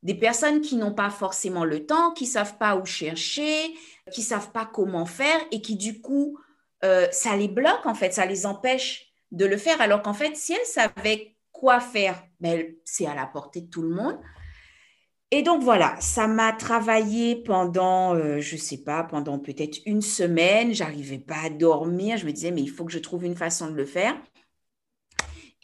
Des 0.03 0.15
personnes 0.15 0.59
qui 0.59 0.75
n'ont 0.75 0.93
pas 0.93 1.09
forcément 1.09 1.63
le 1.63 1.85
temps, 1.85 2.11
qui 2.11 2.25
ne 2.25 2.29
savent 2.29 2.57
pas 2.57 2.75
où 2.75 2.85
chercher, 2.85 3.73
qui 4.11 4.19
ne 4.19 4.25
savent 4.25 4.51
pas 4.51 4.65
comment 4.65 5.05
faire 5.05 5.39
et 5.51 5.61
qui, 5.61 5.77
du 5.77 6.01
coup, 6.01 6.37
euh, 6.83 7.07
ça 7.13 7.37
les 7.37 7.47
bloque, 7.47 7.85
en 7.85 7.95
fait, 7.95 8.13
ça 8.13 8.25
les 8.25 8.45
empêche 8.45 9.12
de 9.33 9.45
le 9.45 9.57
faire, 9.57 9.81
alors 9.81 10.01
qu'en 10.01 10.13
fait, 10.13 10.37
si 10.37 10.53
elle 10.53 10.65
savait 10.65 11.35
quoi 11.51 11.79
faire, 11.79 12.23
ben, 12.39 12.65
c'est 12.85 13.07
à 13.07 13.15
la 13.15 13.25
portée 13.25 13.61
de 13.61 13.69
tout 13.69 13.81
le 13.81 13.89
monde. 13.89 14.17
Et 15.31 15.41
donc 15.41 15.63
voilà, 15.63 15.95
ça 15.99 16.27
m'a 16.27 16.53
travaillé 16.53 17.35
pendant, 17.35 18.13
euh, 18.13 18.39
je 18.39 18.53
ne 18.53 18.59
sais 18.59 18.83
pas, 18.83 19.03
pendant 19.03 19.39
peut-être 19.39 19.79
une 19.87 20.03
semaine. 20.03 20.75
J'arrivais 20.75 21.17
pas 21.17 21.45
à 21.45 21.49
dormir. 21.49 22.17
Je 22.17 22.27
me 22.27 22.31
disais, 22.31 22.51
mais 22.51 22.61
il 22.61 22.69
faut 22.69 22.85
que 22.85 22.91
je 22.91 22.99
trouve 22.99 23.25
une 23.25 23.35
façon 23.35 23.71
de 23.71 23.75
le 23.75 23.85
faire. 23.85 24.15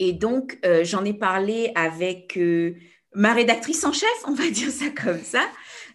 Et 0.00 0.12
donc, 0.12 0.58
euh, 0.64 0.82
j'en 0.82 1.04
ai 1.04 1.14
parlé 1.14 1.70
avec 1.76 2.36
euh, 2.36 2.74
ma 3.14 3.32
rédactrice 3.32 3.84
en 3.84 3.92
chef, 3.92 4.08
on 4.26 4.34
va 4.34 4.50
dire 4.50 4.70
ça 4.70 4.86
comme 4.90 5.20
ça, 5.22 5.46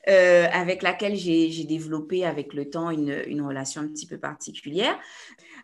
avec 0.08 0.82
laquelle 0.82 1.16
j'ai 1.16 1.66
développé 1.66 2.24
avec 2.24 2.54
le 2.54 2.70
temps 2.70 2.92
une, 2.92 3.24
une, 3.28 3.42
relation 3.42 3.82
un 3.82 3.88
petit 3.88 4.06
peu 4.06 4.20
particulière 4.20 4.98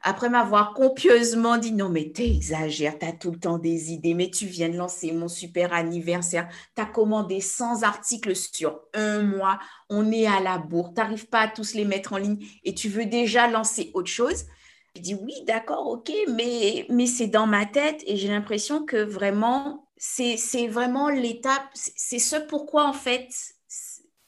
après 0.04 0.30
m'avoir 0.30 0.74
copieusement 0.74 1.58
dit 1.58 1.72
non, 1.72 1.90
mais 1.90 2.12
t'exagères, 2.12 2.98
t'as 2.98 3.12
tout 3.12 3.32
le 3.32 3.40
temps 3.40 3.58
des 3.58 3.92
idées, 3.92 4.14
mais 4.14 4.32
tu 4.32 4.46
viens 4.46 4.70
de 4.70 4.78
lancer 4.78 5.12
mon 5.12 5.28
super 5.28 5.74
anniversaire, 5.74 6.50
t'as 6.76 6.86
commandé 6.86 7.40
100 7.40 7.84
articles 7.84 8.36
sur 8.36 8.82
un 8.94 9.22
mois, 9.22 9.60
on 9.90 10.12
est 10.12 10.26
à 10.26 10.40
la 10.40 10.58
bourre, 10.58 10.94
t'arrives 10.94 11.28
pas 11.28 11.42
à 11.42 11.48
tous 11.48 11.74
les 11.74 11.86
mettre 11.86 12.14
en 12.14 12.18
ligne 12.18 12.46
et 12.64 12.74
tu 12.74 12.90
veux 12.90 13.06
déjà 13.06 13.48
lancer 13.48 13.92
autre 13.94 14.10
chose. 14.10 14.46
Je 14.96 15.02
dis 15.02 15.16
oui, 15.16 15.34
d'accord, 15.46 15.88
ok, 15.88 16.12
mais, 16.36 16.86
mais 16.90 17.06
c'est 17.06 17.28
dans 17.28 17.48
ma 17.48 17.66
tête 17.66 18.04
et 18.08 18.18
j'ai 18.18 18.28
l'impression 18.28 18.84
que 18.84 18.98
vraiment, 18.98 19.88
c'est 19.98 20.68
vraiment 20.68 21.10
l'étape, 21.10 21.70
c'est 21.74 22.20
ce 22.20 22.36
pourquoi 22.36 22.86
en 22.88 22.94
fait, 22.94 23.30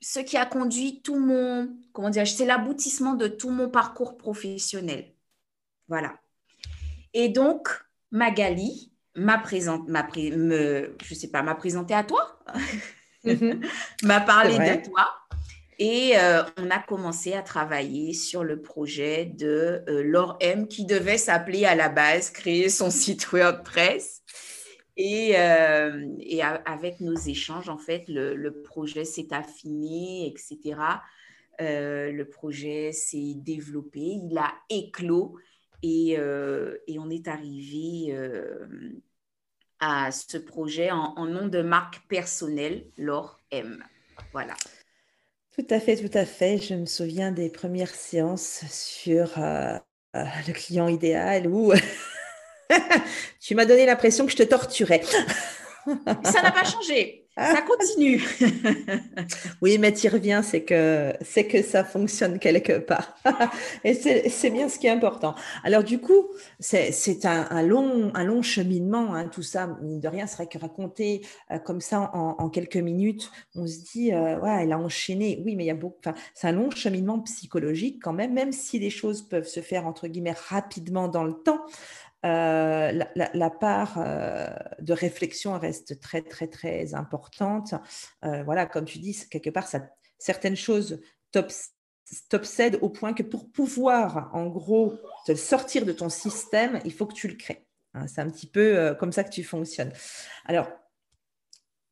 ce 0.03 0.19
qui 0.19 0.37
a 0.37 0.45
conduit 0.45 1.01
tout 1.01 1.17
mon, 1.17 1.75
comment 1.93 2.09
dire, 2.09 2.27
c'est 2.27 2.45
l'aboutissement 2.45 3.13
de 3.15 3.27
tout 3.27 3.49
mon 3.49 3.69
parcours 3.69 4.17
professionnel. 4.17 5.12
Voilà. 5.87 6.13
Et 7.13 7.29
donc, 7.29 7.69
Magali 8.11 8.91
m'a 9.15 9.37
me, 9.37 10.95
je 11.03 11.13
sais 11.13 11.29
pas, 11.29 11.43
m'a 11.43 11.55
présenté 11.55 11.93
à 11.93 12.03
toi, 12.03 12.39
mhm. 13.23 13.61
m'a 14.03 14.21
parlé 14.21 14.57
de 14.57 14.89
toi. 14.89 15.07
Et 15.79 16.13
euh, 16.17 16.43
on 16.57 16.69
a 16.69 16.79
commencé 16.79 17.33
à 17.33 17.41
travailler 17.41 18.13
sur 18.13 18.43
le 18.43 18.61
projet 18.61 19.25
de 19.25 19.83
euh, 19.89 20.03
Laure 20.03 20.37
M 20.39 20.67
qui 20.67 20.85
devait 20.85 21.17
s'appeler 21.17 21.65
à 21.65 21.75
la 21.75 21.89
base, 21.89 22.29
créer 22.29 22.69
son 22.69 22.89
site 22.91 23.31
WordPress. 23.31 24.21
Et, 24.95 25.33
euh, 25.35 26.05
et 26.19 26.43
avec 26.43 26.99
nos 26.99 27.15
échanges, 27.15 27.67
en 27.67 27.79
fait, 27.79 28.03
le, 28.07 28.35
le 28.35 28.61
projet 28.61 29.05
s'est 29.05 29.33
affiné, 29.33 30.27
etc. 30.27 30.79
le 31.59 32.23
projet 32.25 32.91
s'est 32.91 33.33
développé, 33.35 34.01
il 34.01 34.37
a 34.37 34.53
éclos 34.69 35.35
euh, 35.85 36.77
et, 36.87 36.99
on 36.99 37.09
est 37.09 37.27
arrivé 37.27 38.15
euh, 38.15 38.67
à 39.79 40.11
ce 40.11 40.37
projet 40.37 40.91
en, 40.91 41.25
nom 41.25 41.47
de 41.47 41.61
marque 41.61 42.01
personnelle, 42.07 42.85
Laure 42.97 43.39
M. 43.51 43.83
Voilà. 44.31 44.55
Tout 45.55 45.65
à 45.69 45.79
fait, 45.79 45.97
tout 45.97 46.17
à 46.17 46.25
fait. 46.25 46.57
Je 46.57 46.75
me 46.75 46.85
souviens 46.85 47.31
des 47.31 47.49
premières 47.49 47.93
séances 47.93 48.63
sur 48.69 49.37
euh, 49.37 49.77
le 50.13 50.53
client 50.53 50.87
idéal 50.87 51.47
où 51.47 51.73
tu 53.41 53.55
m'as 53.55 53.65
donné 53.65 53.85
l'impression 53.85 54.25
que 54.25 54.31
je 54.31 54.37
te 54.37 54.43
torturais. 54.43 55.01
ça 56.23 56.41
n'a 56.41 56.51
pas 56.51 56.63
changé. 56.63 57.23
Ça 57.35 57.63
continue. 57.63 58.23
oui, 59.61 59.79
mais 59.79 59.91
tu 59.91 60.07
reviens, 60.07 60.43
c'est 60.43 60.61
que, 60.61 61.13
c'est 61.21 61.47
que 61.47 61.63
ça 61.63 61.83
fonctionne 61.83 62.37
quelque 62.37 62.77
part. 62.77 63.15
Et 63.83 63.95
c'est, 63.95 64.51
bien 64.51 64.69
ce 64.69 64.77
qui 64.77 64.85
est 64.85 64.91
important. 64.91 65.33
Alors, 65.63 65.83
du 65.83 65.99
coup, 65.99 66.27
c'est, 66.59 66.91
un, 67.25 67.63
long, 67.63 68.11
un 68.13 68.23
long 68.23 68.43
cheminement, 68.43 69.15
hein, 69.15 69.27
tout 69.29 69.41
ça. 69.41 69.75
De 69.81 70.07
rien, 70.07 70.27
c'est 70.27 70.35
vrai 70.35 70.47
que 70.47 70.59
raconter 70.59 71.25
euh, 71.49 71.57
comme 71.57 71.81
ça 71.81 72.11
en, 72.13 72.49
quelques 72.49 72.77
minutes, 72.77 73.31
on 73.55 73.65
se 73.65 73.79
dit, 73.79 74.13
euh, 74.13 74.39
ouais, 74.39 74.59
elle 74.61 74.71
a 74.71 74.77
enchaîné. 74.77 75.41
Oui, 75.43 75.55
mais 75.55 75.63
il 75.63 75.67
y 75.67 75.71
a 75.71 75.75
beaucoup, 75.75 76.01
c'est 76.35 76.47
un 76.47 76.51
long 76.51 76.69
cheminement 76.69 77.19
psychologique 77.21 77.99
quand 78.03 78.13
même, 78.13 78.33
même 78.33 78.51
si 78.51 78.77
les 78.77 78.91
choses 78.91 79.23
peuvent 79.23 79.47
se 79.47 79.61
faire, 79.61 79.87
entre 79.87 80.07
guillemets, 80.07 80.35
rapidement 80.49 81.07
dans 81.07 81.23
le 81.23 81.33
temps. 81.33 81.65
Euh, 82.25 83.03
la, 83.15 83.49
part 83.49 83.95
euh, 83.97 84.47
de 84.79 84.93
réflexion 84.93 85.59
reste 85.59 85.99
très, 85.99 86.21
très, 86.21 86.47
très 86.47 86.93
importante. 86.93 87.73
Euh, 88.23 88.43
voilà, 88.43 88.65
comme 88.65 88.85
tu 88.85 88.99
dis, 88.99 89.27
quelque 89.29 89.49
part, 89.49 89.67
certaines 90.17 90.55
choses 90.55 91.01
t'obsèdent 92.29 92.79
au 92.81 92.89
point 92.89 93.13
que 93.13 93.23
pour 93.23 93.51
pouvoir, 93.51 94.29
en 94.33 94.47
gros, 94.47 94.93
te 95.25 95.35
sortir 95.35 95.85
de 95.85 95.91
ton 95.91 96.07
système, 96.07 96.79
il 96.85 96.93
faut 96.93 97.05
que 97.05 97.13
tu 97.13 97.27
le 97.27 97.35
crées. 97.35 97.67
Hein. 97.93 98.07
c'est 98.07 98.21
un 98.21 98.29
petit 98.29 98.47
peu 98.47 98.95
comme 98.99 99.11
ça 99.11 99.23
que 99.23 99.29
tu 99.29 99.43
fonctionnes. 99.43 99.91
Alors, 100.45 100.69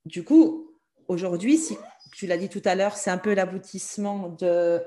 du 0.05 0.23
coup, 0.23 0.77
aujourd'hui, 1.09 1.57
si 1.57 1.77
tu 2.13 2.25
l'as 2.25 2.37
dit 2.37 2.49
tout 2.49 2.61
à 2.63 2.75
l'heure, 2.75 2.95
c'est 2.95 3.11
un 3.11 3.17
peu 3.17 3.33
l'aboutissement 3.33 4.29
de 4.29 4.81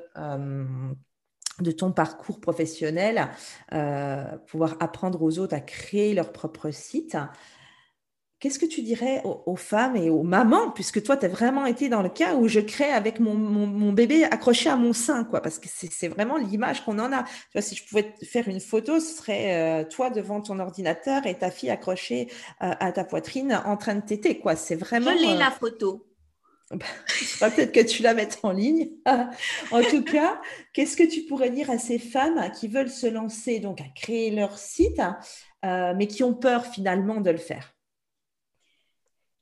de 1.61 1.71
ton 1.71 1.93
parcours 1.93 2.41
professionnel, 2.41 3.29
euh, 3.73 4.25
pouvoir 4.47 4.77
apprendre 4.81 5.23
aux 5.23 5.39
autres 5.39 5.55
à 5.55 5.61
créer 5.61 6.15
leur 6.15 6.33
propre 6.33 6.71
site. 6.71 7.17
Qu'est-ce 8.41 8.59
que 8.59 8.67
tu 8.67 8.83
dirais 8.83 9.23
aux, 9.25 9.57
femmes 9.57 9.97
et 9.97 10.11
aux 10.11 10.23
mamans, 10.23 10.71
puisque 10.71 11.03
toi, 11.03 11.17
tu 11.17 11.25
as 11.25 11.31
vraiment 11.31 11.65
été 11.65 11.89
dans 11.89 12.03
le 12.03 12.11
cas 12.11 12.35
où 12.35 12.47
je 12.47 12.61
crée 12.61 12.91
avec 12.91 13.19
mon, 13.19 13.93
bébé 13.93 14.25
accroché 14.25 14.69
à 14.69 14.77
mon 14.77 14.93
sein, 14.93 15.25
quoi, 15.25 15.41
parce 15.41 15.59
que 15.59 15.67
c'est 15.71 16.09
vraiment 16.09 16.37
l'image 16.37 16.85
qu'on 16.85 16.99
en 16.99 17.11
a. 17.11 17.23
Tu 17.23 17.31
vois, 17.55 17.63
si 17.63 17.75
je 17.75 17.87
pouvais 17.87 18.13
faire 18.23 18.47
une 18.47 18.61
photo, 18.61 19.01
ce 19.01 19.17
serait 19.17 19.83
euh, 19.83 19.85
toi 19.89 20.11
devant 20.11 20.43
ton 20.43 20.59
ordinateur 20.59 21.25
et 21.27 21.39
ta 21.39 21.51
fille 21.51 21.71
accrochée 21.71 22.29
euh, 22.61 22.73
à 22.81 22.93
ta 22.93 23.05
poitrine 23.05 23.63
en 23.65 23.79
train 23.79 23.95
de 23.95 24.03
téter, 24.03 24.39
quoi. 24.39 24.57
C'est 24.57 24.77
vraiment. 24.77 25.13
Je 25.13 25.23
l'ai 25.23 25.39
la 25.39 25.51
photo. 25.51 26.05
Peut-être 26.71 27.73
que 27.73 27.81
tu 27.81 28.03
la 28.03 28.15
mettes 28.15 28.41
en 28.43 28.53
ligne. 28.53 28.91
en 29.71 29.83
tout 29.83 30.03
cas, 30.03 30.41
qu'est-ce 30.73 30.97
que 30.97 31.09
tu 31.09 31.23
pourrais 31.23 31.51
dire 31.51 31.71
à 31.71 31.79
ces 31.79 31.99
femmes 31.99 32.51
qui 32.59 32.69
veulent 32.69 32.91
se 32.91 33.07
lancer, 33.07 33.61
donc 33.61 33.81
à 33.81 33.89
créer 33.95 34.31
leur 34.31 34.59
site, 34.59 35.01
euh, 35.65 35.95
mais 35.97 36.07
qui 36.07 36.23
ont 36.23 36.35
peur 36.35 36.67
finalement 36.67 37.21
de 37.21 37.31
le 37.31 37.39
faire? 37.39 37.75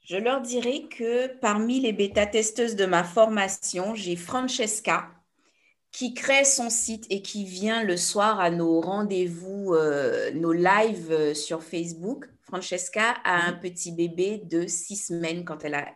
Je 0.04 0.16
leur 0.16 0.40
dirais 0.40 0.82
que 0.90 1.28
parmi 1.38 1.80
les 1.80 1.92
bêta-testeuses 1.92 2.74
de 2.74 2.86
ma 2.86 3.04
formation, 3.04 3.94
j'ai 3.94 4.16
Francesca 4.16 5.10
qui 5.92 6.14
crée 6.14 6.44
son 6.44 6.70
site 6.70 7.06
et 7.10 7.22
qui 7.22 7.44
vient 7.44 7.84
le 7.84 7.96
soir 7.96 8.40
à 8.40 8.50
nos 8.50 8.80
rendez-vous, 8.80 9.74
euh, 9.74 10.32
nos 10.32 10.52
lives 10.52 11.12
euh, 11.12 11.34
sur 11.34 11.62
Facebook. 11.62 12.28
Francesca 12.40 13.14
a 13.24 13.46
un 13.46 13.52
petit 13.52 13.92
bébé 13.92 14.38
de 14.44 14.66
six 14.66 14.96
semaines 14.96 15.44
quand 15.44 15.64
elle 15.64 15.74
a 15.74 15.86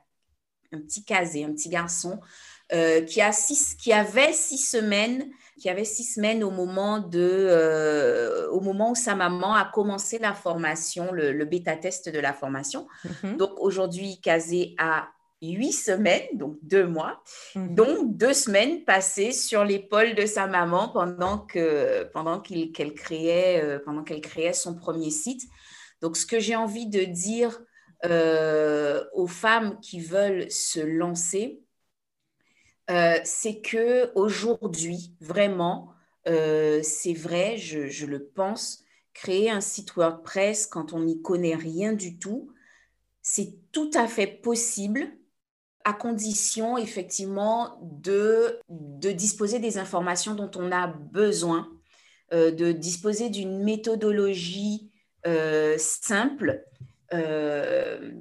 un 0.72 0.78
petit 0.78 1.04
casé, 1.04 1.44
un 1.44 1.52
petit 1.52 1.68
garçon, 1.68 2.20
euh, 2.72 3.02
qui, 3.02 3.20
a 3.20 3.30
six, 3.30 3.74
qui 3.74 3.92
avait 3.92 4.32
six 4.32 4.58
semaines, 4.58 5.30
qui 5.60 5.70
avait 5.70 5.84
six 5.84 6.02
semaines 6.02 6.42
au 6.42 6.50
moment, 6.50 6.98
de, 6.98 7.20
euh, 7.20 8.48
au 8.50 8.60
moment 8.60 8.90
où 8.90 8.94
sa 8.96 9.14
maman 9.14 9.54
a 9.54 9.64
commencé 9.64 10.18
la 10.18 10.34
formation, 10.34 11.12
le, 11.12 11.44
bêta-test 11.44 12.08
de 12.08 12.18
la 12.18 12.32
formation. 12.32 12.88
Mhm. 13.22 13.36
Donc 13.36 13.52
aujourd'hui, 13.58 14.20
casé 14.20 14.74
a 14.78 15.08
huit 15.42 15.72
semaines, 15.72 16.26
donc 16.34 16.56
deux 16.62 16.86
mois, 16.86 17.22
mhm. 17.54 17.74
dont 17.74 18.02
deux 18.02 18.32
semaines 18.32 18.84
passées 18.84 19.32
sur 19.32 19.64
l'épaule 19.64 20.14
de 20.14 20.26
sa 20.26 20.46
maman 20.46 20.88
pendant 20.88 21.38
que 21.38 22.04
pendant 22.12 22.40
qu'elle 22.40 22.94
créait 22.94 23.62
euh, 23.62 23.78
pendant 23.84 24.02
qu'elle 24.02 24.20
créait 24.20 24.52
son 24.52 24.74
premier 24.74 25.10
site. 25.10 25.42
Donc 26.00 26.16
ce 26.16 26.26
que 26.26 26.40
j'ai 26.40 26.56
envie 26.56 26.86
de 26.86 27.04
dire 27.04 27.60
euh, 28.04 29.04
aux 29.14 29.26
femmes 29.26 29.80
qui 29.80 30.00
veulent 30.00 30.50
se 30.50 30.80
lancer, 30.80 31.62
euh, 32.90 33.18
c'est 33.24 33.60
que 33.60 34.12
aujourd'hui, 34.14 35.14
vraiment, 35.20 35.92
euh, 36.28 36.80
c'est 36.82 37.14
vrai, 37.14 37.56
je, 37.56 38.06
le 38.06 38.24
pense, 38.24 38.84
créer 39.14 39.50
un 39.50 39.62
site 39.62 39.94
WordPress 39.94 40.66
quand 40.66 40.92
on 40.92 41.00
n'y 41.00 41.22
connaît 41.22 41.54
rien 41.54 41.94
du 41.94 42.18
tout, 42.18 42.52
c'est 43.22 43.54
tout 43.72 43.90
à 43.94 44.06
fait 44.06 44.26
possible 44.26 45.08
à 45.84 45.92
condition 45.92 46.76
effectivement 46.76 47.78
de, 47.82 48.60
de 48.68 49.10
disposer 49.10 49.58
des 49.58 49.78
informations 49.78 50.34
dont 50.34 50.50
on 50.56 50.70
a 50.70 50.86
besoin, 50.88 51.68
de 52.32 52.72
disposer 52.72 53.30
d'une 53.30 53.62
méthodologie 53.62 54.90
simple 55.78 56.64
euh, 57.12 58.12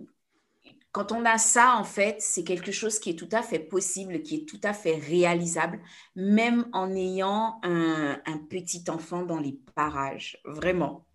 quand 0.91 1.11
on 1.11 1.25
a 1.25 1.37
ça, 1.37 1.75
en 1.77 1.83
fait, 1.83 2.21
c'est 2.21 2.45
quelque 2.45 2.71
chose 2.71 2.99
qui 2.99 3.09
est 3.09 3.19
tout 3.19 3.27
à 3.33 3.41
fait 3.41 3.59
possible, 3.59 4.21
qui 4.21 4.35
est 4.35 4.45
tout 4.47 4.61
à 4.63 4.71
fait 4.71 4.95
réalisable, 4.95 5.81
même 6.15 6.67
en 6.71 6.89
ayant 6.95 7.59
un, 7.63 8.17
petit 8.49 8.83
enfant 8.87 9.23
dans 9.23 9.39
les 9.39 9.59
parages, 9.75 10.39
vraiment. 10.45 11.05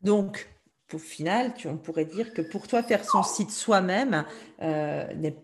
Donc, 0.00 0.48
au 0.94 0.98
final, 0.98 1.52
tu, 1.54 1.68
on 1.68 1.76
pourrait 1.76 2.06
dire 2.06 2.32
que 2.32 2.40
pour 2.40 2.66
toi, 2.66 2.82
faire 2.82 3.04
son 3.04 3.22
site 3.22 3.50
soi-même 3.50 4.24
euh, 4.62 5.12
n'est 5.12 5.36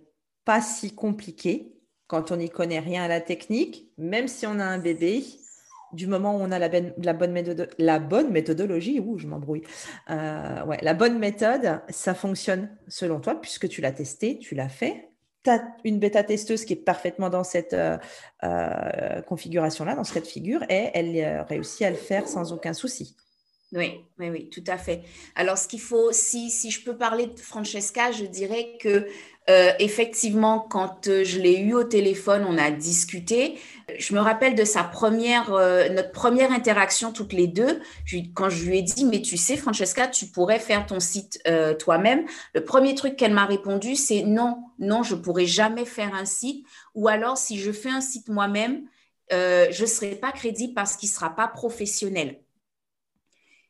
pas 0.46 0.62
si 0.62 0.94
compliqué 0.94 1.74
quand 2.06 2.32
on 2.32 2.36
n'y 2.36 2.48
connaît 2.48 2.80
rien 2.80 3.04
à 3.04 3.08
la 3.08 3.20
technique, 3.20 3.90
même 3.98 4.28
si 4.28 4.46
on 4.46 4.58
a 4.58 4.64
un 4.64 4.78
bébé, 4.78 5.24
du 5.94 6.06
moment 6.06 6.36
où 6.36 6.40
on 6.40 6.50
a 6.50 6.58
la, 6.58 6.68
la, 6.98 7.12
bonne, 7.12 7.32
méthode, 7.32 7.70
la 7.78 7.98
bonne 7.98 8.30
méthodologie, 8.30 9.00
ouh, 9.00 9.18
je 9.18 9.26
m'embrouille, 9.26 9.62
euh, 10.10 10.64
ouais, 10.64 10.78
la 10.82 10.94
bonne 10.94 11.18
méthode, 11.18 11.80
ça 11.88 12.14
fonctionne 12.14 12.68
selon 12.88 13.20
toi, 13.20 13.40
puisque 13.40 13.68
tu 13.68 13.80
l'as 13.80 13.92
testé, 13.92 14.38
tu 14.38 14.54
l'as 14.54 14.68
fait. 14.68 15.08
Tu 15.44 15.50
as 15.50 15.62
une 15.84 15.98
bêta-testeuse 15.98 16.64
qui 16.64 16.72
est 16.72 16.84
parfaitement 16.84 17.28
dans 17.28 17.44
cette 17.44 17.74
euh, 17.74 17.98
euh, 18.44 19.20
configuration-là, 19.22 19.94
dans 19.94 20.04
cette 20.04 20.26
figure, 20.26 20.62
et 20.68 20.90
elle 20.94 21.44
réussit 21.48 21.82
à 21.82 21.90
le 21.90 21.96
faire 21.96 22.26
sans 22.28 22.52
aucun 22.52 22.72
souci. 22.72 23.16
Oui, 23.72 24.04
oui, 24.20 24.30
oui, 24.30 24.50
tout 24.50 24.62
à 24.68 24.78
fait. 24.78 25.02
Alors, 25.34 25.58
ce 25.58 25.66
qu'il 25.66 25.80
faut, 25.80 26.12
si, 26.12 26.50
si 26.50 26.70
je 26.70 26.84
peux 26.84 26.96
parler 26.96 27.26
de 27.26 27.40
Francesca, 27.40 28.12
je 28.12 28.24
dirais 28.24 28.76
que 28.80 29.08
euh, 29.50 29.72
effectivement, 29.78 30.58
quand 30.58 31.06
euh, 31.06 31.22
je 31.22 31.38
l'ai 31.38 31.58
eu 31.58 31.74
au 31.74 31.84
téléphone, 31.84 32.46
on 32.48 32.56
a 32.56 32.70
discuté. 32.70 33.58
Je 33.98 34.14
me 34.14 34.20
rappelle 34.20 34.54
de 34.54 34.64
sa 34.64 34.82
première, 34.82 35.52
euh, 35.52 35.90
notre 35.90 36.12
première 36.12 36.50
interaction 36.50 37.12
toutes 37.12 37.34
les 37.34 37.46
deux. 37.46 37.82
quand 38.34 38.48
je 38.48 38.64
lui 38.64 38.78
ai 38.78 38.82
dit, 38.82 39.04
mais 39.04 39.20
tu 39.20 39.36
sais, 39.36 39.58
Francesca, 39.58 40.08
tu 40.08 40.26
pourrais 40.26 40.58
faire 40.58 40.86
ton 40.86 41.00
site 41.00 41.42
toi-même. 41.78 42.24
Le 42.54 42.64
premier 42.64 42.94
truc 42.94 43.16
qu'elle 43.16 43.34
m'a 43.34 43.44
répondu, 43.44 43.96
c'est 43.96 44.22
non, 44.22 44.64
non, 44.78 45.02
je 45.02 45.14
pourrais 45.14 45.46
jamais 45.46 45.84
faire 45.84 46.14
un 46.14 46.24
site. 46.24 46.66
Ou 46.94 47.08
alors, 47.08 47.36
si 47.36 47.58
je 47.58 47.72
fais 47.72 47.90
un 47.90 48.00
site 48.00 48.28
moi-même, 48.28 48.84
je 49.30 49.80
ne 49.80 49.86
serai 49.86 50.14
pas 50.14 50.32
crédible 50.32 50.74
parce 50.74 50.96
qu'il 50.96 51.08
ne 51.08 51.14
sera 51.14 51.30
pas 51.34 51.48
professionnel. 51.48 52.43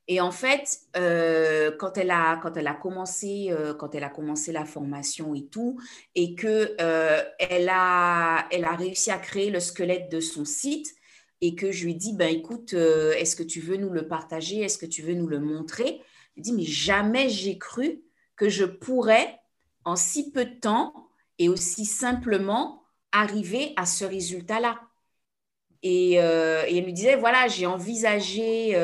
Et 0.06 0.20
en 0.20 0.30
fait, 0.30 0.80
euh, 0.96 1.70
quand, 1.78 1.96
elle 1.96 2.10
a, 2.10 2.36
quand, 2.36 2.56
elle 2.56 2.66
a 2.66 2.74
commencé, 2.74 3.48
euh, 3.50 3.72
quand 3.72 3.94
elle 3.94 4.04
a 4.04 4.10
commencé 4.10 4.52
la 4.52 4.66
formation 4.66 5.34
et 5.34 5.46
tout, 5.46 5.80
et 6.14 6.34
qu'elle 6.34 6.76
euh, 6.80 7.22
elle 7.38 7.70
a, 7.70 8.46
elle 8.50 8.64
a 8.64 8.76
réussi 8.76 9.10
à 9.10 9.18
créer 9.18 9.50
le 9.50 9.60
squelette 9.60 10.10
de 10.10 10.20
son 10.20 10.44
site, 10.44 10.94
et 11.40 11.54
que 11.54 11.72
je 11.72 11.84
lui 11.84 11.94
dis, 11.94 12.14
ben 12.14 12.28
écoute, 12.28 12.72
est-ce 12.72 13.36
que 13.36 13.42
tu 13.42 13.60
veux 13.60 13.76
nous 13.76 13.90
le 13.90 14.06
partager? 14.08 14.60
Est-ce 14.60 14.78
que 14.78 14.86
tu 14.86 15.02
veux 15.02 15.14
nous 15.14 15.26
le 15.26 15.40
montrer? 15.40 16.00
Elle 16.36 16.42
dit, 16.42 16.52
mais 16.52 16.64
jamais 16.64 17.28
j'ai 17.28 17.58
cru 17.58 18.02
que 18.36 18.48
je 18.48 18.64
pourrais, 18.64 19.38
en 19.84 19.96
si 19.96 20.30
peu 20.32 20.46
de 20.46 20.58
temps 20.58 21.08
et 21.38 21.48
aussi 21.48 21.84
simplement, 21.84 22.82
arriver 23.12 23.74
à 23.76 23.84
ce 23.84 24.06
résultat-là. 24.06 24.80
Et, 25.82 26.14
elle 26.14 26.86
me 26.86 26.92
disait, 26.92 27.16
voilà, 27.16 27.46
j'ai 27.46 27.66
envisagé 27.66 28.74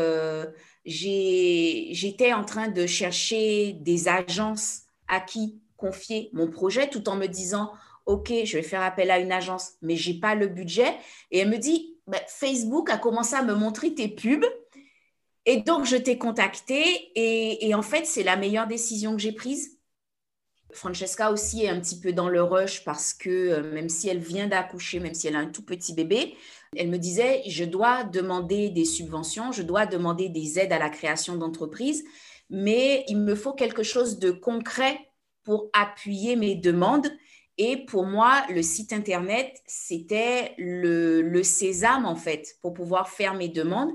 j'étais 0.91 2.33
en 2.33 2.45
train 2.45 2.69
de 2.69 2.87
chercher 2.87 3.73
des 3.73 4.09
agences 4.09 4.83
à 5.09 5.21
qui 5.21 5.61
confier 5.77 6.31
mon 6.33 6.51
projet 6.51 6.89
tout 6.91 7.09
en 7.09 7.17
me 7.17 7.27
disant, 7.27 7.73
OK, 8.07 8.33
je 8.45 8.57
vais 8.57 8.63
faire 8.63 8.83
appel 8.83 9.11
à 9.11 9.19
une 9.19 9.33
agence, 9.33 9.73
mais 9.83 9.97
je 9.97 10.11
n'ai 10.11 10.21
pas 10.21 10.35
le 10.35 10.49
budget. 10.49 10.97
Et 11.31 11.39
elle 11.39 11.49
me 11.49 11.59
dit, 11.59 11.97
bah, 12.07 12.19
Facebook 12.27 12.91
a 12.91 12.99
commencé 12.99 13.35
à 13.35 13.43
me 13.43 13.55
montrer 13.55 13.95
tes 13.95 14.09
pubs. 14.09 14.45
Et 15.47 15.63
donc, 15.63 15.87
je 15.87 15.97
t'ai 15.97 16.19
contacté 16.19 16.83
et, 17.15 17.67
et 17.67 17.75
en 17.75 17.83
fait, 17.83 18.05
c'est 18.05 18.23
la 18.23 18.37
meilleure 18.37 18.67
décision 18.67 19.17
que 19.17 19.23
j'ai 19.23 19.33
prise. 19.33 19.81
Francesca 20.73 21.33
aussi 21.33 21.65
est 21.65 21.69
un 21.69 21.81
petit 21.81 21.99
peu 21.99 22.13
dans 22.13 22.29
le 22.29 22.43
rush 22.43 22.85
parce 22.85 23.13
que 23.13 23.31
euh, 23.31 23.73
même 23.73 23.89
si 23.89 24.09
elle 24.09 24.19
vient 24.19 24.47
d'accoucher, 24.47 25.01
même 25.01 25.15
si 25.15 25.27
elle 25.27 25.37
a 25.37 25.41
un 25.41 25.47
tout 25.47 25.65
petit 25.65 25.95
bébé, 25.95 26.37
elle 26.77 26.89
me 26.89 26.99
disait, 26.99 27.43
je 27.47 27.65
dois 27.65 28.05
demander 28.05 28.71
des 28.71 28.85
subventions, 28.85 29.53
je 29.53 29.63
dois 29.63 29.87
demander 29.87 30.29
des 30.29 30.59
aides 30.59 30.73
à 30.73 30.79
la 30.79 30.89
création 30.89 31.37
d'entreprises, 31.37 32.05
mais 32.49 33.05
il 33.09 33.19
me 33.19 33.35
faut 33.35 33.53
quelque 33.53 33.83
chose 33.83 34.19
de 34.19 34.31
concret 34.31 34.99
pour 35.43 35.69
appuyer 35.73 36.37
mes 36.37 36.55
demandes. 36.55 37.11
Et 37.59 37.85
pour 37.85 38.05
moi, 38.05 38.45
le 38.51 38.63
site 38.63 38.93
Internet, 38.93 39.61
c'était 39.67 40.55
le, 40.59 41.43
sésame, 41.43 42.07
en 42.07 42.17
fait, 42.17 42.57
pour 42.63 42.73
pouvoir 42.73 43.09
faire 43.09 43.35
mes 43.35 43.49
demandes. 43.49 43.93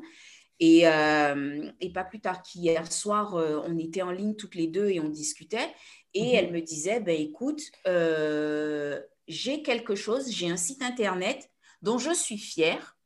Et, 0.60 0.88
euh, 0.88 1.72
pas 1.94 2.04
plus 2.04 2.20
tard 2.20 2.44
qu'hier 2.44 2.92
soir, 2.92 3.36
euh, 3.36 3.62
on 3.66 3.78
était 3.78 4.02
en 4.02 4.12
ligne 4.12 4.36
toutes 4.36 4.56
les 4.56 4.68
deux 4.68 4.90
et 4.90 5.00
on 5.00 5.10
discutait. 5.10 5.74
Et 6.14 6.34
mhm. 6.34 6.36
elle 6.36 6.52
me 6.52 6.62
disait, 6.62 7.00
ben, 7.00 7.20
écoute, 7.20 7.62
euh, 7.88 9.00
j'ai 9.28 9.64
quelque 9.64 9.96
chose, 9.96 10.30
j'ai 10.30 10.50
un 10.50 10.58
site 10.58 10.84
Internet 10.84 11.50
dont 11.86 12.00
je 12.00 12.14
suis 12.14 12.40
fière, 12.40 12.98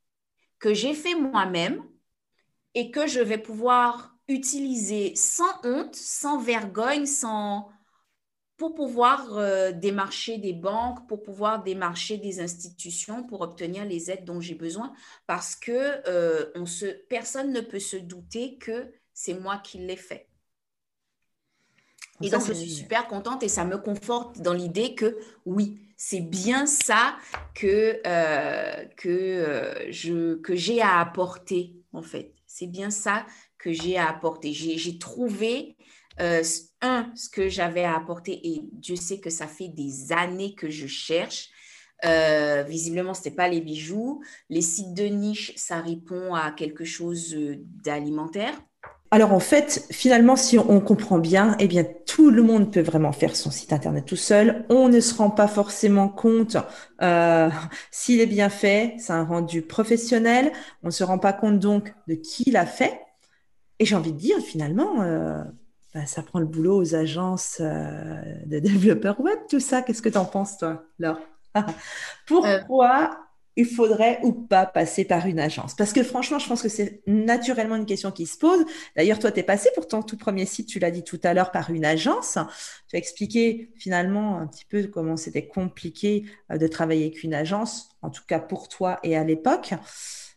que 0.57 0.73
j'ai 0.73 0.93
fait 0.93 1.13
moi-même 1.13 1.83
et 2.75 2.91
que 2.91 3.07
je 3.07 3.19
vais 3.19 3.37
pouvoir 3.37 4.15
utiliser 4.29 5.15
sans 5.15 5.53
honte, 5.63 5.95
sans 5.95 6.39
vergogne, 6.39 7.05
sans 7.05 7.69
pour 8.55 8.75
pouvoir 8.75 9.37
euh, 9.37 9.71
démarcher 9.71 10.37
des 10.37 10.53
banques, 10.53 11.07
pour 11.07 11.21
pouvoir 11.23 11.63
démarcher 11.63 12.17
des 12.17 12.39
institutions, 12.39 13.23
pour 13.23 13.41
obtenir 13.41 13.85
les 13.85 14.11
aides 14.11 14.25
dont 14.25 14.39
j'ai 14.39 14.55
besoin, 14.55 14.93
parce 15.27 15.55
que 15.55 16.01
euh, 16.07 16.51
on 16.55 16.65
se, 16.65 16.85
personne 16.85 17.51
ne 17.51 17.61
peut 17.61 17.79
se 17.79 17.97
douter 17.97 18.57
que 18.57 18.91
c'est 19.13 19.33
moi 19.33 19.57
qui 19.57 19.77
l'ai 19.79 19.97
fait. 19.97 20.27
Et 22.21 22.29
donc, 22.29 22.45
je 22.45 22.53
suis 22.53 22.71
super 22.71 23.07
contente 23.07 23.43
et 23.43 23.47
ça 23.49 23.63
me 23.63 23.77
conforte 23.77 24.41
dans 24.41 24.53
l'idée 24.53 24.93
que 24.93 25.17
oui, 25.45 25.88
c'est 26.01 26.21
bien 26.21 26.65
ça 26.65 27.17
que, 27.53 27.99
euh, 28.07 28.85
que, 28.95 30.55
j'ai 30.55 30.81
à 30.81 31.01
apporter, 31.01 31.75
en 31.91 32.01
fait. 32.01 32.33
C'est 32.47 32.67
bien 32.67 32.89
ça 32.89 33.25
que 33.57 33.73
j'ai 33.73 33.97
à 33.97 34.07
apporter. 34.07 34.53
J'ai 34.53 34.97
trouvé 34.97 35.75
euh, 36.21 36.41
un, 36.81 37.11
ce 37.15 37.29
que 37.29 37.49
j'avais 37.49 37.83
à 37.83 37.97
apporter, 37.97 38.39
et 38.47 38.61
Dieu 38.71 38.95
sait 38.95 39.19
que 39.19 39.29
ça 39.29 39.45
fait 39.45 39.67
des 39.67 40.13
années 40.13 40.55
que 40.55 40.69
je 40.69 40.87
cherche. 40.87 41.49
Euh, 42.05 42.63
visiblement, 42.63 43.13
ce 43.13 43.19
n'était 43.19 43.35
pas 43.35 43.49
les 43.49 43.59
bijoux. 43.59 44.23
Les 44.49 44.61
sites 44.61 44.93
de 44.93 45.03
niche, 45.03 45.51
ça 45.57 45.81
répond 45.81 46.33
à 46.33 46.51
quelque 46.51 46.85
chose 46.85 47.35
euh, 47.35 47.57
d'alimentaire. 47.83 48.57
Alors 49.11 49.33
en 49.33 49.39
fait, 49.39 49.87
finalement, 49.91 50.35
si 50.35 50.59
on 50.59 50.79
comprend 50.81 51.17
bien, 51.17 51.55
eh 51.59 51.67
bien 51.67 51.83
tout 52.05 52.29
le 52.29 52.43
monde 52.43 52.71
peut 52.71 52.81
vraiment 52.81 53.11
faire 53.11 53.35
son 53.35 53.49
site 53.49 53.73
internet 53.73 54.05
tout 54.05 54.15
seul. 54.15 54.65
On 54.69 54.87
ne 54.87 54.99
se 54.99 55.15
rend 55.15 55.31
pas 55.31 55.47
forcément 55.47 56.09
compte 56.09 56.57
euh, 57.01 57.49
s'il 57.91 58.19
est 58.19 58.27
bien 58.27 58.49
fait. 58.49 58.93
C'est 58.99 59.13
un 59.13 59.23
rendu 59.23 59.63
professionnel. 59.63 60.51
On 60.83 60.87
ne 60.87 60.91
se 60.91 61.03
rend 61.03 61.17
pas 61.17 61.33
compte 61.33 61.59
donc 61.59 61.93
de 62.07 62.13
qui 62.13 62.51
l'a 62.51 62.67
fait. 62.67 63.01
Et 63.79 63.85
j'ai 63.85 63.95
envie 63.95 64.13
de 64.13 64.17
dire 64.17 64.37
finalement, 64.39 65.01
euh, 65.01 65.41
bah, 65.95 66.05
ça 66.05 66.21
prend 66.21 66.39
le 66.39 66.45
boulot 66.45 66.79
aux 66.79 66.93
agences 66.93 67.57
euh, 67.61 68.21
de 68.45 68.59
développeurs 68.59 69.19
web, 69.21 69.39
tout 69.49 69.59
ça. 69.59 69.81
Qu'est-ce 69.81 70.03
que 70.03 70.09
tu 70.09 70.17
en 70.19 70.25
penses, 70.25 70.57
toi, 70.57 70.83
Laure? 70.99 71.19
Pourquoi 72.27 73.28
il 73.59 73.65
faudrait 73.65 74.19
ou 74.23 74.31
pas 74.31 74.65
passer 74.65 75.03
par 75.03 75.27
une 75.27 75.37
agence 75.37 75.75
Parce 75.75 75.91
que 75.91 76.01
franchement, 76.01 76.39
je 76.39 76.47
pense 76.47 76.61
que 76.61 76.69
c'est 76.69 77.01
naturellement 77.07 77.75
une 77.75 77.85
question 77.85 78.09
qui 78.09 78.25
se 78.25 78.37
pose. 78.37 78.65
D'ailleurs, 78.95 79.19
toi, 79.19 79.33
tu 79.33 79.41
es 79.41 79.43
passé 79.43 79.69
pour 79.75 79.85
ton 79.85 80.01
tout 80.01 80.15
premier 80.15 80.45
site, 80.45 80.67
tu 80.67 80.79
l'as 80.79 80.91
dit 80.91 81.03
tout 81.03 81.19
à 81.23 81.33
l'heure, 81.33 81.51
par 81.51 81.69
une 81.69 81.83
agence. 81.83 82.37
Tu 82.87 82.95
as 82.95 82.99
expliqué 82.99 83.69
finalement 83.75 84.37
un 84.37 84.47
petit 84.47 84.63
peu 84.63 84.87
comment 84.87 85.17
c'était 85.17 85.45
compliqué 85.45 86.23
euh, 86.51 86.57
de 86.57 86.67
travailler 86.67 87.07
avec 87.07 87.21
une 87.23 87.33
agence, 87.33 87.89
en 88.01 88.09
tout 88.09 88.23
cas 88.25 88.39
pour 88.39 88.69
toi 88.69 88.97
et 89.03 89.17
à 89.17 89.25
l'époque. 89.25 89.73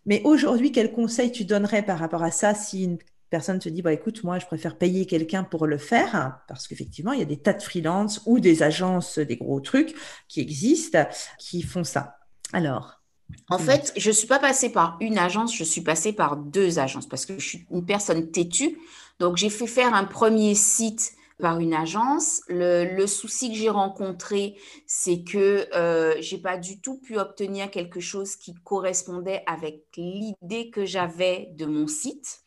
Mais 0.04 0.20
aujourd'hui, 0.24 0.72
quel 0.72 0.90
conseil 0.90 1.30
tu 1.30 1.44
donnerais 1.44 1.82
par 1.82 2.00
rapport 2.00 2.24
à 2.24 2.32
ça 2.32 2.56
si 2.56 2.82
une 2.82 2.98
personne 3.30 3.60
te 3.60 3.68
dit, 3.68 3.82
bah, 3.82 3.92
écoute, 3.92 4.24
moi, 4.24 4.40
je 4.40 4.46
préfère 4.46 4.76
payer 4.76 5.06
quelqu'un 5.06 5.44
pour 5.44 5.68
le 5.68 5.78
faire, 5.78 6.40
parce 6.48 6.66
qu'effectivement, 6.66 7.12
il 7.12 7.20
y 7.20 7.22
a 7.22 7.26
des 7.26 7.38
tas 7.38 7.52
de 7.52 7.62
freelances 7.62 8.20
ou 8.26 8.40
des 8.40 8.64
agences, 8.64 9.20
des 9.20 9.36
gros 9.36 9.60
trucs 9.60 9.94
qui 10.26 10.40
existent, 10.40 11.06
qui 11.38 11.62
font 11.62 11.84
ça. 11.84 12.16
Alors 12.52 13.01
en 13.48 13.58
fait, 13.58 13.92
je 13.96 14.08
ne 14.08 14.14
suis 14.14 14.26
pas 14.26 14.38
passée 14.38 14.70
par 14.70 14.96
une 15.00 15.18
agence, 15.18 15.54
je 15.54 15.64
suis 15.64 15.80
passée 15.80 16.12
par 16.12 16.36
deux 16.36 16.78
agences 16.78 17.06
parce 17.06 17.26
que 17.26 17.38
je 17.38 17.46
suis 17.46 17.66
une 17.70 17.84
personne 17.84 18.30
têtue. 18.30 18.78
Donc, 19.18 19.36
j'ai 19.36 19.50
fait 19.50 19.66
faire 19.66 19.94
un 19.94 20.04
premier 20.04 20.54
site 20.54 21.14
par 21.38 21.58
une 21.58 21.74
agence. 21.74 22.40
Le, 22.48 23.06
souci 23.06 23.50
que 23.50 23.56
j'ai 23.56 23.68
rencontré, 23.68 24.56
c'est 24.86 25.22
que 25.22 25.68
euh, 25.74 26.14
je 26.20 26.36
n'ai 26.36 26.42
pas 26.42 26.56
du 26.56 26.80
tout 26.80 26.98
pu 26.98 27.18
obtenir 27.18 27.70
quelque 27.70 28.00
chose 28.00 28.36
qui 28.36 28.54
correspondait 28.54 29.42
avec 29.46 29.84
l'idée 29.96 30.70
que 30.70 30.84
j'avais 30.86 31.50
de 31.56 31.66
mon 31.66 31.86
site. 31.86 32.42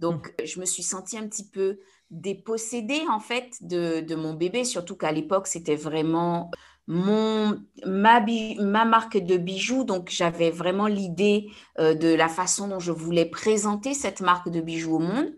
Donc, 0.00 0.28
mmh. 0.28 0.44
je 0.44 0.60
me 0.60 0.66
suis 0.66 0.82
sentie 0.82 1.16
un 1.16 1.26
petit 1.26 1.48
peu 1.48 1.78
dépossédée, 2.10 3.02
en 3.10 3.20
fait, 3.20 3.56
de, 3.60 4.14
mon 4.14 4.34
bébé, 4.34 4.64
surtout 4.64 4.96
qu'à 4.96 5.12
l'époque, 5.12 5.46
c'était 5.46 5.76
vraiment 5.76 6.50
mon, 6.86 7.58
ma, 7.86 8.20
ma, 8.20 8.84
marque 8.84 9.18
de 9.18 9.36
bijoux. 9.36 9.84
Donc, 9.84 10.10
j'avais 10.10 10.50
vraiment 10.50 10.86
l'idée 10.86 11.48
euh, 11.78 11.94
de 11.94 12.14
la 12.14 12.28
façon 12.28 12.68
dont 12.68 12.80
je 12.80 12.92
voulais 12.92 13.26
présenter 13.26 13.94
cette 13.94 14.20
marque 14.20 14.50
de 14.50 14.60
bijoux 14.60 14.96
au 14.96 15.00
monde. 15.00 15.32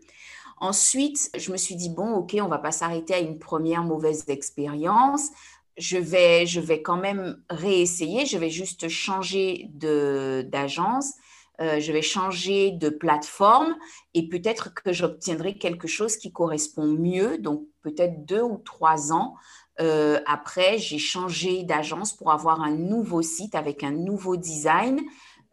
Ensuite, 0.59 1.31
je 1.37 1.53
me 1.53 1.57
suis 1.57 1.77
dit, 1.77 1.91
bon, 1.91 2.15
OK, 2.15 2.37
on 2.41 2.49
va 2.49 2.59
pas 2.59 2.73
s'arrêter 2.73 3.15
à 3.15 3.19
une 3.19 3.39
première 3.39 3.85
mauvaise 3.85 4.25
expérience. 4.29 5.29
Je 5.77 5.99
vais, 5.99 6.47
je 6.47 6.61
vais 6.61 6.83
quand 6.83 6.97
même 6.97 7.43
réessayer. 7.51 8.25
Je 8.27 8.39
vais 8.39 8.51
juste 8.51 8.89
changer 8.89 9.71
d'agence 9.75 11.13
euh, 11.61 11.81
je 11.81 11.91
vais 11.91 12.03
changer 12.03 12.73
de 12.73 12.91
plateforme 12.91 13.77
et 14.13 14.29
peut-être 14.29 14.75
que 14.75 14.93
j'obtiendrai 14.93 15.57
quelque 15.57 15.89
chose 15.89 16.17
qui 16.17 16.31
correspond 16.31 16.87
mieux. 16.87 17.39
Donc, 17.39 17.63
peut-être 17.83 18.27
deux 18.27 18.43
ou 18.43 18.59
trois 18.59 19.13
ans 19.13 19.35
euh, 19.81 20.21
après, 20.27 20.79
j'ai 20.79 20.99
changé 20.99 21.63
d'agence 21.63 22.13
pour 22.13 22.33
avoir 22.33 22.63
un 22.63 22.75
nouveau 22.75 23.23
site 23.23 23.55
avec 23.55 23.83
un 23.85 23.91
nouveau 23.91 24.37
design 24.37 25.01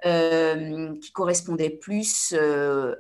euh, 0.06 0.96
qui 1.00 1.12
correspondait 1.12 1.70
plus 1.70 2.34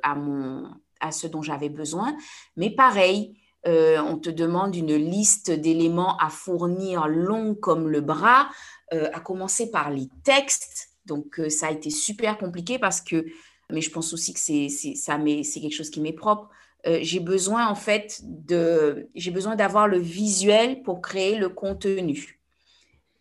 à, 0.03 0.15
mon, 0.15 0.69
à 0.99 1.11
ce 1.11 1.27
dont 1.27 1.41
j'avais 1.41 1.69
besoin. 1.69 2.15
Mais 2.57 2.69
pareil, 2.69 3.37
on 3.65 4.17
te 4.17 4.29
demande 4.29 4.75
une 4.75 4.95
liste 4.95 5.49
d'éléments 5.49 6.17
à 6.17 6.29
fournir 6.29 7.07
long 7.07 7.55
comme 7.55 7.87
le 7.87 8.01
bras, 8.01 8.49
à 8.91 9.19
commencer 9.21 9.71
par 9.71 9.89
les 9.89 10.09
textes 10.23 10.93
donc, 11.05 11.39
euh, 11.39 11.49
ça 11.49 11.67
a 11.67 11.71
été 11.71 11.89
super 11.89 12.37
compliqué 12.37 12.79
parce 12.79 13.01
que, 13.01 13.25
mais 13.69 13.81
je 13.81 13.89
pense 13.89 14.13
aussi 14.13 14.33
que 14.33 14.39
c'est 14.39 15.61
quelque 15.61 15.75
chose 15.75 15.89
qui 15.89 16.01
m'est 16.01 16.13
propre. 16.13 16.49
Euh, 16.85 16.99
j'ai 17.01 17.19
besoin, 17.19 17.67
en 17.67 17.75
fait, 17.75 18.21
de, 18.23 19.09
j'ai 19.15 19.31
besoin 19.31 19.55
d'avoir 19.55 19.87
le 19.87 19.99
visuel 19.99 20.81
pour 20.83 21.01
créer 21.01 21.37
le 21.37 21.49
contenu. 21.49 22.39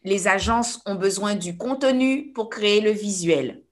Les 0.05 0.27
agences 0.27 0.81
ont 0.85 0.97
besoin 0.97 1.35
du 1.35 1.57
contenu 1.57 2.33
pour 2.33 2.49
créer 2.49 2.81
le 2.81 2.91
visuel. 2.91 3.63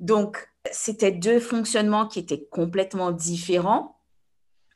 Donc, 0.00 0.48
c'était 0.72 1.12
deux 1.12 1.38
fonctionnements 1.38 2.06
qui 2.06 2.18
étaient 2.18 2.44
complètement 2.50 3.12
différents. 3.12 3.95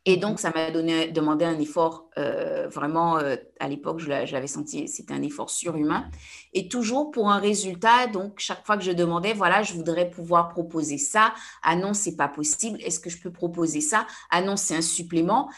Et 0.06 0.16
donc, 0.16 0.40
ça 0.40 0.50
m'a 0.54 0.70
donné, 0.70 1.08
demandé 1.08 1.44
un 1.44 1.58
effort 1.58 2.08
euh, 2.16 2.68
vraiment, 2.68 3.18
euh, 3.18 3.36
à 3.58 3.68
l'époque, 3.68 3.98
je 3.98 4.08
l'avais 4.08 4.46
senti, 4.46 4.88
c'était 4.88 5.12
un 5.12 5.22
effort 5.22 5.50
surhumain. 5.50 6.10
Et 6.54 6.68
toujours 6.68 7.10
pour 7.10 7.30
un 7.30 7.38
résultat, 7.38 8.06
donc 8.06 8.38
chaque 8.38 8.64
fois 8.64 8.78
que 8.78 8.82
je 8.82 8.92
demandais, 8.92 9.34
voilà, 9.34 9.62
je 9.62 9.74
voudrais 9.74 10.08
pouvoir 10.08 10.48
proposer 10.48 10.96
ça. 10.96 11.34
Ah 11.62 11.76
non, 11.76 11.92
c'est 11.92 12.16
pas 12.16 12.28
possible. 12.28 12.80
Est-ce 12.82 12.98
que 12.98 13.10
je 13.10 13.18
peux 13.18 13.30
proposer 13.30 13.82
ça? 13.82 14.06
Ah 14.30 14.40
non, 14.40 14.56
c'est 14.56 14.74
un 14.74 14.82
supplément. 14.82 15.50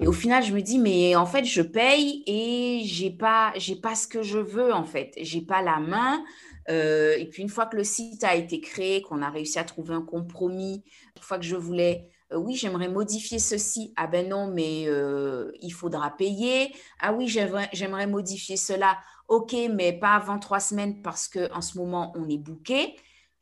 Et 0.00 0.06
au 0.06 0.12
final, 0.12 0.42
je 0.42 0.52
me 0.52 0.60
dis, 0.60 0.78
mais 0.78 1.14
en 1.16 1.24
fait, 1.24 1.44
je 1.44 1.62
paye 1.62 2.22
et 2.26 2.82
j'ai 2.84 3.10
pas, 3.10 3.52
j'ai 3.56 3.76
pas 3.76 3.94
ce 3.94 4.06
que 4.06 4.22
je 4.22 4.38
veux 4.38 4.74
en 4.74 4.84
fait. 4.84 5.14
J'ai 5.20 5.40
pas 5.40 5.62
la 5.62 5.78
main. 5.78 6.22
Euh, 6.68 7.16
et 7.16 7.26
puis 7.26 7.42
une 7.42 7.48
fois 7.48 7.66
que 7.66 7.76
le 7.76 7.84
site 7.84 8.24
a 8.24 8.34
été 8.34 8.60
créé, 8.60 9.00
qu'on 9.00 9.22
a 9.22 9.30
réussi 9.30 9.58
à 9.58 9.64
trouver 9.64 9.94
un 9.94 10.02
compromis, 10.02 10.82
une 11.16 11.22
fois 11.22 11.38
que 11.38 11.44
je 11.44 11.56
voulais 11.56 12.10
euh, 12.32 12.38
oui, 12.38 12.56
j'aimerais 12.56 12.88
modifier 12.88 13.38
ceci. 13.38 13.92
Ah 13.96 14.06
ben 14.06 14.28
non, 14.28 14.48
mais 14.48 14.84
euh, 14.86 15.52
il 15.60 15.70
faudra 15.70 16.16
payer. 16.16 16.74
Ah 17.00 17.12
oui, 17.12 17.28
j'aimerais 17.28 18.06
modifier 18.06 18.56
cela. 18.56 18.98
Ok, 19.28 19.54
mais 19.72 19.92
pas 19.92 20.14
avant 20.14 20.38
trois 20.38 20.60
semaines 20.60 21.02
parce 21.02 21.28
qu'en 21.28 21.60
ce 21.60 21.78
moment, 21.78 22.12
on 22.16 22.28
est 22.28 22.38
bouqué. 22.38 22.96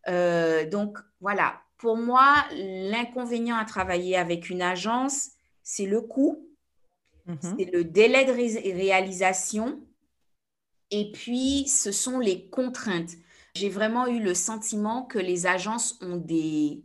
Euh, 0.09 0.69
donc 0.69 0.99
voilà, 1.21 1.61
pour 1.79 1.97
moi, 1.97 2.45
l'inconvénient 2.53 3.57
à 3.57 3.65
travailler 3.65 4.17
avec 4.17 4.51
une 4.51 4.63
agence, 4.63 5.31
c'est 5.63 5.87
le 5.87 6.01
coût, 6.01 6.47
mm-hmm. 7.29 7.55
c'est 7.59 7.71
le 7.73 7.85
délai 7.85 8.25
de 8.25 8.33
réalisation 8.33 9.81
et 10.91 11.11
puis 11.13 11.67
ce 11.69 11.91
sont 11.91 12.19
les 12.19 12.49
contraintes. 12.49 13.13
J'ai 13.55 13.69
vraiment 13.69 14.07
eu 14.07 14.21
le 14.21 14.35
sentiment 14.35 15.03
que 15.03 15.19
les 15.19 15.47
agences 15.47 15.99
ont 16.03 16.17
des 16.17 16.83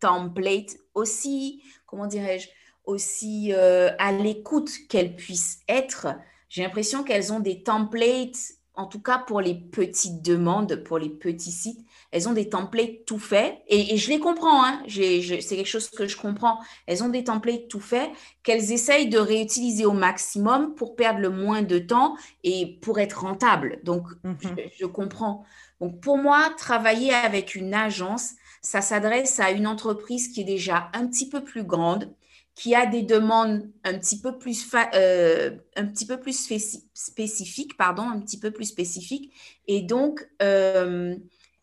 templates 0.00 0.76
aussi, 0.94 1.62
comment 1.86 2.06
dirais-je, 2.06 2.48
aussi 2.84 3.52
euh, 3.52 3.90
à 3.98 4.12
l'écoute 4.12 4.70
qu'elles 4.88 5.14
puissent 5.14 5.60
être. 5.68 6.08
J'ai 6.48 6.62
l'impression 6.62 7.04
qu'elles 7.04 7.32
ont 7.32 7.40
des 7.40 7.62
templates 7.62 8.54
en 8.80 8.86
tout 8.86 9.00
cas 9.00 9.18
pour 9.18 9.40
les 9.40 9.54
petites 9.54 10.22
demandes, 10.22 10.76
pour 10.84 10.98
les 10.98 11.10
petits 11.10 11.52
sites, 11.52 11.84
elles 12.12 12.28
ont 12.28 12.32
des 12.32 12.48
templates 12.48 13.04
tout 13.06 13.18
faits. 13.18 13.58
Et, 13.68 13.96
je 13.96 14.08
les 14.08 14.18
comprends, 14.18 14.64
hein, 14.64 14.82
c'est 14.88 15.20
quelque 15.20 15.66
chose 15.66 15.90
que 15.90 16.06
je 16.06 16.16
comprends. 16.16 16.58
Elles 16.86 17.02
ont 17.02 17.08
des 17.08 17.24
templates 17.24 17.68
tout 17.68 17.80
faits 17.80 18.10
qu'elles 18.42 18.72
essayent 18.72 19.08
de 19.08 19.18
réutiliser 19.18 19.84
au 19.84 19.92
maximum 19.92 20.74
pour 20.74 20.96
perdre 20.96 21.20
le 21.20 21.30
moins 21.30 21.62
de 21.62 21.78
temps 21.78 22.16
et 22.42 22.78
pour 22.80 22.98
être 23.00 23.20
rentable. 23.20 23.80
Donc, 23.84 24.06
mhm. 24.24 24.38
je, 24.78 24.86
comprends. 24.86 25.44
Donc, 25.80 26.00
pour 26.00 26.16
moi, 26.16 26.50
travailler 26.56 27.12
avec 27.12 27.54
une 27.54 27.74
agence, 27.74 28.32
ça 28.62 28.80
s'adresse 28.80 29.40
à 29.40 29.50
une 29.50 29.66
entreprise 29.66 30.28
qui 30.28 30.42
est 30.42 30.44
déjà 30.44 30.90
un 30.92 31.06
petit 31.06 31.28
peu 31.28 31.42
plus 31.42 31.64
grande, 31.64 32.12
qui 32.54 32.74
a 32.74 32.86
des 32.86 33.02
demandes 33.02 33.70
un 33.84 33.98
petit 33.98 34.20
peu 34.20 34.36
plus, 34.38 34.68
euh, 34.94 35.56
un 35.76 35.86
petit 35.86 36.06
peu 36.06 36.20
plus 36.20 36.36
spécifiques, 36.94 37.76
pardon, 37.76 38.02
un 38.02 38.20
petit 38.20 38.38
peu 38.38 38.50
plus 38.50 38.66
spécifiques, 38.66 39.32
et 39.66 39.80
donc 39.80 40.28
euh, 40.42 41.16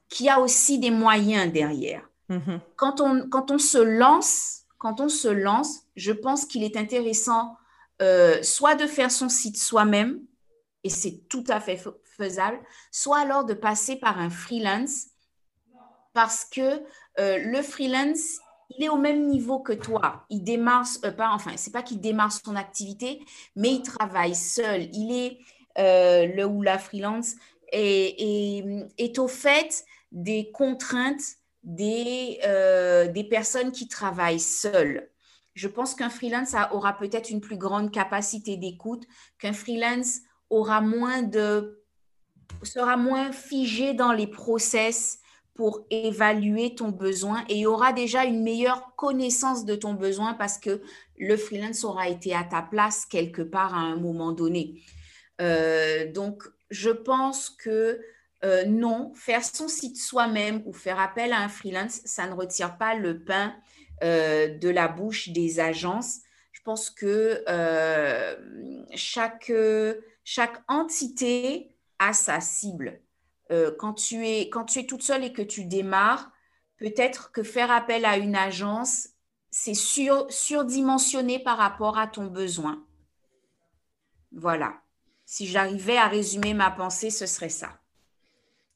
qui 0.09 0.29
a 0.29 0.39
aussi 0.39 0.79
des 0.79 0.91
moyens 0.91 1.51
derrière. 1.51 2.09
Mm-hmm. 2.29 2.59
Quand, 2.75 3.01
on, 3.01 3.27
quand 3.29 3.51
on 3.51 3.59
se 3.59 3.77
lance, 3.77 4.63
quand 4.79 4.99
on 4.99 5.09
se 5.09 5.27
lance, 5.27 5.81
je 5.95 6.11
pense 6.11 6.45
qu'il 6.45 6.63
est 6.63 6.77
intéressant 6.77 7.57
euh, 8.01 8.41
soit 8.41 8.75
de 8.75 8.87
faire 8.87 9.11
son 9.11 9.29
site 9.29 9.57
soi-même, 9.57 10.19
et 10.83 10.89
c'est 10.89 11.27
tout 11.29 11.43
à 11.47 11.59
fait 11.59 11.79
faisable, 12.03 12.59
soit 12.91 13.19
alors 13.19 13.45
de 13.45 13.53
passer 13.53 13.97
par 13.97 14.19
un 14.19 14.29
freelance, 14.29 15.07
parce 16.17 16.45
que 16.45 16.81
le 17.17 17.61
freelance, 17.61 18.39
il 18.69 18.83
est 18.83 18.89
au 18.89 18.97
même 18.97 19.27
niveau 19.27 19.59
que 19.59 19.73
toi. 19.73 20.25
Il 20.29 20.43
démarre, 20.43 20.85
euh, 21.05 21.11
pas, 21.11 21.29
enfin, 21.29 21.51
c'est 21.55 21.71
pas 21.71 21.83
qu'il 21.83 22.01
démarre 22.01 22.31
son 22.31 22.55
activité, 22.55 23.21
mais 23.55 23.69
il 23.75 23.81
travaille 23.81 24.35
seul. 24.35 24.89
Il 24.93 25.11
est 25.11 25.39
euh, 25.77 26.25
le 26.27 26.45
ou 26.45 26.61
la 26.61 26.77
freelance 26.77 27.35
et, 27.71 28.63
est 28.97 29.19
au 29.19 29.27
fait 29.27 29.85
des 30.11 30.51
contraintes 30.51 31.37
des, 31.63 32.39
euh, 32.45 33.07
des 33.07 33.23
personnes 33.23 33.71
qui 33.71 33.87
travaillent 33.87 34.39
seules. 34.39 35.09
Je 35.53 35.67
pense 35.67 35.95
qu'un 35.95 36.09
freelance 36.09 36.53
aura 36.71 36.97
peut-être 36.97 37.29
une 37.29 37.41
plus 37.41 37.57
grande 37.57 37.91
capacité 37.91 38.57
d'écoute, 38.57 39.05
qu'un 39.39 39.53
freelance 39.53 40.19
aura 40.49 40.81
moins 40.81 41.23
de 41.23 41.83
sera 42.63 42.95
moins 42.95 43.31
figé 43.31 43.93
dans 43.93 44.13
les 44.13 44.27
process 44.27 45.19
pour 45.57 45.85
évaluer 45.89 46.75
ton 46.75 46.89
besoin 46.89 47.43
et 47.49 47.55
il 47.55 47.61
y 47.61 47.65
aura 47.65 47.91
déjà 47.91 48.23
une 48.23 48.43
meilleure 48.43 48.95
connaissance 48.95 49.65
de 49.65 49.75
ton 49.75 49.95
besoin 49.95 50.35
parce 50.35 50.59
que 50.59 50.81
le 51.17 51.35
freelance 51.35 51.83
aura 51.83 52.07
été 52.07 52.33
à 52.33 52.43
ta 52.43 52.61
place 52.61 53.05
quelque 53.05 53.41
part 53.41 53.73
à 53.73 53.79
un 53.79 53.97
moment 53.97 54.31
donné. 54.31 54.81
Euh, 55.41 56.11
donc, 56.11 56.43
je 56.69 56.91
pense 56.91 57.49
que 57.49 57.99
euh, 58.45 58.65
non, 58.65 59.11
faire 59.15 59.43
son 59.43 59.67
site 59.67 59.97
soi-même 59.97 60.61
ou 60.65 60.73
faire 60.73 60.99
appel 60.99 61.33
à 61.33 61.39
un 61.39 61.49
freelance, 61.49 62.01
ça 62.05 62.27
ne 62.27 62.33
retire 62.33 62.77
pas 62.77 62.93
le 62.93 63.23
pain 63.23 63.55
euh, 64.03 64.47
de 64.59 64.69
la 64.69 64.87
bouche 64.87 65.29
des 65.29 65.59
agences. 65.59 66.19
Je 66.51 66.61
pense 66.61 66.91
que 66.91 67.43
chaque, 68.93 69.51
chaque 70.23 70.61
entité 70.67 71.71
a 71.97 72.13
sa 72.13 72.41
cible. 72.41 72.99
Euh, 73.51 73.71
quand, 73.77 73.93
tu 73.93 74.27
es, 74.27 74.49
quand 74.49 74.65
tu 74.65 74.79
es 74.79 74.85
toute 74.85 75.03
seule 75.03 75.23
et 75.23 75.33
que 75.33 75.41
tu 75.41 75.65
démarres, 75.65 76.31
peut-être 76.77 77.31
que 77.31 77.43
faire 77.43 77.71
appel 77.71 78.05
à 78.05 78.17
une 78.17 78.35
agence, 78.35 79.09
c'est 79.49 79.73
sur, 79.73 80.31
surdimensionné 80.31 81.39
par 81.39 81.57
rapport 81.57 81.97
à 81.97 82.07
ton 82.07 82.25
besoin. 82.25 82.85
Voilà. 84.31 84.81
Si 85.25 85.47
j'arrivais 85.47 85.97
à 85.97 86.07
résumer 86.07 86.53
ma 86.53 86.71
pensée, 86.71 87.09
ce 87.09 87.25
serait 87.25 87.49
ça. 87.49 87.79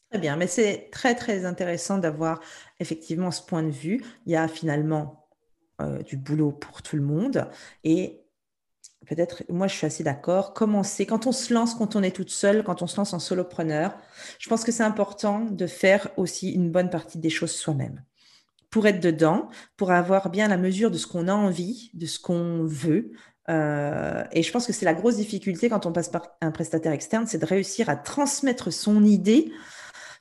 Très 0.09 0.19
bien, 0.19 0.35
mais 0.35 0.47
c'est 0.47 0.89
très 0.91 1.15
très 1.15 1.45
intéressant 1.45 1.97
d'avoir 1.97 2.41
effectivement 2.79 3.31
ce 3.31 3.41
point 3.41 3.63
de 3.63 3.69
vue. 3.69 4.03
Il 4.25 4.33
y 4.33 4.35
a 4.35 4.49
finalement 4.49 5.29
euh, 5.81 6.01
du 6.03 6.17
boulot 6.17 6.51
pour 6.51 6.81
tout 6.81 6.97
le 6.97 7.01
monde 7.01 7.49
et 7.83 8.20
peut-être, 9.07 9.43
moi 9.49 9.67
je 9.67 9.75
suis 9.75 9.85
assez 9.85 10.03
d'accord, 10.03 10.53
commencer, 10.53 11.05
quand 11.05 11.27
on 11.27 11.31
se 11.31 11.53
lance, 11.53 11.75
quand 11.75 11.95
on 11.95 12.03
est 12.03 12.15
toute 12.15 12.29
seule, 12.29 12.63
quand 12.63 12.81
on 12.81 12.87
se 12.87 12.97
lance 12.97 13.13
en 13.13 13.19
solopreneur, 13.19 13.95
je 14.39 14.49
pense 14.49 14.63
que 14.63 14.71
c'est 14.71 14.83
important 14.83 15.41
de 15.41 15.67
faire 15.67 16.09
aussi 16.17 16.51
une 16.51 16.71
bonne 16.71 16.89
partie 16.89 17.17
des 17.17 17.29
choses 17.29 17.51
soi-même. 17.51 18.03
Pour 18.69 18.87
être 18.87 19.01
dedans, 19.01 19.49
pour 19.75 19.91
avoir 19.91 20.29
bien 20.29 20.47
la 20.47 20.57
mesure 20.57 20.91
de 20.91 20.97
ce 20.97 21.07
qu'on 21.07 21.27
a 21.27 21.33
envie, 21.33 21.91
de 21.93 22.05
ce 22.05 22.19
qu'on 22.19 22.63
veut. 22.63 23.11
Euh, 23.49 24.23
et 24.31 24.43
je 24.43 24.51
pense 24.51 24.65
que 24.65 24.71
c'est 24.71 24.85
la 24.85 24.93
grosse 24.93 25.17
difficulté 25.17 25.67
quand 25.67 25.85
on 25.85 25.91
passe 25.91 26.07
par 26.07 26.37
un 26.39 26.51
prestataire 26.51 26.93
externe, 26.93 27.27
c'est 27.27 27.39
de 27.39 27.45
réussir 27.45 27.89
à 27.89 27.97
transmettre 27.97 28.71
son 28.71 29.03
idée 29.03 29.51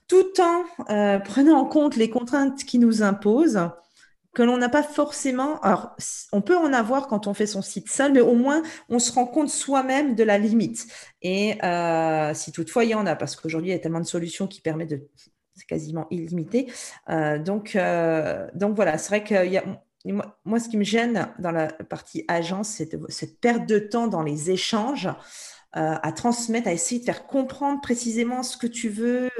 tout 0.08 0.40
en 0.40 0.64
euh, 0.90 1.20
prenant 1.20 1.60
en 1.60 1.64
compte 1.64 1.94
les 1.94 2.10
contraintes 2.10 2.64
qui 2.64 2.80
nous 2.80 3.04
imposent 3.04 3.60
que 4.34 4.42
l'on 4.42 4.58
n'a 4.58 4.68
pas 4.68 4.82
forcément. 4.82 5.60
Alors, 5.60 5.96
on 6.32 6.40
peut 6.40 6.56
en 6.56 6.72
avoir 6.72 7.08
quand 7.08 7.26
on 7.26 7.34
fait 7.34 7.46
son 7.46 7.62
site 7.62 7.90
seul, 7.90 8.12
mais 8.12 8.20
au 8.20 8.34
moins, 8.34 8.62
on 8.88 8.98
se 8.98 9.12
rend 9.12 9.26
compte 9.26 9.48
soi-même 9.48 10.14
de 10.14 10.22
la 10.22 10.38
limite. 10.38 10.86
Et 11.22 11.62
euh, 11.64 12.32
si 12.34 12.52
toutefois 12.52 12.84
il 12.84 12.90
y 12.90 12.94
en 12.94 13.06
a, 13.06 13.16
parce 13.16 13.36
qu'aujourd'hui, 13.36 13.70
il 13.70 13.72
y 13.74 13.76
a 13.76 13.80
tellement 13.80 14.00
de 14.00 14.06
solutions 14.06 14.46
qui 14.46 14.60
permettent 14.60 14.90
de. 14.90 15.08
C'est 15.54 15.66
quasiment 15.66 16.06
illimité. 16.10 16.72
Euh, 17.10 17.38
donc, 17.38 17.76
euh, 17.76 18.46
donc 18.54 18.76
voilà, 18.76 18.96
c'est 18.96 19.08
vrai 19.08 19.24
que 19.24 19.34
moi, 20.06 20.38
moi, 20.44 20.60
ce 20.60 20.68
qui 20.68 20.78
me 20.78 20.84
gêne 20.84 21.28
dans 21.38 21.50
la 21.50 21.66
partie 21.66 22.24
agence, 22.28 22.68
c'est 22.68 22.96
cette 23.10 23.40
perte 23.40 23.66
de 23.66 23.78
temps 23.78 24.06
dans 24.06 24.22
les 24.22 24.50
échanges, 24.50 25.08
à 25.72 26.12
transmettre, 26.12 26.66
à 26.66 26.72
essayer 26.72 27.00
de 27.00 27.04
faire 27.04 27.26
comprendre 27.26 27.80
précisément 27.80 28.42
ce 28.42 28.56
que 28.56 28.66
tu 28.66 28.88
veux. 28.88 29.30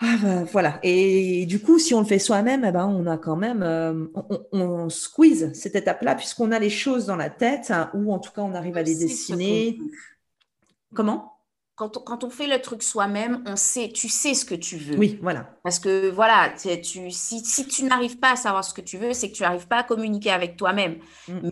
Ah 0.00 0.16
bah, 0.22 0.44
voilà. 0.44 0.78
Et 0.82 1.44
du 1.46 1.60
coup, 1.60 1.78
si 1.78 1.92
on 1.92 2.00
le 2.00 2.06
fait 2.06 2.20
soi-même, 2.20 2.64
eh 2.64 2.70
ben, 2.70 2.86
on 2.86 3.06
a 3.06 3.18
quand 3.18 3.36
même, 3.36 3.62
euh, 3.62 4.06
on, 4.52 4.88
squeeze 4.88 5.52
cette 5.54 5.74
étape-là 5.74 6.14
puisqu'on 6.14 6.52
a 6.52 6.58
les 6.58 6.70
choses 6.70 7.06
dans 7.06 7.16
la 7.16 7.30
tête 7.30 7.70
hein, 7.70 7.90
ou 7.94 8.12
en 8.12 8.18
tout 8.18 8.30
cas 8.30 8.42
on 8.42 8.54
arrive 8.54 8.76
à 8.76 8.82
les 8.82 8.94
dessiner. 8.94 9.78
Comment? 10.94 11.32
Quand 11.74 11.96
on, 11.96 12.00
quand 12.00 12.24
on, 12.24 12.30
fait 12.30 12.46
le 12.46 12.60
truc 12.60 12.82
soi-même, 12.82 13.42
on 13.46 13.56
sait, 13.56 13.90
tu 13.92 14.08
sais 14.08 14.34
ce 14.34 14.44
que 14.44 14.54
tu 14.54 14.76
veux. 14.76 14.96
Oui, 14.96 15.18
voilà. 15.20 15.58
Parce 15.64 15.78
que 15.78 16.10
voilà, 16.10 16.52
tu, 16.60 17.10
si, 17.10 17.40
si 17.44 17.66
tu 17.66 17.84
n'arrives 17.84 18.18
pas 18.18 18.32
à 18.32 18.36
savoir 18.36 18.64
ce 18.64 18.74
que 18.74 18.80
tu 18.80 18.98
veux, 18.98 19.12
c'est 19.12 19.30
que 19.30 19.36
tu 19.36 19.42
n'arrives 19.42 19.68
pas 19.68 19.78
à 19.78 19.82
communiquer 19.84 20.30
avec 20.30 20.56
toi-même. 20.56 20.98
Mm. 21.28 21.50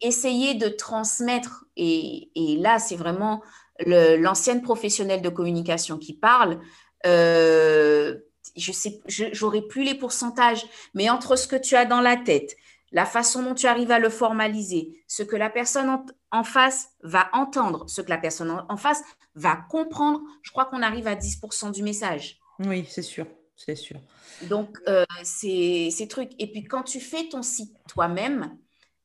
Essayer 0.00 0.54
de 0.54 0.68
transmettre, 0.68 1.66
et, 1.76 2.30
et 2.34 2.56
là, 2.56 2.78
c'est 2.78 2.96
vraiment 2.96 3.42
l'ancienne 3.86 4.62
professionnelle 4.62 5.22
de 5.22 5.28
communication 5.28 5.96
qui 5.96 6.12
parle, 6.12 6.58
euh, 7.06 8.18
je 8.56 8.72
sais, 8.72 9.00
j'aurais 9.06 9.62
plus 9.62 9.84
les 9.84 9.94
pourcentages, 9.94 10.64
mais 10.94 11.10
entre 11.10 11.36
ce 11.36 11.46
que 11.46 11.56
tu 11.56 11.74
as 11.76 11.84
dans 11.84 12.00
la 12.00 12.16
tête, 12.16 12.56
la 12.92 13.06
façon 13.06 13.42
dont 13.42 13.54
tu 13.54 13.66
arrives 13.66 13.90
à 13.90 13.98
le 13.98 14.10
formaliser, 14.10 15.02
ce 15.08 15.22
que 15.22 15.36
la 15.36 15.48
personne 15.48 16.04
en, 16.30 16.44
face 16.44 16.90
va 17.02 17.28
entendre, 17.32 17.88
ce 17.88 18.02
que 18.02 18.10
la 18.10 18.18
personne 18.18 18.64
en, 18.68 18.76
face 18.76 19.02
va 19.34 19.56
comprendre, 19.70 20.20
je 20.42 20.50
crois 20.50 20.66
qu'on 20.66 20.82
arrive 20.82 21.06
à 21.06 21.14
10% 21.14 21.72
du 21.72 21.82
message. 21.82 22.38
Oui, 22.58 22.86
c'est 22.88 23.02
sûr, 23.02 23.26
c'est 23.56 23.76
sûr. 23.76 23.96
Donc, 24.42 24.78
euh, 24.88 25.04
c'est 25.22 25.88
ces 25.90 26.08
trucs. 26.08 26.32
Et 26.38 26.50
puis, 26.50 26.64
quand 26.64 26.82
tu 26.82 27.00
fais 27.00 27.28
ton 27.28 27.42
site 27.42 27.74
toi-même, 27.88 28.56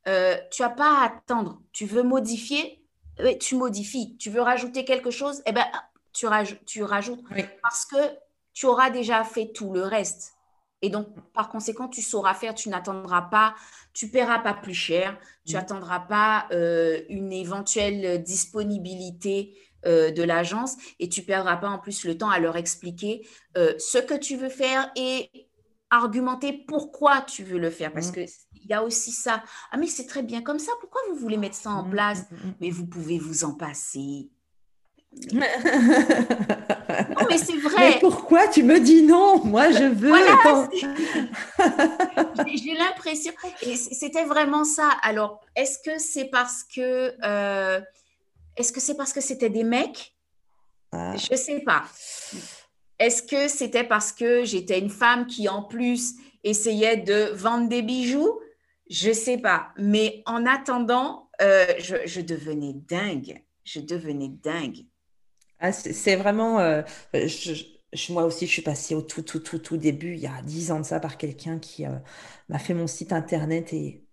euh, 0.08 0.36
tu 0.52 0.62
n'as 0.62 0.70
pas 0.70 1.00
à 1.00 1.06
attendre. 1.06 1.62
Tu 1.72 1.86
veux 1.86 2.04
modifier, 2.04 2.84
tu 3.39 3.56
modifies. 3.56 4.18
Tu 4.18 4.30
veux 4.30 4.41
rajouter 4.41 4.86
quelque 4.86 5.12
chose, 5.12 5.41
eh 5.45 5.52
ben, 5.52 5.66
tu, 6.18 6.84
rajoutes, 6.84 7.24
parce 7.61 7.86
que 7.86 7.97
tu 8.53 8.65
auras 8.65 8.89
déjà 8.89 9.24
fait 9.24 9.51
tout 9.53 9.72
le 9.72 9.84
reste. 9.84 10.34
Et 10.82 10.89
donc, 10.89 11.07
par 11.34 11.49
conséquent, 11.49 11.88
tu 11.88 12.01
sauras 12.01 12.34
faire, 12.34 12.53
tu 12.53 12.70
n'attendras 12.70 13.24
pas, 13.24 13.55
tu 13.93 14.09
paieras 14.09 14.39
pas 14.39 14.53
plus 14.53 14.76
cher, 14.76 15.18
tu 15.45 15.53
n'attendras 15.53 15.99
mm. 15.99 16.07
pas 16.07 16.47
euh, 16.51 17.01
une 17.09 17.34
éventuelle 17.34 18.22
disponibilité 18.22 19.57
euh, 19.86 20.11
de 20.11 20.22
l'agence 20.22 20.76
et 20.99 21.09
tu 21.09 21.24
perdras 21.24 21.57
pas 21.57 21.70
en 21.70 21.80
plus 21.80 22.03
le 22.03 22.18
temps 22.18 22.30
à 22.30 22.39
leur 22.39 22.57
expliquer 22.57 23.28
euh, 23.57 23.74
ce 23.80 23.97
que 23.97 24.13
tu 24.13 24.36
veux 24.36 24.49
faire 24.49 24.91
et 24.95 25.30
argumenter 25.89 26.53
pourquoi 26.68 27.22
tu 27.22 27.43
veux 27.43 27.57
le 27.59 27.72
faire. 27.72 27.91
Parce 27.91 28.09
mm. 28.09 28.13
qu'il 28.13 28.65
y 28.70 28.74
a 28.74 28.84
aussi 28.84 29.11
ça. 29.11 29.43
Ah, 29.72 29.78
mais 29.78 29.88
c'est 29.88 30.05
très 30.05 30.22
bien 30.22 30.43
comme 30.43 30.59
ça, 30.59 30.72
pourquoi 30.80 31.01
vous 31.09 31.15
voulez 31.15 31.38
mettre 31.38 31.55
ça 31.55 31.72
en 31.72 31.86
mm, 31.86 31.89
place? 31.89 32.26
Mais 32.61 32.70
vous 32.70 32.86
pouvez 32.86 33.18
vous 33.18 33.45
en 33.45 33.53
passer 33.55 34.30
non, 35.34 35.41
mais 37.30 37.38
c'est 37.38 37.57
vrai. 37.57 37.89
Mais 37.89 37.99
pourquoi 37.99 38.47
tu 38.47 38.63
me 38.63 38.80
dis 38.80 39.03
non? 39.03 39.43
Moi, 39.43 39.72
je 39.72 39.86
veux. 39.86 40.13
J'ai 42.55 42.76
l'impression. 42.76 43.34
C'était 43.76 44.26
vraiment 44.26 44.63
ça. 44.63 44.89
Alors, 45.01 45.41
est-ce 45.55 45.80
que 45.80 45.99
c'est 45.99 46.26
parce 46.26 46.63
que. 46.63 47.13
Euh, 47.24 47.82
est-ce 48.55 48.72
que 48.72 48.80
c'est 48.80 48.95
parce 48.95 49.13
que 49.13 49.22
c'était 49.22 49.49
des 49.49 49.63
mecs? 49.63 50.15
Ah. 50.91 51.15
Je 51.15 51.32
ne 51.32 51.38
sais 51.38 51.59
pas. 51.59 51.84
Est-ce 52.99 53.22
que 53.22 53.47
c'était 53.47 53.84
parce 53.84 54.11
que 54.11 54.43
j'étais 54.43 54.80
une 54.80 54.89
femme 54.89 55.28
qui, 55.28 55.47
en 55.47 55.61
plus, 55.61 56.15
essayait 56.43 56.97
de 56.97 57.32
vendre 57.34 57.70
des 57.70 57.84
bijoux? 57.84 58.39
Je 58.89 59.09
ne 59.09 59.13
sais 59.13 59.38
pas. 59.38 59.70
Mais 59.78 60.24
en 60.26 60.45
attendant, 60.45 61.30
euh, 61.41 61.68
je, 61.78 61.97
je 62.05 62.22
devenais 62.22 62.74
dingue. 62.74 63.43
Je 63.63 63.82
devenais 63.82 64.30
dingue. 64.30 64.86
Ah, 65.60 65.72
c'est 65.72 66.16
vraiment. 66.16 66.60
euh, 66.60 66.84
je- 67.14 67.53
moi 68.14 68.26
aussi, 68.26 68.45
je 68.47 68.51
suis 68.51 68.62
passée 68.62 68.93
au 68.95 69.01
tout, 69.01 69.22
tout, 69.24 69.39
tout, 69.39 69.58
tout 69.60 69.78
début, 69.78 70.14
il 70.14 70.20
y 70.20 70.28
a 70.28 70.41
dix 70.43 70.72
ans 70.72 70.80
de 70.80 70.86
ça, 70.86 70.99
par 70.99 71.18
quelqu'un 71.18 71.58
qui 71.60 71.86
euh, 71.86 71.89
m'a 72.49 72.60
fait 72.60 72.74
mon 72.74 72.86
site 72.88 73.12
internet 73.14 73.74
et, 73.74 74.03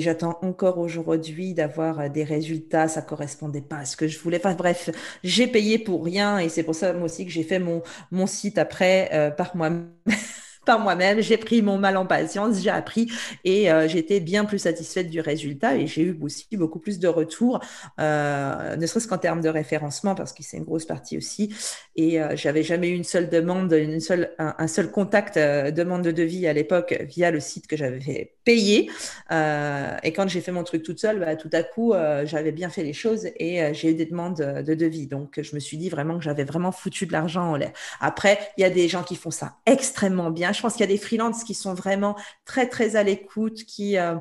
j'attends 0.00 0.38
encore 0.42 0.78
aujourd'hui 0.78 1.54
d'avoir 1.54 2.00
euh, 2.00 2.08
des 2.08 2.24
résultats. 2.24 2.88
Ça 2.88 3.02
correspondait 3.02 3.62
pas 3.62 3.78
à 3.78 3.84
ce 3.86 3.96
que 3.96 4.06
je 4.08 4.18
voulais. 4.18 4.38
Enfin 4.38 4.54
bref, 4.54 4.90
j'ai 5.24 5.46
payé 5.46 5.78
pour 5.78 6.04
rien 6.04 6.38
et 6.38 6.48
c'est 6.48 6.62
pour 6.64 6.74
ça 6.74 6.92
moi 6.92 7.04
aussi 7.04 7.24
que 7.24 7.30
j'ai 7.32 7.42
fait 7.44 7.58
mon, 7.58 7.82
site 8.26 8.58
après 8.58 9.08
euh, 9.12 9.30
par 9.30 9.56
moi 9.56 9.70
par 10.64 10.78
moi-même. 10.78 11.20
J'ai 11.20 11.36
pris 11.36 11.62
mon 11.62 11.78
mal 11.78 11.96
en 11.96 12.06
patience, 12.06 12.60
j'ai 12.60 12.70
appris 12.70 13.10
et 13.44 13.70
euh, 13.70 13.88
j'étais 13.88 14.20
bien 14.20 14.44
plus 14.44 14.58
satisfaite 14.58 15.10
du 15.10 15.20
résultat 15.20 15.76
et 15.76 15.86
j'ai 15.86 16.02
eu 16.02 16.18
aussi 16.20 16.46
beaucoup 16.56 16.78
plus 16.78 16.98
de 16.98 17.08
retours, 17.08 17.60
euh, 18.00 18.76
ne 18.76 18.86
serait-ce 18.86 19.08
qu'en 19.08 19.18
termes 19.18 19.40
de 19.40 19.48
référencement 19.48 20.14
parce 20.14 20.32
que 20.32 20.42
c'est 20.42 20.56
une 20.56 20.64
grosse 20.64 20.84
partie 20.84 21.16
aussi. 21.16 21.54
Et 21.96 22.20
euh, 22.20 22.36
j'avais 22.36 22.62
jamais 22.62 22.88
eu 22.88 22.94
une 22.94 23.04
seule 23.04 23.28
demande, 23.28 23.72
une 23.72 24.00
seule, 24.00 24.32
un, 24.38 24.66
seul 24.66 24.90
contact 24.90 25.36
euh, 25.36 25.70
demande 25.70 26.02
de 26.02 26.10
devis 26.10 26.46
à 26.46 26.52
l'époque 26.52 26.96
via 27.02 27.30
le 27.30 27.40
site 27.40 27.66
que 27.66 27.76
j'avais 27.76 28.34
payé. 28.44 28.90
Et 29.30 30.12
quand 30.12 30.28
j'ai 30.28 30.40
fait 30.40 30.52
mon 30.52 30.64
truc 30.64 30.82
toute 30.82 30.98
seule, 30.98 31.20
bah, 31.20 31.36
tout 31.36 31.50
à 31.52 31.62
coup, 31.62 31.94
j'avais 32.24 32.52
bien 32.52 32.68
fait 32.68 32.82
les 32.82 32.92
choses 32.92 33.26
et 33.36 33.72
j'ai 33.72 33.90
eu 33.90 33.94
des 33.94 34.06
demandes 34.06 34.36
de 34.36 34.74
devis. 34.74 35.06
Donc 35.06 35.40
je 35.40 35.54
me 35.54 35.60
suis 35.60 35.76
dit 35.76 35.88
vraiment 35.88 36.18
que 36.18 36.24
j'avais 36.24 36.44
vraiment 36.44 36.72
foutu 36.72 37.06
de 37.06 37.12
l'argent 37.12 37.52
en 37.52 37.56
l'air. 37.56 37.72
Après, 38.00 38.38
il 38.56 38.62
y 38.62 38.64
a 38.64 38.70
des 38.70 38.88
gens 38.88 39.02
qui 39.02 39.16
font 39.16 39.30
ça 39.30 39.56
extrêmement 39.66 40.30
bien. 40.30 40.51
Je 40.52 40.60
pense 40.60 40.72
qu'il 40.72 40.80
y 40.80 40.84
a 40.84 40.86
des 40.86 40.98
freelances 40.98 41.44
qui 41.44 41.54
sont 41.54 41.74
vraiment 41.74 42.16
très, 42.44 42.68
très 42.68 42.96
à 42.96 43.02
l'écoute, 43.02 43.64
qui 43.64 43.98
euh, 43.98 44.16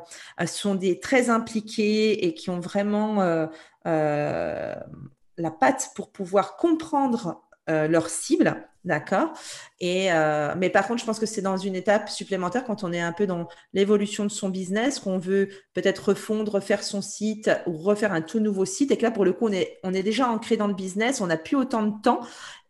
sont 0.46 0.76
des 0.76 1.00
très 1.00 1.30
impliqués 1.30 2.26
et 2.26 2.34
qui 2.34 2.50
ont 2.50 2.60
vraiment 2.60 3.22
euh, 3.22 3.48
euh, 3.88 4.76
la 5.38 5.52
patte 5.52 5.92
pour 5.96 6.12
pouvoir 6.12 6.58
comprendre 6.58 7.44
leur 7.68 8.10
cible. 8.10 8.70
D'accord. 8.84 9.34
Et 9.80 10.12
euh, 10.12 10.56
mais 10.58 10.72
par 10.72 10.88
contre, 10.88 11.02
je 11.02 11.06
pense 11.06 11.20
que 11.20 11.28
c'est 11.28 11.44
dans 11.44 11.58
une 11.58 11.76
étape 11.76 12.10
supplémentaire 12.10 12.64
quand 12.64 12.84
on 12.84 12.92
est 12.92 13.00
un 13.00 13.12
peu 13.12 13.28
dans 13.28 13.48
l'évolution 13.74 14.24
de 14.24 14.32
son 14.32 14.50
business, 14.50 15.00
qu'on 15.00 15.20
veut 15.20 15.50
peut-être 15.76 16.10
refondre, 16.10 16.54
refaire 16.54 16.84
son 16.84 17.00
site 17.02 17.52
ou 17.68 17.78
refaire 17.78 18.12
un 18.12 18.22
tout 18.22 18.40
nouveau 18.40 18.66
site. 18.66 18.90
Et 18.90 18.98
que 18.98 19.04
là, 19.04 19.12
pour 19.12 19.24
le 19.24 19.34
coup, 19.34 19.48
on 19.48 19.52
est, 19.52 19.78
on 19.84 19.94
est 19.94 20.02
déjà 20.02 20.28
ancré 20.28 20.58
dans 20.58 20.66
le 20.66 20.74
business, 20.74 21.22
on 21.22 21.28
n'a 21.28 21.38
plus 21.38 21.56
autant 21.56 21.84
de 21.84 22.02
temps. 22.02 22.22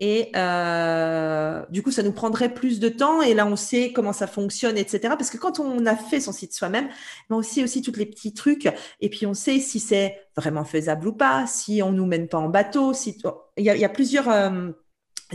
Et 0.01 0.31
euh, 0.35 1.63
du 1.69 1.81
coup, 1.81 1.91
ça 1.91 2.03
nous 2.03 2.11
prendrait 2.11 2.53
plus 2.53 2.81
de 2.81 2.89
temps. 2.89 3.21
Et 3.21 3.33
là, 3.33 3.45
on 3.45 3.55
sait 3.55 3.93
comment 3.93 4.13
ça 4.13 4.27
fonctionne, 4.27 4.77
etc. 4.77 5.13
Parce 5.17 5.29
que 5.29 5.37
quand 5.37 5.61
on 5.61 5.85
a 5.85 5.95
fait 5.95 6.19
son 6.19 6.33
site 6.33 6.53
soi-même, 6.53 6.89
on 7.29 7.41
sait 7.41 7.63
aussi 7.63 7.81
tous 7.81 7.95
les 7.97 8.05
petits 8.05 8.33
trucs. 8.33 8.67
Et 8.99 9.09
puis, 9.09 9.25
on 9.25 9.33
sait 9.33 9.59
si 9.59 9.79
c'est 9.79 10.19
vraiment 10.35 10.65
faisable 10.65 11.07
ou 11.07 11.13
pas, 11.13 11.47
si 11.47 11.81
on 11.81 11.93
nous 11.93 12.05
mène 12.05 12.27
pas 12.27 12.39
en 12.39 12.49
bateau. 12.49 12.93
Si... 12.93 13.17
Il, 13.57 13.63
y 13.63 13.69
a, 13.69 13.75
il 13.75 13.81
y 13.81 13.85
a 13.85 13.89
plusieurs 13.89 14.27
euh, 14.29 14.71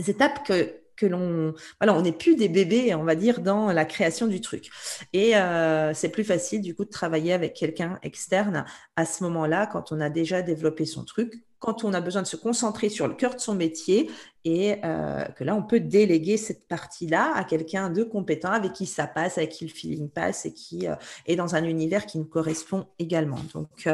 étapes 0.05 0.45
que, 0.45 0.73
que 0.95 1.05
l'on 1.05 1.53
voilà 1.79 1.95
on 1.95 2.01
n'est 2.01 2.11
plus 2.11 2.35
des 2.35 2.49
bébés 2.49 2.93
on 2.95 3.03
va 3.03 3.15
dire 3.15 3.41
dans 3.41 3.71
la 3.71 3.85
création 3.85 4.27
du 4.27 4.41
truc. 4.41 4.69
Et 5.13 5.37
euh, 5.37 5.93
c'est 5.93 6.09
plus 6.09 6.23
facile 6.23 6.61
du 6.61 6.75
coup 6.75 6.85
de 6.85 6.89
travailler 6.89 7.33
avec 7.33 7.53
quelqu'un 7.53 7.99
externe 8.03 8.65
à 8.95 9.05
ce 9.05 9.23
moment-là 9.23 9.67
quand 9.67 9.91
on 9.91 9.99
a 9.99 10.09
déjà 10.09 10.41
développé 10.41 10.85
son 10.85 11.05
truc 11.05 11.33
quand 11.59 11.83
on 11.83 11.93
a 11.93 12.01
besoin 12.01 12.21
de 12.21 12.27
se 12.27 12.35
concentrer 12.35 12.89
sur 12.89 13.07
le 13.07 13.15
cœur 13.15 13.35
de 13.35 13.39
son 13.39 13.55
métier 13.55 14.09
et 14.47 14.77
euh, 14.85 15.25
que 15.35 15.43
là, 15.43 15.55
on 15.55 15.61
peut 15.61 15.81
déléguer 15.81 16.37
cette 16.37 16.69
partie-là 16.69 17.33
à 17.35 17.43
quelqu'un 17.43 17.89
de 17.89 18.03
compétent 18.03 18.51
avec 18.51 18.71
qui 18.71 18.85
ça 18.85 19.05
passe, 19.05 19.37
avec 19.37 19.49
qui 19.49 19.65
le 19.65 19.71
feeling 19.71 20.09
passe 20.09 20.45
et 20.45 20.53
qui 20.53 20.87
euh, 20.87 20.95
est 21.25 21.35
dans 21.35 21.55
un 21.55 21.65
univers 21.65 22.05
qui 22.05 22.17
nous 22.17 22.25
correspond 22.25 22.85
également. 22.97 23.39
Donc, 23.53 23.89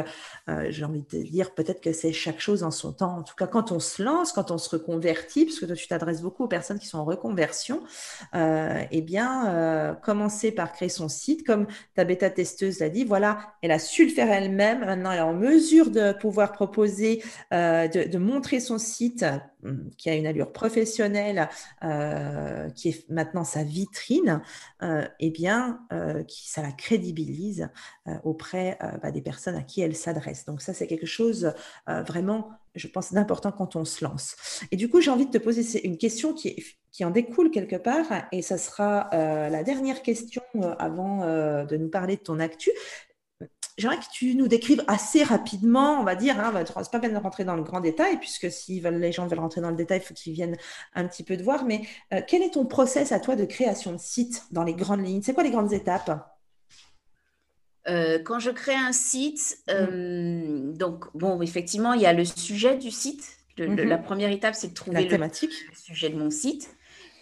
euh, 0.48 0.66
j'ai 0.68 0.84
envie 0.84 1.04
de 1.10 1.22
dire 1.22 1.54
peut-être 1.54 1.80
que 1.80 1.92
c'est 1.92 2.12
chaque 2.12 2.38
chose 2.38 2.62
en 2.62 2.70
son 2.70 2.92
temps. 2.92 3.18
En 3.18 3.22
tout 3.24 3.34
cas, 3.34 3.48
quand 3.48 3.72
on 3.72 3.80
se 3.80 4.00
lance, 4.00 4.30
quand 4.30 4.52
on 4.52 4.58
se 4.58 4.70
reconvertit, 4.70 5.46
parce 5.46 5.58
que 5.58 5.66
tu 5.72 5.88
t'adresses 5.88 6.22
beaucoup 6.22 6.44
aux 6.44 6.48
personnes 6.48 6.78
qui 6.78 6.86
sont 6.86 6.98
en 6.98 7.04
reconversion, 7.04 7.82
eh 8.34 9.02
bien, 9.02 9.98
commencer 10.02 10.52
par 10.52 10.72
créer 10.72 10.88
son 10.88 11.08
site, 11.08 11.44
comme 11.44 11.66
ta 11.94 12.04
bêta-testeuse 12.04 12.78
l'a 12.78 12.90
dit, 12.90 13.04
voilà, 13.04 13.38
elle 13.62 13.72
a 13.72 13.78
su 13.78 14.04
le 14.04 14.10
faire 14.10 14.30
elle-même. 14.30 14.80
Maintenant, 14.80 15.10
elle 15.10 15.18
est 15.18 15.22
en 15.22 15.34
mesure 15.34 15.90
de 15.90 16.12
pouvoir 16.12 16.52
proposer 16.52 17.22
euh, 17.54 17.86
de, 17.86 18.18
montrer 18.18 18.58
son 18.58 18.78
site 18.78 19.24
qui 19.96 20.10
a 20.10 20.14
une 20.14 20.26
allure 20.26 20.52
professionnelle, 20.52 21.48
euh, 21.84 22.68
qui 22.70 22.88
est 22.88 23.08
maintenant 23.08 23.44
sa 23.44 23.62
vitrine, 23.62 24.42
euh, 24.82 25.06
eh 25.20 25.30
bien, 25.30 25.80
qui 26.26 26.48
ça 26.48 26.62
la 26.62 26.72
crédibilise 26.72 27.68
auprès 28.24 28.78
bah, 29.02 29.10
des 29.10 29.22
personnes 29.22 29.54
à 29.56 29.62
qui 29.62 29.80
elle 29.80 29.94
s'adresse. 29.94 30.44
Donc 30.44 30.62
ça, 30.62 30.74
c'est 30.74 30.86
quelque 30.86 31.06
chose 31.06 31.52
vraiment, 31.86 32.50
je 32.74 32.88
pense, 32.88 33.12
d'important 33.12 33.52
quand 33.52 33.76
on 33.76 33.84
se 33.84 34.04
lance. 34.04 34.36
Et 34.70 34.76
du 34.76 34.88
coup, 34.88 35.00
j'ai 35.00 35.10
envie 35.10 35.26
de 35.26 35.30
te 35.30 35.42
poser 35.42 35.86
une 35.86 35.98
question 35.98 36.34
qui, 36.34 36.64
qui 36.92 37.04
en 37.04 37.10
découle 37.10 37.50
quelque 37.50 37.76
part, 37.76 38.06
et 38.32 38.42
ça 38.42 38.58
sera 38.58 39.08
la 39.12 39.62
dernière 39.62 40.02
question 40.02 40.42
avant 40.78 41.26
de 41.64 41.76
nous 41.76 41.88
parler 41.88 42.16
de 42.16 42.22
ton 42.22 42.40
actu 42.40 42.70
j'aimerais 43.76 43.98
que 43.98 44.10
tu 44.12 44.34
nous 44.34 44.48
décrives 44.48 44.84
assez 44.86 45.22
rapidement, 45.22 46.00
on 46.00 46.04
va 46.04 46.14
dire, 46.14 46.38
hein, 46.38 46.52
c'est 46.64 46.90
pas 46.90 47.00
peine 47.00 47.12
de 47.12 47.18
rentrer 47.18 47.44
dans 47.44 47.56
le 47.56 47.62
grand 47.62 47.80
détail, 47.80 48.18
puisque 48.18 48.50
si 48.50 48.80
les 48.80 49.12
gens 49.12 49.26
veulent 49.26 49.40
rentrer 49.40 49.60
dans 49.60 49.70
le 49.70 49.76
détail, 49.76 50.00
il 50.02 50.06
faut 50.06 50.14
qu'ils 50.14 50.32
viennent 50.32 50.56
un 50.94 51.06
petit 51.06 51.22
peu 51.22 51.36
de 51.36 51.42
voir, 51.42 51.64
mais 51.64 51.82
euh, 52.12 52.20
quel 52.26 52.42
est 52.42 52.50
ton 52.50 52.66
process 52.66 53.12
à 53.12 53.20
toi 53.20 53.36
de 53.36 53.44
création 53.44 53.92
de 53.92 53.98
site 53.98 54.44
dans 54.52 54.64
les 54.64 54.74
grandes 54.74 55.04
lignes? 55.04 55.22
C'est 55.22 55.34
quoi 55.34 55.42
les 55.42 55.50
grandes 55.50 55.72
étapes? 55.72 56.30
Euh, 57.86 58.18
quand 58.18 58.38
je 58.38 58.50
crée 58.50 58.74
un 58.74 58.92
site, 58.92 59.58
euh, 59.68 60.72
donc 60.72 61.04
bon, 61.14 61.42
effectivement, 61.42 61.92
il 61.92 62.00
y 62.00 62.06
a 62.06 62.12
le 62.12 62.24
sujet 62.24 62.76
du 62.76 62.90
site. 62.90 63.24
Le, 63.58 63.68
mm 63.68 63.76
-hmm. 63.76 63.84
La 63.84 63.98
première 63.98 64.30
étape, 64.30 64.54
c'est 64.54 64.68
de 64.68 64.74
trouver 64.74 65.02
la 65.02 65.08
thématique. 65.08 65.52
Le, 65.52 65.70
le 65.70 65.76
sujet 65.76 66.08
de 66.08 66.16
mon 66.16 66.30
site. 66.30 66.74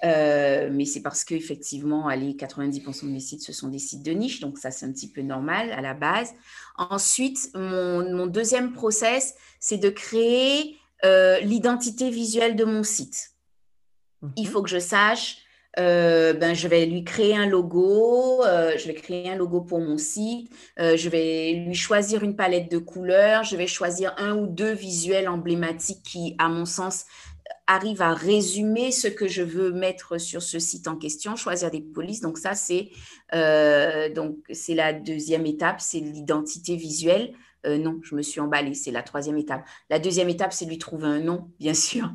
Euh, 0.05 0.68
mais 0.72 0.84
c'est 0.84 1.00
parce 1.00 1.22
qu'effectivement, 1.24 2.09
allez, 2.09 2.34
90% 2.34 3.07
de 3.07 3.11
mes 3.11 3.20
sites, 3.20 3.42
ce 3.42 3.53
sont 3.53 3.68
des 3.68 3.78
sites 3.78 4.03
de 4.03 4.11
niche, 4.12 4.40
donc 4.40 4.59
ça, 4.59 4.70
c'est 4.70 4.84
un 4.84 4.92
petit 4.92 5.09
peu 5.09 5.22
normal 5.22 5.70
à 5.72 5.80
la 5.80 5.94
base. 5.94 6.32
Ensuite, 6.76 7.50
mon, 7.55 8.12
mon 8.12 8.26
deuxième 8.26 8.72
process, 8.72 9.34
c'est 9.61 9.78
de 9.78 9.90
créer 9.90 10.76
euh, 11.05 11.38
l'identité 11.40 12.11
visuelle 12.11 12.57
de 12.57 12.64
mon 12.64 12.82
site. 12.82 13.30
-hmm. 14.22 14.30
Il 14.36 14.48
faut 14.48 14.62
que 14.62 14.70
je 14.70 14.80
sache, 14.80 15.38
euh, 15.78 16.32
ben, 16.32 16.53
je 16.53 16.66
vais 16.66 16.84
lui 16.84 17.05
créer 17.05 17.36
un 17.36 17.46
logo, 17.46 18.42
je 18.76 18.86
vais 18.88 18.94
créer 18.94 19.30
un 19.30 19.36
logo 19.36 19.61
pour 19.61 19.80
mon 19.80 19.98
site, 19.98 20.50
je 20.76 21.09
vais 21.09 21.64
lui 21.66 21.74
choisir 21.74 22.24
une 22.24 22.36
palette 22.36 22.70
de 22.70 22.78
couleurs, 22.78 23.44
je 23.44 23.57
vais 23.57 23.68
choisir 23.68 24.14
un 24.18 24.36
ou 24.36 24.46
deux 24.48 24.72
visuels 24.72 25.28
emblématiques 25.28 26.03
qui, 26.03 26.34
à 26.38 26.48
mon 26.48 26.66
sens, 26.66 27.07
arrive 27.74 28.02
à 28.02 28.12
résumer 28.12 28.90
ce 28.90 29.08
que 29.08 29.26
je 29.26 29.42
veux 29.42 29.72
mettre 29.72 30.18
sur 30.18 30.42
ce 30.42 30.58
site 30.58 30.88
en 30.88 30.96
question, 30.96 31.36
choisir 31.36 31.70
des 31.70 31.80
polices. 31.80 32.20
Donc 32.20 32.38
ça, 32.38 32.54
c'est 32.54 32.90
euh, 33.34 34.08
donc 34.10 34.36
c'est 34.52 34.74
la 34.74 34.92
deuxième 34.92 35.46
étape, 35.46 35.80
c'est 35.80 36.00
l'identité 36.00 36.76
visuelle. 36.76 37.32
Euh, 37.64 37.78
non, 37.78 38.00
je 38.02 38.14
me 38.14 38.22
suis 38.22 38.40
emballée, 38.40 38.74
c'est 38.74 38.90
la 38.90 39.02
troisième 39.02 39.38
étape. 39.38 39.62
La 39.88 39.98
deuxième 39.98 40.28
étape, 40.28 40.52
c'est 40.52 40.64
lui 40.64 40.78
trouver 40.78 41.06
un 41.06 41.20
nom, 41.20 41.48
bien 41.60 41.74
sûr. 41.74 42.12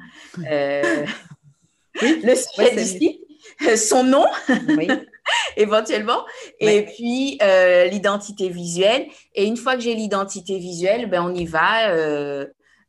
Euh, 0.50 1.06
oui, 2.02 2.22
le 2.24 2.36
sujet 2.36 2.76
ouais, 2.76 2.76
du 2.76 2.86
site, 2.86 3.78
son 3.78 4.04
nom, 4.04 4.26
oui. 4.78 4.88
éventuellement, 5.58 6.26
et 6.60 6.86
puis 6.86 7.40
l'identité 7.90 8.50
visuelle. 8.50 9.08
Et 9.34 9.46
une 9.46 9.58
fois 9.58 9.76
que 9.76 9.82
j'ai 9.82 9.96
l'identité 9.96 10.60
visuelle, 10.60 11.10
ben, 11.10 11.24
on 11.24 11.34
y 11.34 11.46
va. 11.46 12.46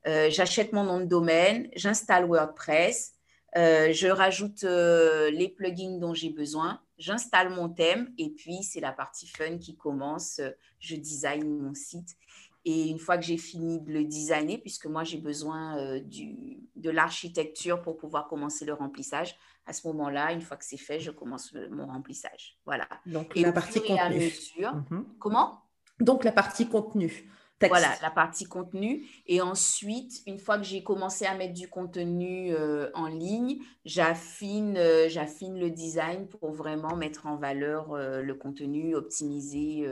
Euh, 0.06 0.30
j'achète 0.30 0.72
mon 0.72 0.84
nom 0.84 1.00
de 1.00 1.04
domaine, 1.04 1.68
j'installe 1.74 2.26
WordPress, 2.26 3.14
euh, 3.56 3.92
je 3.92 4.08
rajoute 4.08 4.64
euh, 4.64 5.30
les 5.30 5.48
plugins 5.48 5.98
dont 5.98 6.14
j'ai 6.14 6.30
besoin, 6.30 6.80
j'installe 6.98 7.50
mon 7.50 7.68
thème 7.68 8.12
et 8.16 8.30
puis 8.30 8.62
c'est 8.62 8.80
la 8.80 8.92
partie 8.92 9.26
fun 9.26 9.58
qui 9.58 9.76
commence. 9.76 10.40
Je 10.78 10.96
design 10.96 11.58
mon 11.58 11.74
site 11.74 12.16
et 12.64 12.88
une 12.88 12.98
fois 12.98 13.16
que 13.18 13.24
j'ai 13.24 13.38
fini 13.38 13.80
de 13.80 13.92
le 13.92 14.04
designer, 14.04 14.58
puisque 14.58 14.86
moi 14.86 15.02
j'ai 15.02 15.18
besoin 15.18 15.98
du, 16.00 16.58
de 16.76 16.90
l'architecture 16.90 17.82
pour 17.82 17.96
pouvoir 17.96 18.28
commencer 18.28 18.64
le 18.64 18.74
remplissage, 18.74 19.36
à 19.66 19.72
ce 19.72 19.86
moment-là, 19.88 20.32
une 20.32 20.40
fois 20.42 20.56
que 20.56 20.64
c'est 20.64 20.76
fait, 20.76 21.00
je 21.00 21.10
commence 21.10 21.52
mon 21.70 21.86
remplissage. 21.86 22.58
Voilà. 22.64 22.88
Donc 23.06 23.36
et 23.36 23.42
la 23.42 23.52
partie 23.52 23.80
contenu. 23.80 24.18
Mesure, 24.18 24.74
mm 24.74 24.84
-hmm. 24.90 25.04
Comment? 25.18 25.60
Donc 26.00 26.24
la 26.24 26.32
partie 26.32 26.68
contenu. 26.68 27.28
Texte. 27.58 27.76
Voilà, 27.76 27.96
la 28.02 28.10
partie 28.10 28.44
contenu. 28.44 29.04
Et 29.26 29.40
ensuite, 29.40 30.22
une 30.26 30.38
fois 30.38 30.58
que 30.58 30.64
j'ai 30.64 30.84
commencé 30.84 31.26
à 31.26 31.34
mettre 31.34 31.54
du 31.54 31.68
contenu 31.68 32.54
euh, 32.54 32.88
en 32.94 33.08
ligne, 33.08 33.58
j'affine 33.84 34.76
euh, 34.76 35.08
j'affine 35.08 35.58
le 35.58 35.70
design 35.70 36.28
pour 36.28 36.52
vraiment 36.52 36.94
mettre 36.94 37.26
en 37.26 37.36
valeur 37.36 37.94
euh, 37.94 38.22
le 38.22 38.34
contenu, 38.34 38.94
optimiser 38.94 39.84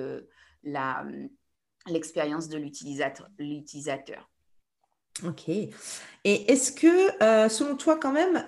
l'expérience 1.86 2.48
de 2.48 2.58
l'utilisateur. 2.58 4.30
Ok. 5.24 5.48
Et 5.48 5.72
est-ce 6.24 6.70
que, 6.70 7.48
selon 7.48 7.76
toi, 7.76 7.98
quand 7.98 8.12
même, 8.12 8.44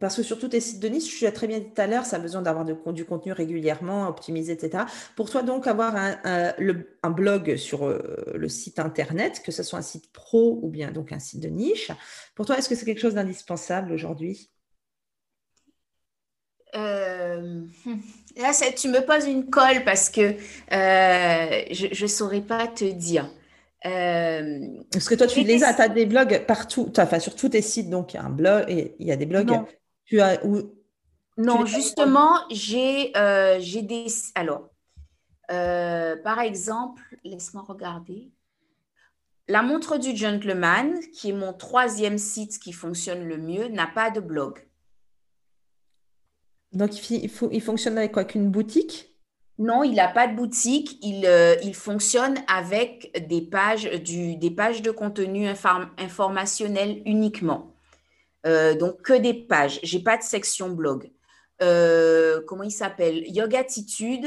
parce 0.00 0.16
que 0.16 0.22
sur 0.22 0.38
tous 0.38 0.48
tes 0.48 0.60
sites 0.60 0.80
de 0.80 0.88
niche, 0.88 1.18
tu 1.18 1.26
as 1.26 1.32
très 1.32 1.46
bien 1.46 1.58
dit 1.58 1.70
tout 1.74 1.80
à 1.80 1.86
l'heure, 1.86 2.06
ça 2.06 2.16
a 2.16 2.18
besoin 2.18 2.40
d'avoir 2.42 2.64
du 2.64 3.04
contenu 3.04 3.32
régulièrement, 3.32 4.08
optimisé, 4.08 4.52
etc. 4.52 4.84
Pour 5.14 5.30
toi, 5.30 5.42
donc, 5.42 5.66
avoir 5.66 5.94
un, 5.94 7.10
blog 7.10 7.56
sur 7.56 7.86
euh, 7.86 8.32
le 8.34 8.48
site 8.48 8.78
internet, 8.78 9.42
que 9.44 9.52
ce 9.52 9.62
soit 9.62 9.78
un 9.78 9.82
site 9.82 10.10
pro 10.12 10.58
ou 10.62 10.68
bien 10.68 10.90
donc 10.90 11.12
un 11.12 11.18
site 11.18 11.40
de 11.40 11.48
niche, 11.48 11.90
pour 12.34 12.46
toi, 12.46 12.56
est-ce 12.56 12.68
que 12.68 12.74
c'est 12.74 12.86
quelque 12.86 13.00
chose 13.00 13.14
d'indispensable 13.14 13.92
aujourd'hui? 13.92 14.50
Euh, 16.74 17.62
Là, 18.36 18.52
tu 18.74 18.88
me 18.88 19.04
poses 19.04 19.26
une 19.26 19.50
colle 19.50 19.84
parce 19.84 20.08
que 20.08 20.20
euh, 20.20 21.64
je 21.70 22.02
ne 22.02 22.08
saurais 22.08 22.40
pas 22.40 22.68
te 22.68 22.84
dire. 22.84 23.30
Parce 23.82 25.08
que 25.08 25.14
toi, 25.14 25.26
tu 25.26 25.42
les 25.42 25.64
as, 25.64 25.74
tu 25.74 25.82
as 25.82 25.88
des 25.88 26.06
blogs 26.06 26.44
partout, 26.46 26.92
enfin 26.96 27.18
sur 27.18 27.34
tous 27.34 27.50
tes 27.50 27.62
sites, 27.62 27.90
donc 27.90 28.14
il 28.14 28.16
y 28.16 28.20
a 28.20 28.24
un 28.24 28.30
blog 28.30 28.64
et 28.68 28.94
il 28.98 29.06
y 29.06 29.12
a 29.12 29.16
des 29.16 29.26
blogs 29.26 29.48
non, 29.48 29.66
justement, 31.66 32.38
j'ai 32.50 33.16
euh, 33.16 33.58
j'ai 33.60 33.82
des. 33.82 34.06
Alors, 34.34 34.68
euh, 35.50 36.16
par 36.22 36.40
exemple, 36.40 37.02
laisse-moi 37.24 37.64
regarder. 37.66 38.30
La 39.48 39.62
montre 39.62 39.98
du 39.98 40.16
gentleman, 40.16 41.00
qui 41.12 41.30
est 41.30 41.32
mon 41.32 41.52
troisième 41.52 42.18
site 42.18 42.60
qui 42.60 42.72
fonctionne 42.72 43.26
le 43.26 43.36
mieux, 43.36 43.66
n'a 43.68 43.88
pas 43.88 44.10
de 44.10 44.20
blog. 44.20 44.64
Donc, 46.72 47.10
il, 47.10 47.28
faut, 47.28 47.48
il 47.50 47.60
fonctionne 47.60 47.98
avec 47.98 48.12
quoi 48.12 48.24
Qu'une 48.24 48.48
boutique? 48.48 49.16
Non, 49.58 49.82
il 49.82 49.94
n'a 49.94 50.06
pas 50.06 50.28
de 50.28 50.36
boutique. 50.36 50.98
Il, 51.02 51.26
euh, 51.26 51.56
il, 51.64 51.74
fonctionne 51.74 52.36
avec 52.46 53.26
des 53.28 53.42
pages, 53.42 53.90
du, 54.02 54.36
des 54.36 54.52
pages 54.52 54.82
de 54.82 54.92
contenu 54.92 55.48
informationnel 55.98 57.02
uniquement. 57.04 57.74
Euh, 58.46 58.74
donc, 58.74 59.02
que 59.02 59.12
des 59.12 59.34
pages. 59.34 59.80
J'ai 59.82 60.00
pas 60.00 60.16
de 60.16 60.22
section 60.22 60.70
blog. 60.70 61.10
Euh, 61.62 62.40
comment 62.46 62.62
il 62.62 62.70
s'appelle? 62.70 63.24
Yogatitude. 63.28 64.26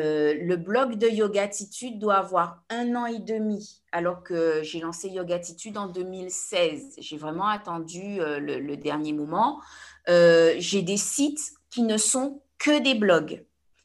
Euh, 0.00 0.34
le 0.40 0.56
blog 0.56 0.96
de 0.96 1.06
Yogatitude 1.06 1.98
doit 1.98 2.14
avoir 2.14 2.64
un 2.70 2.94
an 2.94 3.04
et 3.04 3.18
demi, 3.18 3.82
alors 3.92 4.22
que 4.22 4.62
j'ai 4.62 4.80
lancé 4.80 5.10
Yogatitude 5.10 5.76
en 5.76 5.86
2016. 5.86 6.94
J'ai 6.96 7.16
vraiment 7.18 7.46
attendu 7.46 8.18
le, 8.18 8.74
dernier 8.76 9.12
moment. 9.12 9.60
j'ai 10.06 10.80
des 10.80 10.96
sites 10.96 11.52
qui 11.68 11.82
ne 11.82 11.98
sont 11.98 12.40
que 12.58 12.82
des 12.82 12.94
blogs. 12.94 13.44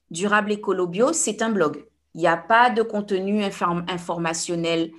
Durable 0.10 0.54
Écolo 0.54 0.88
Bio, 0.88 1.12
c'est 1.12 1.42
un 1.42 1.50
blog. 1.50 1.86
Il 2.16 2.22
n'y 2.22 2.28
a 2.28 2.38
pas 2.38 2.70
de 2.70 2.84
contenu 2.84 3.44
informationnel 3.44 4.92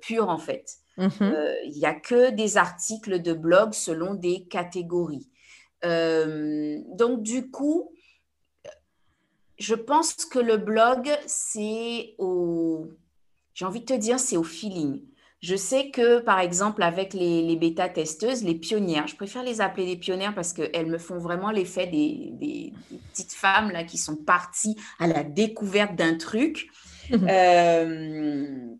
pur, 0.00 0.30
en 0.30 0.38
fait. 0.38 0.78
Euh, 1.00 1.54
il 1.64 1.72
n'y 1.72 1.86
a 1.86 1.94
que 1.94 2.30
des 2.30 2.56
articles 2.56 3.22
de 3.22 3.32
blog 3.32 3.72
selon 3.72 4.14
des 4.14 4.44
catégories. 4.44 5.28
Euh, 5.84 6.78
donc, 6.88 7.22
du 7.22 7.50
coup, 7.50 7.92
je 9.58 9.74
pense 9.74 10.14
que 10.24 10.38
le 10.38 10.56
blog, 10.56 11.10
c'est 11.26 12.14
au... 12.18 12.88
J'ai 13.54 13.64
envie 13.64 13.80
de 13.80 13.86
te 13.86 13.94
dire, 13.94 14.18
c'est 14.18 14.36
au 14.36 14.42
feeling. 14.42 15.02
Je 15.42 15.56
sais 15.56 15.90
que, 15.90 16.20
par 16.20 16.38
exemple, 16.38 16.82
avec 16.82 17.14
les, 17.14 17.56
bêta-testeuses, 17.56 18.44
les 18.44 18.54
pionnières, 18.54 19.06
je 19.06 19.16
préfère 19.16 19.42
les 19.42 19.62
appeler 19.62 19.86
des 19.86 19.96
pionnières 19.96 20.34
parce 20.34 20.52
qu'elles 20.52 20.86
me 20.86 20.98
font 20.98 21.18
vraiment 21.18 21.50
l'effet 21.50 21.86
des, 21.86 22.74
petites 23.10 23.32
femmes 23.32 23.70
là, 23.70 23.84
qui 23.84 23.96
sont 23.96 24.16
parties 24.16 24.76
à 24.98 25.06
la 25.06 25.24
découverte 25.24 25.94
d'un 25.96 26.16
truc. 26.16 26.68
Mhm. 27.10 27.26
euh, 27.28 28.74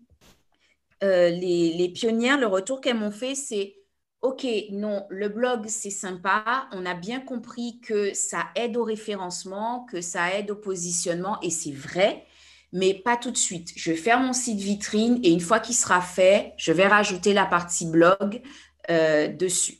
euh, 1.03 1.31
les, 1.31 1.89
pionnières, 1.95 2.39
le 2.39 2.47
retour 2.47 2.81
qu'elles 2.81 2.97
m'ont 2.97 3.11
fait, 3.11 3.35
c'est 3.35 3.77
OK, 4.23 4.47
non, 4.71 5.07
le 5.09 5.29
blog, 5.31 5.67
c'est 5.69 5.91
sympa. 5.91 6.69
On 6.73 6.85
a 6.85 6.95
bien 6.95 7.21
compris 7.21 7.81
que 7.81 8.13
ça 8.13 8.49
aide 8.55 8.77
au 8.77 8.85
référencement, 8.85 9.87
que 9.91 10.03
ça 10.03 10.35
aide 10.35 10.51
au 10.51 10.57
positionnement, 10.57 11.41
et 11.41 11.49
c'est 11.49 11.73
vrai, 11.73 12.27
mais 12.73 12.93
pas 12.93 13.17
tout 13.17 13.31
de 13.31 13.39
suite. 13.39 13.73
Je 13.77 13.93
vais 13.93 13.97
faire 13.97 14.21
mon 14.21 14.35
site 14.35 14.59
vitrine 14.59 15.21
et 15.23 15.31
une 15.31 15.41
fois 15.41 15.59
qu'il 15.59 15.75
sera 15.75 16.03
fait, 16.03 16.53
je 16.59 16.73
vais 16.73 16.87
rajouter 16.87 17.33
la 17.33 17.47
partie 17.47 17.87
blog 17.87 18.43
euh, 18.91 19.29
dessus. 19.29 19.79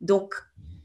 Donc, 0.00 0.34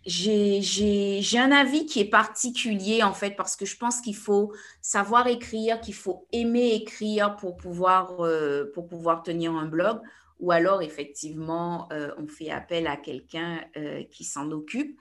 j'ai 0.06 1.40
un 1.40 1.52
avis 1.52 1.86
qui 1.86 2.00
est 2.00 2.10
particulier 2.10 3.02
en 3.02 3.14
fait 3.14 3.32
parce 3.32 3.56
que 3.56 3.66
je 3.66 3.76
pense 3.76 4.02
qu'il 4.02 4.16
faut 4.16 4.54
savoir 4.82 5.28
écrire, 5.28 5.82
qu'il 5.82 5.96
faut 5.96 6.28
aimer 6.32 6.76
écrire 6.76 7.36
pour 7.38 7.58
pouvoir, 7.58 8.24
euh, 8.24 8.72
pour 8.74 8.88
pouvoir 8.88 9.24
tenir 9.24 9.54
un 9.54 9.66
blog 9.66 10.00
ou 10.40 10.52
alors 10.52 10.82
effectivement 10.82 11.88
euh, 11.92 12.12
on 12.18 12.28
fait 12.28 12.52
appel 12.52 12.88
à 12.88 12.98
quelqu'un 12.98 13.62
euh, 13.78 14.04
qui 14.12 14.24
s'en 14.24 14.52
occupe. 14.52 15.00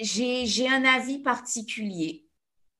J'ai 0.00 0.68
un 0.68 0.84
avis 0.84 1.18
particulier. 1.18 2.26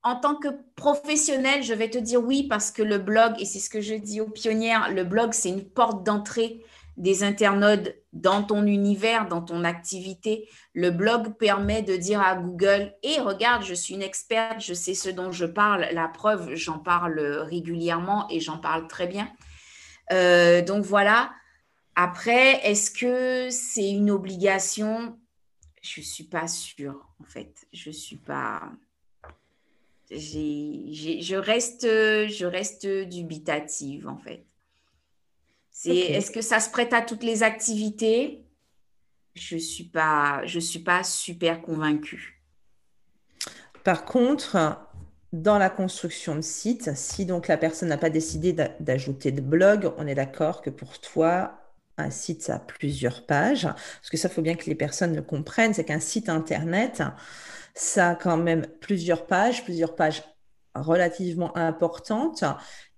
En 0.02 0.16
tant 0.16 0.36
que 0.36 0.48
professionnel, 0.76 1.62
je 1.62 1.72
vais 1.74 1.88
te 1.88 1.98
dire 1.98 2.22
oui 2.22 2.46
parce 2.46 2.70
que 2.70 2.82
le 2.82 2.98
blog, 2.98 3.34
et 3.38 3.44
c'est 3.44 3.58
ce 3.58 3.70
que 3.70 3.80
je 3.80 3.94
dis 3.94 4.20
aux 4.20 4.28
pionnières, 4.28 4.90
le 4.92 5.04
blog 5.04 5.32
c'est 5.32 5.48
une 5.48 5.64
porte 5.64 6.04
d'entrée 6.04 6.62
des 6.96 7.24
internautes 7.24 7.94
dans 8.12 8.42
ton 8.44 8.66
univers, 8.66 9.28
dans 9.28 9.42
ton 9.42 9.64
activité. 9.64 10.48
Le 10.72 10.90
blog 10.90 11.36
permet 11.36 11.82
de 11.82 11.96
dire 11.96 12.20
à 12.20 12.36
Google, 12.36 12.94
et 13.02 13.18
regarde, 13.20 13.64
je 13.64 13.74
suis 13.74 13.94
une 13.94 14.02
experte, 14.02 14.60
je 14.60 14.74
sais 14.74 14.94
ce 14.94 15.08
dont 15.08 15.32
je 15.32 15.46
parle. 15.46 15.88
La 15.92 16.08
preuve, 16.08 16.54
j'en 16.54 16.78
parle 16.78 17.18
régulièrement 17.20 18.28
et 18.30 18.40
j'en 18.40 18.58
parle 18.58 18.86
très 18.86 19.06
bien. 19.06 19.28
Euh, 20.12 20.62
donc 20.62 20.84
voilà. 20.84 21.32
Après, 21.96 22.60
est-ce 22.68 22.90
que 22.90 23.50
c'est 23.50 23.90
une 23.90 24.10
obligation? 24.10 25.18
Je 25.82 26.00
ne 26.00 26.04
suis 26.04 26.24
pas 26.24 26.48
sûre, 26.48 27.08
en 27.20 27.24
fait. 27.24 27.66
Je 27.72 27.90
suis 27.90 28.16
pas... 28.16 28.72
je, 30.10 31.34
reste, 31.36 31.82
je 31.84 32.46
reste 32.46 32.86
dubitative, 32.86 34.08
en 34.08 34.18
fait. 34.18 34.46
Est-ce 35.84 36.30
que 36.30 36.40
ça 36.40 36.60
se 36.60 36.70
prête 36.70 36.92
à 36.92 37.02
toutes 37.02 37.22
les 37.22 37.42
activités? 37.42 38.46
Je 39.34 39.56
ne 39.56 39.60
suis, 39.60 39.84
pas, 39.84 40.42
je 40.46 40.60
suis 40.60 40.78
pas 40.78 41.02
super 41.02 41.60
convaincue. 41.60 42.42
Par 43.82 44.04
contre, 44.04 44.78
dans 45.32 45.58
la 45.58 45.68
construction 45.68 46.36
de 46.36 46.40
site, 46.40 46.94
si 46.94 47.26
donc 47.26 47.48
la 47.48 47.56
personne 47.56 47.88
n'a 47.88 47.98
pas 47.98 48.10
décidé 48.10 48.52
d'ajouter 48.52 49.32
de 49.32 49.40
blog, 49.40 49.92
on 49.98 50.06
est 50.06 50.14
d'accord 50.14 50.62
que 50.62 50.70
pour 50.70 51.00
toi, 51.00 51.60
un 51.98 52.10
site, 52.10 52.42
ça 52.42 52.56
a 52.56 52.58
plusieurs 52.60 53.26
pages. 53.26 53.64
Parce 53.64 54.10
que 54.10 54.16
ça, 54.16 54.28
faut 54.28 54.42
bien 54.42 54.54
que 54.54 54.66
les 54.66 54.74
personnes 54.76 55.14
le 55.14 55.22
comprennent, 55.22 55.74
c'est 55.74 55.84
qu'un 55.84 56.00
site 56.00 56.28
Internet, 56.28 57.02
ça 57.74 58.10
a 58.10 58.14
quand 58.14 58.36
même 58.36 58.66
plusieurs 58.80 59.26
pages, 59.26 59.64
plusieurs 59.64 59.96
pages 59.96 60.22
relativement 60.74 61.56
importantes. 61.56 62.44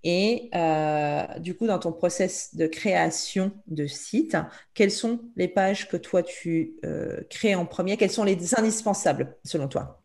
Et 0.09 0.51
euh, 0.55 1.25
du 1.41 1.57
coup, 1.57 1.67
dans 1.67 1.81
ton 1.81 1.93
process 1.93 2.55
de 2.55 2.69
création 2.69 3.51
de 3.67 3.89
site, 3.89 4.37
quelles 4.73 4.93
sont 4.93 5.19
les 5.35 5.49
pages 5.49 5.89
que 5.89 5.97
toi 5.97 6.23
tu 6.23 6.77
euh, 6.85 7.23
crées 7.29 7.57
en 7.57 7.67
premier? 7.67 7.97
Quelles 7.97 8.13
sont 8.13 8.23
les 8.23 8.55
indispensables 8.57 9.37
selon 9.43 9.67
toi? 9.67 10.01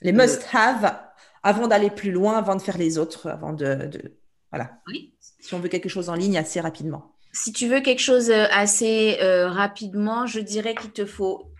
Les 0.00 0.10
euh, 0.10 0.16
must-have 0.16 1.00
avant 1.44 1.68
d'aller 1.68 1.88
plus 1.88 2.10
loin, 2.10 2.36
avant 2.36 2.56
de 2.56 2.60
faire 2.60 2.78
les 2.78 2.98
autres, 2.98 3.28
avant 3.28 3.52
de, 3.52 4.18
voilà. 4.50 4.72
Oui. 4.88 5.14
Si 5.38 5.54
on 5.54 5.60
veut 5.60 5.68
quelque 5.68 5.88
chose 5.88 6.08
en 6.08 6.16
ligne 6.16 6.36
assez 6.36 6.58
rapidement. 6.58 7.14
Si 7.30 7.52
tu 7.52 7.68
veux 7.68 7.80
quelque 7.80 8.02
chose 8.02 8.32
assez 8.32 9.18
rapidement, 9.20 10.26
je 10.26 10.40
dirais 10.40 10.74
qu'il 10.74 10.90
te 10.90 11.06
faut 11.06 11.52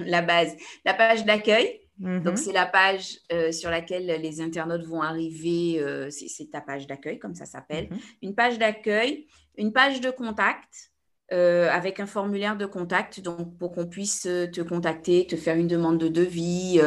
la 0.00 0.20
base, 0.20 0.54
la 0.84 0.92
page 0.92 1.24
d'accueil 1.24 1.80
donc, 2.02 2.26
mhm. 2.26 2.36
c'est 2.36 2.52
la 2.52 2.66
page 2.66 3.18
euh, 3.32 3.52
sur 3.52 3.70
laquelle 3.70 4.06
les 4.06 4.40
internautes 4.40 4.84
vont 4.84 5.02
arriver. 5.02 5.80
Euh, 5.80 6.10
c'est 6.10 6.50
ta 6.50 6.60
page 6.60 6.88
d'accueil, 6.88 7.20
comme 7.20 7.36
ça 7.36 7.46
s'appelle. 7.46 7.88
Mhm. 7.90 7.98
Une 8.22 8.34
page 8.34 8.58
d'accueil, 8.58 9.26
une 9.56 9.72
page 9.72 10.00
de 10.00 10.10
contact 10.10 10.90
euh, 11.32 11.70
avec 11.70 12.00
un 12.00 12.06
formulaire 12.06 12.56
de 12.56 12.66
contact 12.66 13.20
donc, 13.20 13.56
pour 13.56 13.72
qu'on 13.72 13.86
puisse 13.86 14.22
te 14.22 14.60
contacter, 14.62 15.26
te 15.28 15.36
faire 15.36 15.56
une 15.56 15.68
demande 15.68 15.98
de 15.98 16.08
devis. 16.08 16.80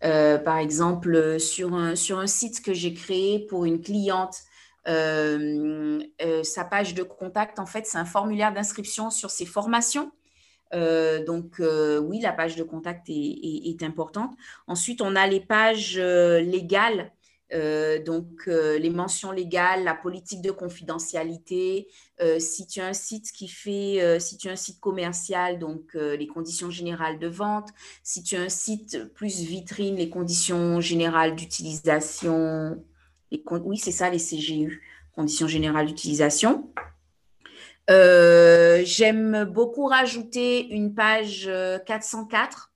par 0.00 0.58
exemple, 0.58 1.38
sur 1.38 1.74
un, 1.74 1.94
sur 1.94 2.18
un 2.18 2.26
site 2.26 2.64
que 2.64 2.72
j'ai 2.72 2.94
créé 2.94 3.40
pour 3.46 3.66
une 3.66 3.82
cliente, 3.82 4.36
sa 4.86 6.64
page 6.64 6.94
de 6.94 7.02
contact, 7.02 7.58
en 7.58 7.66
fait, 7.66 7.84
c'est 7.86 7.98
un 7.98 8.06
formulaire 8.06 8.54
d'inscription 8.54 9.10
sur 9.10 9.30
ses 9.30 9.46
formations. 9.46 10.10
Euh, 10.74 11.24
donc 11.24 11.60
euh, 11.60 11.98
oui, 11.98 12.20
la 12.20 12.32
page 12.32 12.56
de 12.56 12.62
contact 12.62 13.08
est, 13.08 13.82
importante. 13.82 14.36
Ensuite, 14.66 15.00
on 15.02 15.14
a 15.16 15.26
les 15.26 15.40
pages 15.40 15.96
euh, 15.98 16.40
légales, 16.40 17.12
donc 18.04 18.46
les 18.46 18.90
mentions 18.90 19.30
légales, 19.30 19.84
la 19.84 19.94
politique 19.94 20.42
de 20.42 20.50
confidentialité. 20.50 21.86
si 22.40 22.66
tu 22.66 22.80
as 22.80 22.86
un 22.86 22.92
site 22.92 23.30
qui 23.30 23.46
fait, 23.46 24.18
si 24.18 24.36
tu 24.36 24.48
as 24.48 24.52
un 24.52 24.56
site 24.56 24.80
commercial, 24.80 25.60
donc 25.60 25.94
les 25.94 26.26
conditions 26.26 26.70
générales 26.70 27.20
de 27.20 27.28
vente. 27.28 27.68
Si 28.02 28.24
tu 28.24 28.34
as 28.34 28.40
un 28.40 28.48
site 28.48 29.12
plus 29.14 29.42
vitrine, 29.42 29.94
les 29.94 30.10
conditions 30.10 30.80
générales 30.80 31.36
d'utilisation. 31.36 32.82
Oui, 33.30 33.78
c'est 33.78 33.92
ça, 33.92 34.10
les 34.10 34.18
CGU, 34.18 34.82
conditions 35.14 35.46
générales 35.46 35.86
d'utilisation. 35.86 36.68
Euh, 37.88 38.82
j'aime 38.84 39.44
beaucoup 39.44 39.86
rajouter 39.86 40.66
une 40.68 40.94
page 40.94 41.48
404 41.86 42.72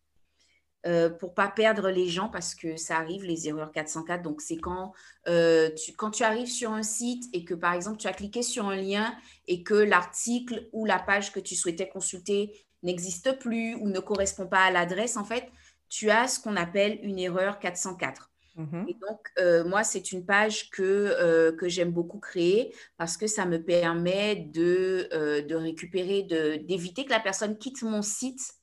euh, 0.86 1.10
pour 1.10 1.34
pas 1.34 1.48
perdre 1.48 1.90
les 1.90 2.08
gens 2.08 2.28
parce 2.28 2.54
que 2.54 2.76
ça 2.76 2.96
arrive 2.96 3.24
les 3.24 3.48
erreurs 3.48 3.72
404 3.72 4.22
donc 4.22 4.40
c'est 4.40 4.56
quand 4.56 4.92
tu 5.26 5.92
quand 5.94 6.12
tu 6.12 6.22
arrives 6.22 6.48
sur 6.48 6.72
un 6.72 6.84
site 6.84 7.24
et 7.32 7.44
que 7.44 7.54
par 7.54 7.74
exemple 7.74 7.98
tu 7.98 8.06
as 8.06 8.12
cliqué 8.12 8.42
sur 8.42 8.66
un 8.66 8.76
lien 8.76 9.14
et 9.48 9.64
que 9.64 9.74
l'article 9.74 10.68
ou 10.72 10.86
la 10.86 11.00
page 11.00 11.32
que 11.32 11.40
tu 11.40 11.56
souhaitais 11.56 11.88
consulter 11.88 12.64
n'existe 12.84 13.38
plus 13.40 13.74
ou 13.74 13.88
ne 13.88 13.98
correspond 13.98 14.46
pas 14.46 14.62
à 14.62 14.70
l'adresse 14.70 15.16
en 15.16 15.24
fait 15.24 15.50
tu 15.88 16.08
as 16.08 16.28
ce 16.28 16.38
qu'on 16.38 16.56
appelle 16.56 17.00
une 17.02 17.18
erreur 17.18 17.58
404 17.58 18.29
Mhm. 18.60 18.86
Et 18.88 18.94
donc, 18.94 19.28
euh, 19.38 19.64
moi, 19.64 19.84
c'est 19.84 20.12
une 20.12 20.24
page 20.24 20.70
que, 20.70 20.82
euh, 20.82 21.52
que 21.52 21.68
j'aime 21.68 21.90
beaucoup 21.90 22.18
créer 22.18 22.74
parce 22.98 23.16
que 23.16 23.26
ça 23.26 23.46
me 23.46 23.62
permet 23.62 24.36
de, 24.36 25.08
euh, 25.12 25.42
de 25.42 25.54
récupérer, 25.54 26.22
d'éviter 26.22 27.04
que 27.04 27.10
la 27.10 27.20
personne 27.20 27.56
quitte 27.56 27.82
mon 27.82 28.02
site 28.02 28.54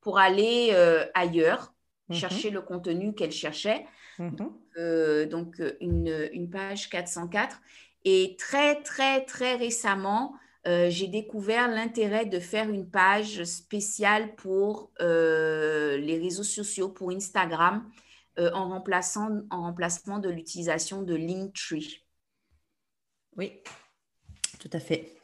pour 0.00 0.18
aller 0.18 0.74
ailleurs, 1.14 1.72
mhm. 2.08 2.16
chercher 2.16 2.50
le 2.50 2.60
contenu 2.60 3.14
qu'elle 3.14 3.32
cherchait. 3.32 3.86
Mhm. 4.18 5.28
donc, 5.28 5.60
une, 5.80 6.28
une, 6.32 6.50
page 6.50 6.90
404. 6.90 7.60
Et 8.04 8.36
très, 8.38 8.82
très, 8.82 9.24
très 9.24 9.56
récemment, 9.56 10.34
j'ai 10.66 11.08
découvert 11.08 11.68
l'intérêt 11.68 12.26
de 12.26 12.38
faire 12.38 12.68
une 12.68 12.88
page 12.88 13.44
spéciale 13.44 14.34
pour 14.34 14.90
les 15.00 16.18
réseaux 16.20 16.42
sociaux, 16.42 16.90
pour 16.90 17.10
Instagram 17.10 17.84
euh, 18.38 18.50
en, 18.52 18.68
remplaçant, 18.68 19.42
en 19.50 19.62
remplacement 19.62 20.18
de 20.18 20.28
l'utilisation 20.28 21.02
de 21.02 21.14
Linktree. 21.14 22.04
Oui, 23.36 23.60
tout 24.58 24.70
à 24.72 24.80
fait. 24.80 25.16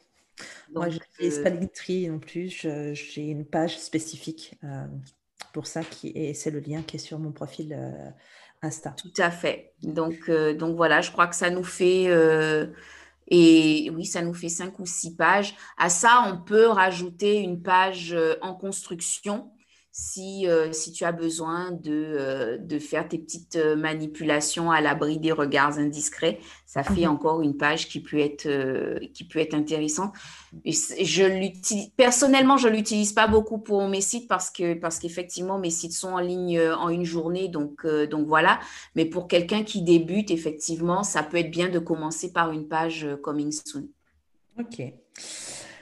Moi, 0.73 0.89
je 0.89 0.99
n'utilise 0.99 1.39
euh, 1.39 1.43
pas 1.43 1.49
Linktree 1.49 2.07
non 2.07 2.19
plus. 2.19 2.49
J'ai 2.93 3.27
une 3.27 3.45
page 3.45 3.77
spécifique 3.77 4.55
euh, 4.63 4.85
pour 5.51 5.67
ça 5.67 5.83
qui 5.83 6.13
est, 6.15 6.33
c'est 6.33 6.51
le 6.51 6.59
lien 6.59 6.81
qui 6.83 6.95
est 6.95 6.99
sur 6.99 7.19
mon 7.19 7.33
profil 7.33 7.77
Insta. 8.61 8.91
Tout 8.91 9.13
à 9.17 9.29
fait. 9.29 9.73
Donc, 9.83 10.29
donc 10.29 10.77
voilà, 10.77 11.01
je 11.01 11.11
crois 11.11 11.27
que 11.27 11.35
ça 11.35 11.49
nous 11.49 11.65
fait. 11.65 12.05
Et 13.27 13.89
oui, 13.93 14.05
ça 14.05 14.21
nous 14.21 14.33
fait 14.33 14.49
cinq 14.49 14.79
ou 14.79 14.85
six 14.85 15.15
pages. 15.15 15.55
À 15.77 15.89
ça, 15.89 16.23
on 16.27 16.41
peut 16.41 16.67
rajouter 16.67 17.39
une 17.39 17.61
page 17.61 18.15
en 18.41 18.55
construction 18.55 19.51
si, 19.93 20.47
euh, 20.47 20.71
si 20.71 20.93
tu 20.93 21.03
as 21.03 21.11
besoin 21.11 21.71
de, 21.71 21.91
euh, 21.91 22.57
de 22.57 22.79
faire 22.79 23.09
tes 23.09 23.17
petites 23.17 23.57
euh, 23.57 23.75
manipulations 23.75 24.71
à 24.71 24.79
l'abri 24.79 25.19
des 25.19 25.33
regards 25.33 25.77
indiscrets, 25.79 26.39
ça 26.65 26.81
fait 26.81 27.01
mhm. 27.01 27.11
encore 27.11 27.41
une 27.41 27.57
page 27.57 27.89
qui 27.89 27.99
peut 27.99 28.19
être, 28.19 28.47
qui 29.13 29.25
peut 29.25 29.39
être 29.39 29.53
intéressante. 29.53 30.13
je 30.63 31.89
personnellement, 31.97 32.55
je 32.55 32.69
ne 32.69 32.75
l'utilise 32.75 33.11
pas 33.11 33.27
beaucoup 33.27 33.57
pour 33.57 33.85
mes 33.89 33.99
sites 33.99 34.29
parce 34.29 34.49
que 34.49 34.75
parce 34.75 34.97
qu'effectivement, 34.97 35.59
mes 35.59 35.69
sites 35.69 35.91
sont 35.91 36.13
en 36.13 36.19
ligne 36.19 36.61
en 36.61 36.87
une 36.87 37.03
journée, 37.03 37.49
donc, 37.49 37.85
donc 37.85 38.25
voilà. 38.27 38.61
Mais 38.95 39.03
pour 39.03 39.27
quelqu'un 39.27 39.63
qui 39.63 39.81
débute, 39.81 40.31
effectivement, 40.31 41.03
ça 41.03 41.23
peut 41.23 41.37
être 41.37 41.51
bien 41.51 41.67
de 41.67 41.79
commencer 41.79 42.31
par 42.31 42.51
une 42.51 42.69
page 42.69 43.05
Coming 43.21 43.51
Soon. 43.51 43.89
OK. 44.57 44.81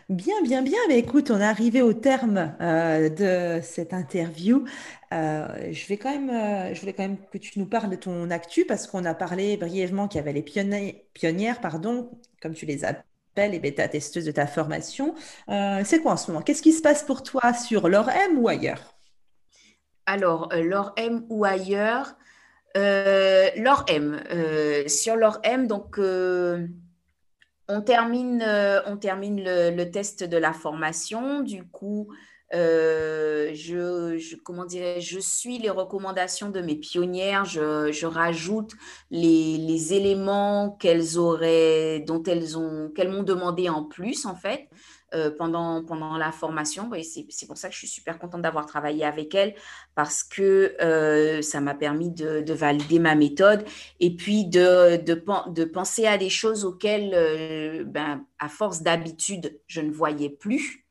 Bien, 0.09 0.41
bien, 0.41 0.63
bien. 0.63 0.79
Mais 0.87 0.97
écoute, 0.97 1.29
on 1.29 1.39
est 1.39 1.45
arrivé 1.45 1.83
au 1.83 1.93
terme 1.93 2.55
euh, 2.61 3.09
de 3.09 3.61
cette 3.61 3.93
interview. 3.93 4.65
Euh, 5.13 5.71
je 5.71 5.87
vais 5.87 5.97
quand 5.97 6.09
même, 6.09 6.31
euh, 6.31 6.73
je 6.73 6.79
voulais 6.79 6.93
quand 6.93 7.03
même 7.03 7.17
que 7.31 7.37
tu 7.37 7.59
nous 7.59 7.67
parles 7.67 7.91
de 7.91 7.95
ton 7.95 8.31
actu 8.31 8.65
parce 8.65 8.87
qu'on 8.87 9.05
a 9.05 9.13
parlé 9.13 9.55
brièvement 9.55 10.07
qu'il 10.07 10.17
y 10.17 10.21
avait 10.21 10.33
les 10.33 10.41
pionnières, 10.41 11.61
pardon, 11.61 12.09
comme 12.41 12.55
tu 12.55 12.65
les 12.65 12.85
appelles, 12.85 13.51
les 13.51 13.59
bêta-testeuses 13.59 14.25
de 14.25 14.31
ta 14.31 14.47
formation. 14.47 15.13
c'est 15.47 16.01
quoi 16.01 16.13
en 16.13 16.17
ce 16.17 16.31
moment? 16.31 16.43
Qu'est-ce 16.43 16.63
qui 16.63 16.73
se 16.73 16.81
passe 16.81 17.03
pour 17.03 17.21
toi 17.21 17.53
sur 17.53 17.87
l'ORM 17.87 18.39
ou 18.39 18.47
ailleurs? 18.47 18.95
Alors, 20.07 20.49
l'ORM 20.55 21.27
ou 21.29 21.45
ailleurs? 21.45 22.15
L'ORM. 22.75 24.23
sur 24.87 25.15
l'ORM, 25.15 25.67
donc 25.67 25.99
on 27.69 27.81
termine, 27.81 28.41
euh, 28.41 28.81
le, 28.85 29.83
test 29.91 30.23
de 30.23 30.37
la 30.37 30.53
formation. 30.53 31.41
Du 31.41 31.63
coup, 31.67 32.07
euh, 32.53 33.51
je, 33.53 34.35
comment 34.43 34.65
dirais, 34.65 34.99
je 34.99 35.19
suis 35.19 35.59
les 35.59 35.69
recommandations 35.69 36.49
de 36.49 36.61
mes 36.61 36.75
pionnières. 36.75 37.45
Je, 37.45 38.05
rajoute 38.05 38.73
les, 39.11 39.93
éléments 39.93 40.71
qu'elles 40.79 41.17
auraient, 41.17 41.99
dont 41.99 42.23
elles 42.23 42.57
ont, 42.57 42.89
qu'elles 42.95 43.09
m'ont 43.09 43.23
demandé 43.23 43.69
en 43.69 43.83
plus 43.83 44.25
en 44.25 44.35
fait. 44.35 44.67
Euh, 45.15 45.31
pendant, 45.35 45.83
pendant 45.83 46.17
la 46.17 46.31
formation. 46.31 46.93
Et 46.93 47.01
c'est 47.01 47.47
pour 47.47 47.57
ça 47.57 47.67
que 47.67 47.73
je 47.73 47.79
suis 47.79 47.87
super 47.87 48.19
contente 48.19 48.43
d'avoir 48.43 48.67
travaillé 48.67 49.03
avec 49.03 49.33
elle 49.33 49.55
parce 49.95 50.23
que 50.23 50.75
euh, 50.81 51.41
ça 51.41 51.61
m'a 51.61 51.73
permis 51.73 52.11
de, 52.11 52.53
valider 52.53 52.99
ma 52.99 53.15
méthode 53.15 53.65
et 53.99 54.15
puis 54.15 54.45
de, 54.45 54.97
de, 54.97 55.65
penser 55.65 56.05
à 56.05 56.19
des 56.19 56.29
choses 56.29 56.63
auxquelles, 56.63 57.13
euh, 57.15 57.83
ben, 57.85 58.23
à 58.37 58.49
force 58.49 58.83
d'habitude, 58.83 59.59
je 59.65 59.81
ne 59.81 59.89
voyais 59.89 60.29
plus. 60.29 60.85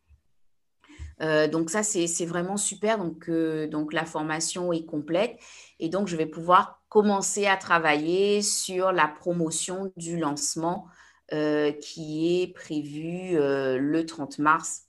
donc 1.20 1.70
ça, 1.70 1.84
c'est 1.84 2.26
vraiment 2.26 2.56
super. 2.56 2.98
Donc, 2.98 3.30
donc 3.70 3.92
la 3.92 4.04
formation 4.04 4.72
est 4.72 4.84
complète 4.84 5.38
et 5.78 5.88
donc 5.88 6.08
je 6.08 6.16
vais 6.16 6.26
pouvoir 6.26 6.82
commencer 6.88 7.46
à 7.46 7.56
travailler 7.56 8.42
sur 8.42 8.90
la 8.90 9.06
promotion 9.06 9.92
du 9.96 10.18
lancement 10.18 10.88
euh, 11.34 11.72
qui 11.72 12.40
est 12.40 12.54
prévu 12.54 13.36
euh, 13.36 13.76
le 13.76 14.06
30 14.06 14.38
mars, 14.38 14.84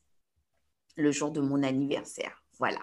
le 0.96 1.12
jour 1.12 1.32
de 1.32 1.42
mon 1.42 1.64
anniversaire. 1.64 2.44
Voilà. 2.58 2.80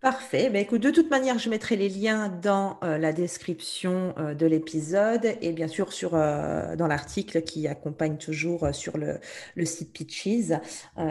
Parfait. 0.00 0.48
Ben, 0.48 0.62
écoute, 0.62 0.80
de 0.80 0.90
toute 0.90 1.10
manière, 1.10 1.38
je 1.38 1.50
mettrai 1.50 1.76
les 1.76 1.90
liens 1.90 2.30
dans 2.30 2.78
euh, 2.82 2.96
la 2.96 3.12
description 3.12 4.14
de 4.16 4.46
l'épisode 4.46 5.36
et 5.42 5.52
bien 5.52 5.68
sûr 5.68 5.92
sur, 5.92 6.12
dans 6.12 6.86
l'article 6.88 7.42
qui 7.42 7.68
accompagne 7.68 8.16
toujours 8.16 8.74
sur 8.74 8.96
le, 8.96 9.20
site 9.66 9.92
Pitches. 9.92 10.52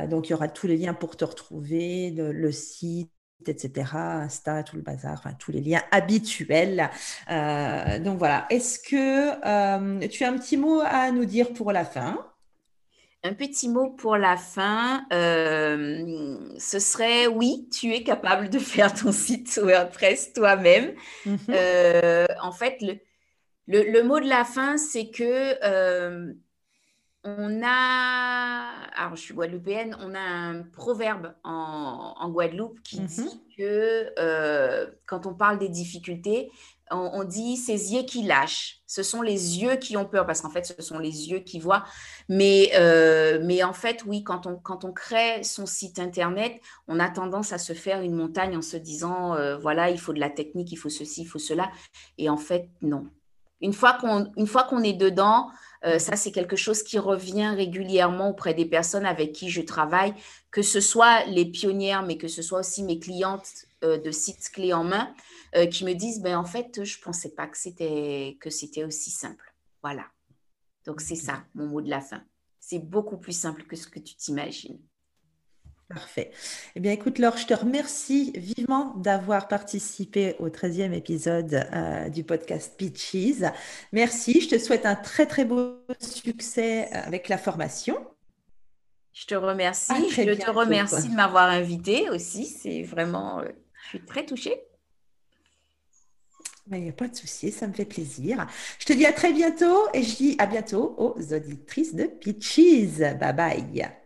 donc, 0.07 0.29
il 0.29 0.31
y 0.31 0.33
aura 0.33 0.47
tous 0.47 0.65
les 0.65 0.77
liens 0.77 0.95
pour 0.95 1.15
te 1.15 1.25
retrouver, 1.25 2.09
le 2.09 2.51
site, 2.51 3.11
etc., 3.47 3.91
Insta, 3.95 4.63
tout 4.63 4.75
le 4.75 4.81
bazar, 4.81 5.13
enfin, 5.13 5.33
tous 5.37 5.51
les 5.51 5.61
liens 5.61 5.81
habituels. 5.91 6.89
Euh, 7.29 7.99
donc 7.99 8.17
voilà. 8.17 8.45
Est-ce 8.49 8.79
que 8.79 9.45
euh, 9.45 10.07
tu 10.07 10.23
as 10.23 10.29
un 10.29 10.37
petit 10.37 10.57
mot 10.57 10.81
à 10.85 11.11
nous 11.11 11.25
dire 11.25 11.53
pour 11.53 11.71
la 11.71 11.85
fin? 11.85 12.25
Un 13.23 13.33
petit 13.33 13.67
mot 13.67 13.89
pour 13.89 14.15
la 14.15 14.37
fin, 14.37 15.05
euh, 15.11 16.37
ce 16.57 16.79
serait 16.79 17.27
oui, 17.27 17.67
tu 17.71 17.93
es 17.93 18.03
capable 18.03 18.49
de 18.49 18.59
faire 18.59 18.93
ton 18.93 19.11
site 19.11 19.59
WordPress 19.61 20.33
toi-même. 20.33 20.93
Mhm. 21.25 21.37
en 22.41 22.51
fait, 22.51 22.77
le, 23.67 23.91
le, 23.91 24.03
mot 24.03 24.19
de 24.19 24.27
la 24.29 24.45
fin, 24.45 24.77
c'est 24.77 25.09
que 25.09 26.33
on 27.23 27.61
a, 27.63 28.71
alors 28.95 29.15
je 29.15 29.21
suis 29.21 29.33
guadeloupéenne, 29.33 29.97
on 29.99 30.15
a 30.15 30.19
un 30.19 30.63
proverbe 30.63 31.33
en, 31.43 32.29
Guadeloupe 32.29 32.81
qui 32.81 33.01
mhm. 33.01 33.07
dit 33.07 33.41
que 33.57 34.13
euh, 34.19 34.87
quand 35.05 35.25
on 35.25 35.33
parle 35.33 35.59
des 35.59 35.69
difficultés, 35.69 36.49
on, 36.91 37.23
dit 37.23 37.57
ces 37.57 37.93
yeux 37.93 38.03
qui 38.03 38.23
lâchent. 38.23 38.81
Ce 38.87 39.03
sont 39.03 39.21
les 39.21 39.59
yeux 39.59 39.75
qui 39.75 39.95
ont 39.95 40.05
peur 40.05 40.25
parce 40.25 40.41
qu'en 40.41 40.49
fait, 40.49 40.65
ce 40.65 40.81
sont 40.81 40.97
les 40.97 41.29
yeux 41.29 41.39
qui 41.39 41.59
voient. 41.59 41.83
Mais, 42.29 42.71
euh, 42.75 43.39
mais 43.43 43.63
en 43.63 43.73
fait, 43.73 44.03
oui, 44.05 44.23
quand 44.23 44.47
on, 44.47 44.55
quand 44.55 44.85
on 44.85 44.91
crée 44.91 45.43
son 45.43 45.65
site 45.65 45.99
internet, 45.99 46.59
on 46.87 46.99
a 46.99 47.09
tendance 47.09 47.53
à 47.53 47.57
se 47.57 47.73
faire 47.73 48.01
une 48.01 48.15
montagne 48.15 48.57
en 48.57 48.63
se 48.63 48.77
disant 48.77 49.35
euh, 49.35 49.57
voilà, 49.57 49.91
il 49.91 49.99
faut 49.99 50.13
de 50.13 50.19
la 50.19 50.29
technique, 50.29 50.71
il 50.71 50.77
faut 50.77 50.89
ceci, 50.89 51.21
il 51.21 51.27
faut 51.27 51.37
cela. 51.37 51.69
Et 52.17 52.29
en 52.29 52.37
fait, 52.37 52.69
non. 52.81 53.05
Une 53.61 53.73
fois 53.73 53.93
qu'on, 53.93 54.31
une 54.37 54.47
fois 54.47 54.63
qu'on 54.63 54.81
est 54.81 54.93
dedans, 54.93 55.51
euh, 55.85 55.99
ça, 55.99 56.15
c'est 56.15 56.31
quelque 56.31 56.55
chose 56.55 56.83
qui 56.83 56.99
revient 56.99 57.53
régulièrement 57.55 58.29
auprès 58.29 58.53
des 58.53 58.65
personnes 58.65 59.05
avec 59.05 59.31
qui 59.31 59.49
je 59.49 59.61
travaille, 59.61 60.13
que 60.51 60.61
ce 60.61 60.81
soit 60.81 61.25
les 61.25 61.45
pionnières, 61.45 62.03
mais 62.03 62.17
que 62.17 62.27
ce 62.27 62.41
soit 62.41 62.59
aussi 62.59 62.83
mes 62.83 62.99
clientes 62.99 63.65
euh, 63.83 63.97
de 63.97 64.11
sites 64.11 64.49
clés 64.51 64.73
en 64.73 64.83
main, 64.83 65.13
euh, 65.55 65.67
qui 65.67 65.85
me 65.85 65.93
disent, 65.93 66.21
ben, 66.21 66.37
en 66.37 66.45
fait, 66.45 66.83
je 66.83 66.97
ne 66.97 67.03
pensais 67.03 67.29
pas 67.29 67.47
que 67.47 67.57
c'était, 67.57 68.37
que 68.41 68.49
c'était 68.49 68.83
aussi 68.83 69.09
simple. 69.09 69.53
Voilà. 69.81 70.05
Donc, 70.85 71.01
c'est 71.01 71.15
ça, 71.15 71.43
mon 71.55 71.67
mot 71.67 71.81
de 71.81 71.89
la 71.89 72.01
fin. 72.01 72.23
C'est 72.59 72.79
beaucoup 72.79 73.17
plus 73.17 73.37
simple 73.37 73.63
que 73.63 73.75
ce 73.75 73.87
que 73.87 73.99
tu 73.99 74.15
t'imagines. 74.15 74.79
Parfait. 75.89 76.29
Eh 76.75 76.79
bien, 76.79 76.91
écoute, 76.91 77.17
Laure, 77.17 77.37
je 77.37 77.47
te 77.47 77.53
remercie 77.55 78.31
vivement 78.35 78.93
d'avoir 78.97 79.47
participé 79.47 80.35
au 80.37 80.49
13e 80.49 80.93
épisode 80.93 81.67
euh, 81.73 82.09
du 82.09 82.23
podcast 82.23 82.75
Pitches. 82.77 83.43
Merci. 83.91 84.39
Je 84.39 84.49
te 84.49 84.59
souhaite 84.59 84.85
un 84.85 84.95
très, 84.95 85.25
très 85.25 85.45
beau 85.45 85.77
succès 85.99 86.89
avec 86.91 87.27
la 87.27 87.39
formation. 87.39 87.97
Je 89.13 89.25
te 89.25 89.33
remercie. 89.33 89.91
je 90.11 90.31
te 90.33 90.51
remercie 90.51 91.09
de 91.09 91.15
m'avoir 91.15 91.49
invité 91.49 92.07
aussi. 92.11 92.45
C'est 92.45 92.83
vraiment, 92.83 93.39
euh, 93.39 93.45
je 93.83 93.87
suis 93.89 94.05
très 94.05 94.25
touchée. 94.25 94.61
Il 96.71 96.83
n'y 96.83 96.89
a 96.89 96.93
pas 96.93 97.07
de 97.07 97.15
souci, 97.15 97.51
ça 97.51 97.65
me 97.65 97.73
fait 97.73 97.85
plaisir. 97.85 98.45
Je 98.77 98.85
te 98.85 98.93
dis 98.93 99.07
à 99.07 99.11
très 99.11 99.33
bientôt 99.33 99.87
et 99.95 100.03
je 100.03 100.15
dis 100.15 100.35
à 100.37 100.45
bientôt 100.45 100.93
aux 100.99 101.33
auditrices 101.33 101.95
de 101.95 102.03
Pitches. 102.03 102.99
Bye 103.19 103.33
bye. 103.33 103.98